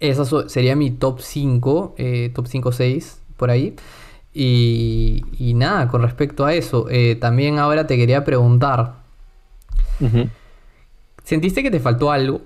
[0.00, 3.76] esa sería mi top 5, eh, top 5 6, por ahí.
[4.32, 6.88] Y, y, nada, con respecto a eso,
[7.20, 9.03] también ahora te quería preguntar,
[11.22, 12.40] ¿Sentiste que te faltó algo?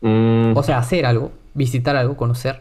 [0.00, 0.56] Mm.
[0.56, 2.60] O sea, hacer algo, visitar algo, conocer.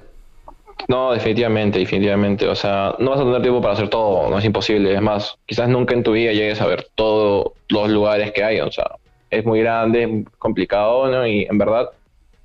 [0.88, 2.48] No, definitivamente, definitivamente.
[2.48, 4.94] O sea, no vas a tener tiempo para hacer todo, no es imposible.
[4.94, 8.60] Es más, quizás nunca en tu vida llegues a ver todos los lugares que hay.
[8.62, 8.96] O sea,
[9.30, 11.26] es muy grande, es complicado, ¿no?
[11.26, 11.90] Y en verdad,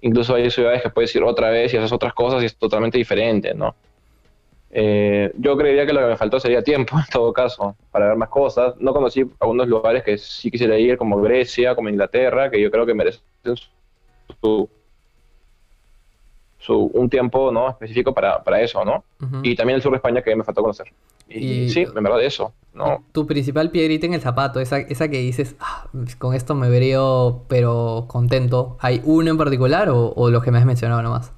[0.01, 2.99] incluso hay ciudades que puedes ir otra vez y haces otras cosas y es totalmente
[2.99, 3.75] diferente, ¿no?
[4.79, 8.17] Eh, yo creería que lo que me faltó sería tiempo, en todo caso, para ver
[8.17, 8.75] más cosas.
[8.79, 12.85] No conocí algunos lugares que sí quisiera ir, como Grecia, como Inglaterra, que yo creo
[12.85, 13.23] que merecen
[14.43, 14.69] su,
[16.93, 17.71] un tiempo ¿no?
[17.71, 19.03] específico para, para eso, ¿no?
[19.43, 20.93] Y también el sur de España que me faltó conocer.
[21.27, 23.03] Y, sí, en verdad eso, ¿no?
[23.13, 25.89] Tu principal piedrita en el zapato, esa, esa que dices, ah,
[26.19, 27.01] con esto me vería
[27.49, 31.33] pero contento, ¿hay uno en particular o, o los que me has mencionado nomás?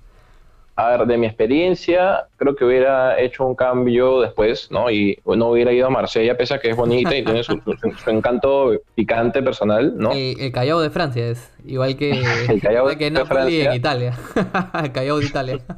[0.79, 4.89] A ver, de mi experiencia, creo que hubiera hecho un cambio después, ¿no?
[4.93, 7.61] Y no hubiera ido a Marsella, pese a que es bonita y tiene su,
[8.07, 10.13] encanto picante personal, ¿no?
[10.13, 12.13] El, Callao de Francia es, igual que,
[12.49, 14.17] el Callao de, que Napoli en Italia.
[14.85, 15.59] el Callao de Italia.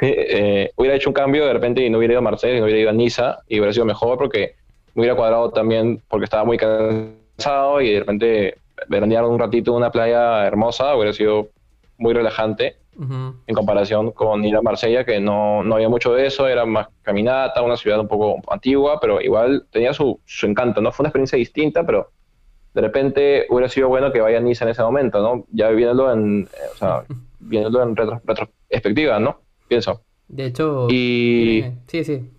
[0.00, 2.58] Sí, eh, hubiera hecho un cambio de repente y no hubiera ido a Marsella, y
[2.60, 4.54] no hubiera ido a Niza, y hubiera sido mejor porque
[4.94, 8.54] me hubiera cuadrado también porque estaba muy cansado y de repente
[8.88, 11.48] veranear un ratito en una playa hermosa hubiera sido
[11.98, 16.46] muy relajante en comparación con ir a Marsella, que no, no, había mucho de eso,
[16.46, 20.92] era más caminata, una ciudad un poco antigua, pero igual tenía su, su, encanto, ¿no?
[20.92, 22.10] Fue una experiencia distinta, pero
[22.74, 25.46] de repente hubiera sido bueno que vaya a Niza en ese momento, ¿no?
[25.52, 27.04] Ya viéndolo en, eh, o sea,
[27.40, 29.40] viéndolo en retrospectiva, ¿no?
[29.68, 30.02] Pienso.
[30.28, 30.86] De hecho...
[30.90, 31.64] Y...
[31.86, 32.30] Sí, sí.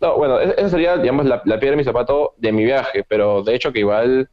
[0.00, 3.42] No, bueno, esa sería, digamos, la, la piedra de mi zapato de mi viaje, pero
[3.42, 4.28] de hecho que igual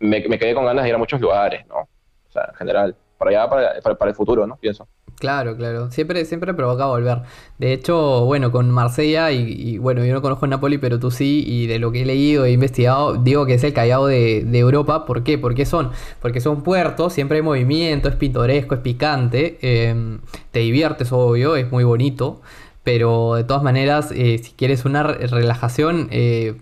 [0.00, 1.76] me, me quedé con ganas de ir a muchos lugares, ¿no?
[1.76, 4.56] O sea, en general para allá, para, el futuro, ¿no?
[4.56, 4.88] Pienso.
[5.18, 5.90] Claro, claro.
[5.90, 7.22] Siempre, siempre provoca volver.
[7.58, 11.66] De hecho, bueno, con Marsella y, bueno, yo no conozco Napoli, pero tú sí, y
[11.68, 15.06] de lo que he leído e investigado, digo que es el Callao de, Europa.
[15.06, 15.38] ¿Por qué?
[15.38, 20.20] Porque son, porque son puertos, siempre hay movimiento, es pintoresco, es picante, em,
[20.50, 22.40] te diviertes, obvio, es muy bonito.
[22.84, 26.56] Pero de todas maneras, eh, si quieres una relajación, eh,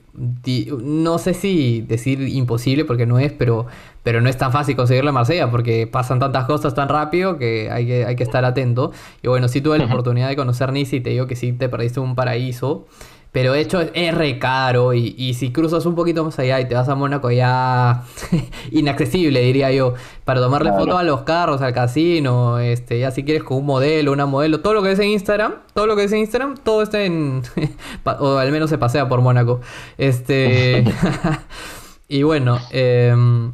[0.83, 3.67] no sé si decir imposible porque no es, pero,
[4.03, 7.71] pero no es tan fácil conseguirla en Marsella porque pasan tantas cosas tan rápido que
[7.71, 8.93] hay que, hay que estar atento.
[9.23, 11.71] Y bueno, si tuve la oportunidad de conocer Nice y te digo que sí te
[11.71, 12.87] perdiste un paraíso.
[13.33, 16.75] Pero de hecho es re caro y, si cruzas un poquito más allá y te
[16.75, 18.03] vas a Mónaco ya
[18.73, 19.95] inaccesible diría yo,
[20.25, 24.11] para tomarle fotos a los carros, al casino, este, ya si quieres con un modelo,
[24.13, 26.83] una modelo, todo lo que ves en Instagram, todo lo que ves en Instagram, todo
[26.83, 27.43] está en,
[28.19, 29.61] o al menos se pasea por Mónaco.
[29.97, 30.85] Este,
[32.09, 33.53] y bueno, em,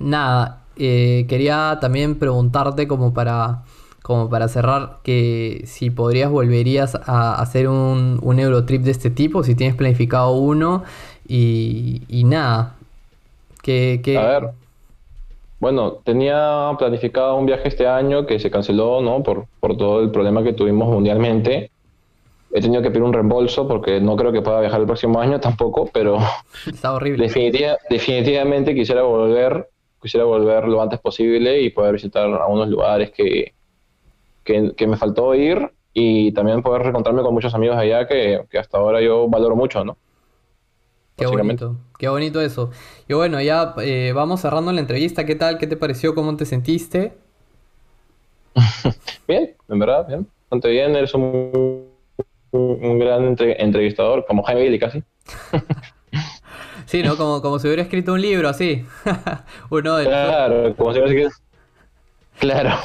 [0.00, 3.62] nada, eh, quería también preguntarte como para
[4.06, 9.42] como para cerrar, que si podrías volverías a hacer un, un Eurotrip de este tipo,
[9.42, 10.84] si tienes planificado uno
[11.26, 12.76] y, y nada.
[13.64, 14.50] Que, A ver.
[15.58, 19.24] Bueno, tenía planificado un viaje este año que se canceló, ¿no?
[19.24, 21.72] Por, por todo el problema que tuvimos mundialmente.
[22.52, 25.40] He tenido que pedir un reembolso porque no creo que pueda viajar el próximo año
[25.40, 26.18] tampoco, pero...
[26.64, 27.26] Está horrible.
[27.90, 29.68] definitivamente quisiera volver,
[30.00, 33.55] quisiera volver lo antes posible y poder visitar algunos lugares que,
[34.46, 39.02] que, me faltó ir y también poder reencontrarme con muchos amigos allá que, hasta ahora
[39.02, 39.98] yo valoro mucho, ¿no?
[41.16, 42.70] Qué bonito, qué bonito eso.
[43.08, 45.24] Y bueno, ya eh, vamos cerrando la entrevista.
[45.24, 45.56] ¿Qué tal?
[45.56, 46.14] ¿Qué te pareció?
[46.14, 47.14] ¿Cómo te sentiste?
[49.28, 50.26] bien, en verdad, bien.
[50.42, 50.94] Bastante bien.
[50.94, 51.86] Eres un,
[52.50, 55.02] un gran entrevistador, como Jaime Billy casi.
[56.86, 57.16] sí, ¿no?
[57.16, 58.84] Como, como si hubiera escrito un libro, así.
[59.70, 61.46] Uno de Claro, como si hubiera escrito...
[62.38, 62.76] Claro.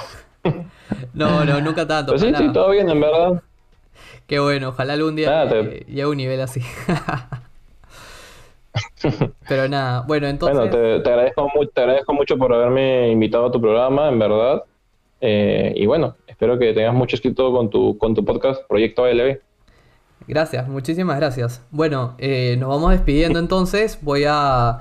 [1.13, 2.13] No, no, nunca tanto.
[2.13, 3.41] Pues sí, sí, todo bien, en verdad.
[4.27, 6.61] Qué bueno, ojalá algún día llegue a un nivel así.
[9.47, 10.57] Pero nada, bueno, entonces...
[10.57, 14.63] Bueno, te, agradezco, te agradezco mucho por haberme invitado a tu programa, en verdad.
[15.19, 19.39] Eh, y bueno, espero que tengas mucho escrito con tu, con tu podcast Proyecto ALB.
[20.27, 21.65] Gracias, muchísimas gracias.
[21.71, 23.99] Bueno, eh, nos vamos despidiendo entonces.
[24.01, 24.79] Voy a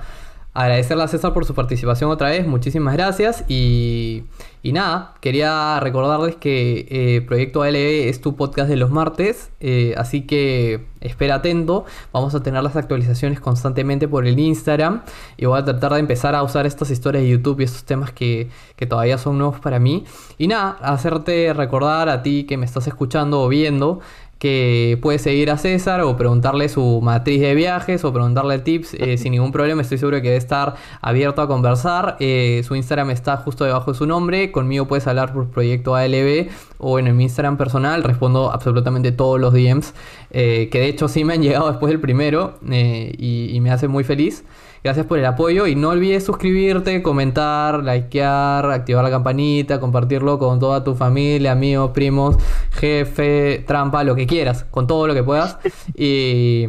[0.53, 2.45] agradecerle a César por su participación otra vez.
[2.45, 3.45] Muchísimas gracias.
[3.47, 4.23] Y,
[4.63, 9.49] nada, quería recordarles que eh, Proyecto ALB es tu podcast de los martes.
[9.61, 11.85] Eh, así que espera atento.
[12.11, 15.03] Vamos a tener las actualizaciones constantemente por el Instagram.
[15.37, 18.11] Y voy a tratar de empezar a usar estas historias de YouTube y estos temas
[18.11, 20.03] que, que todavía son nuevos para mí.
[20.37, 24.01] Y nada, hacerte recordar a ti que me estás escuchando o viendo
[24.41, 29.15] que puedes seguir a César o preguntarle su matriz de viajes o preguntarle tips eh,
[29.19, 29.83] sin ningún problema.
[29.83, 32.17] Estoy seguro que debe estar abierto a conversar.
[32.19, 34.51] Eh, su Instagram está justo debajo de su nombre.
[34.51, 36.49] Conmigo puedes hablar por proyecto ALB
[36.79, 38.03] o en mi Instagram personal.
[38.03, 39.93] Respondo absolutamente todos los DMs,
[40.31, 44.03] eh, que de hecho sí me han llegado después del primero y me hace muy
[44.03, 44.43] feliz.
[44.83, 50.59] Gracias por el apoyo y no olvides suscribirte, comentar, likear, activar la campanita, compartirlo con
[50.59, 52.37] toda tu familia, amigos, primos,
[52.71, 55.59] jefe, trampa, lo que quieras, con todo lo que puedas.
[55.95, 56.67] Y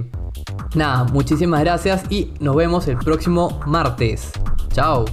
[0.75, 4.33] nada, muchísimas gracias y nos vemos el próximo martes.
[4.73, 5.07] Chao.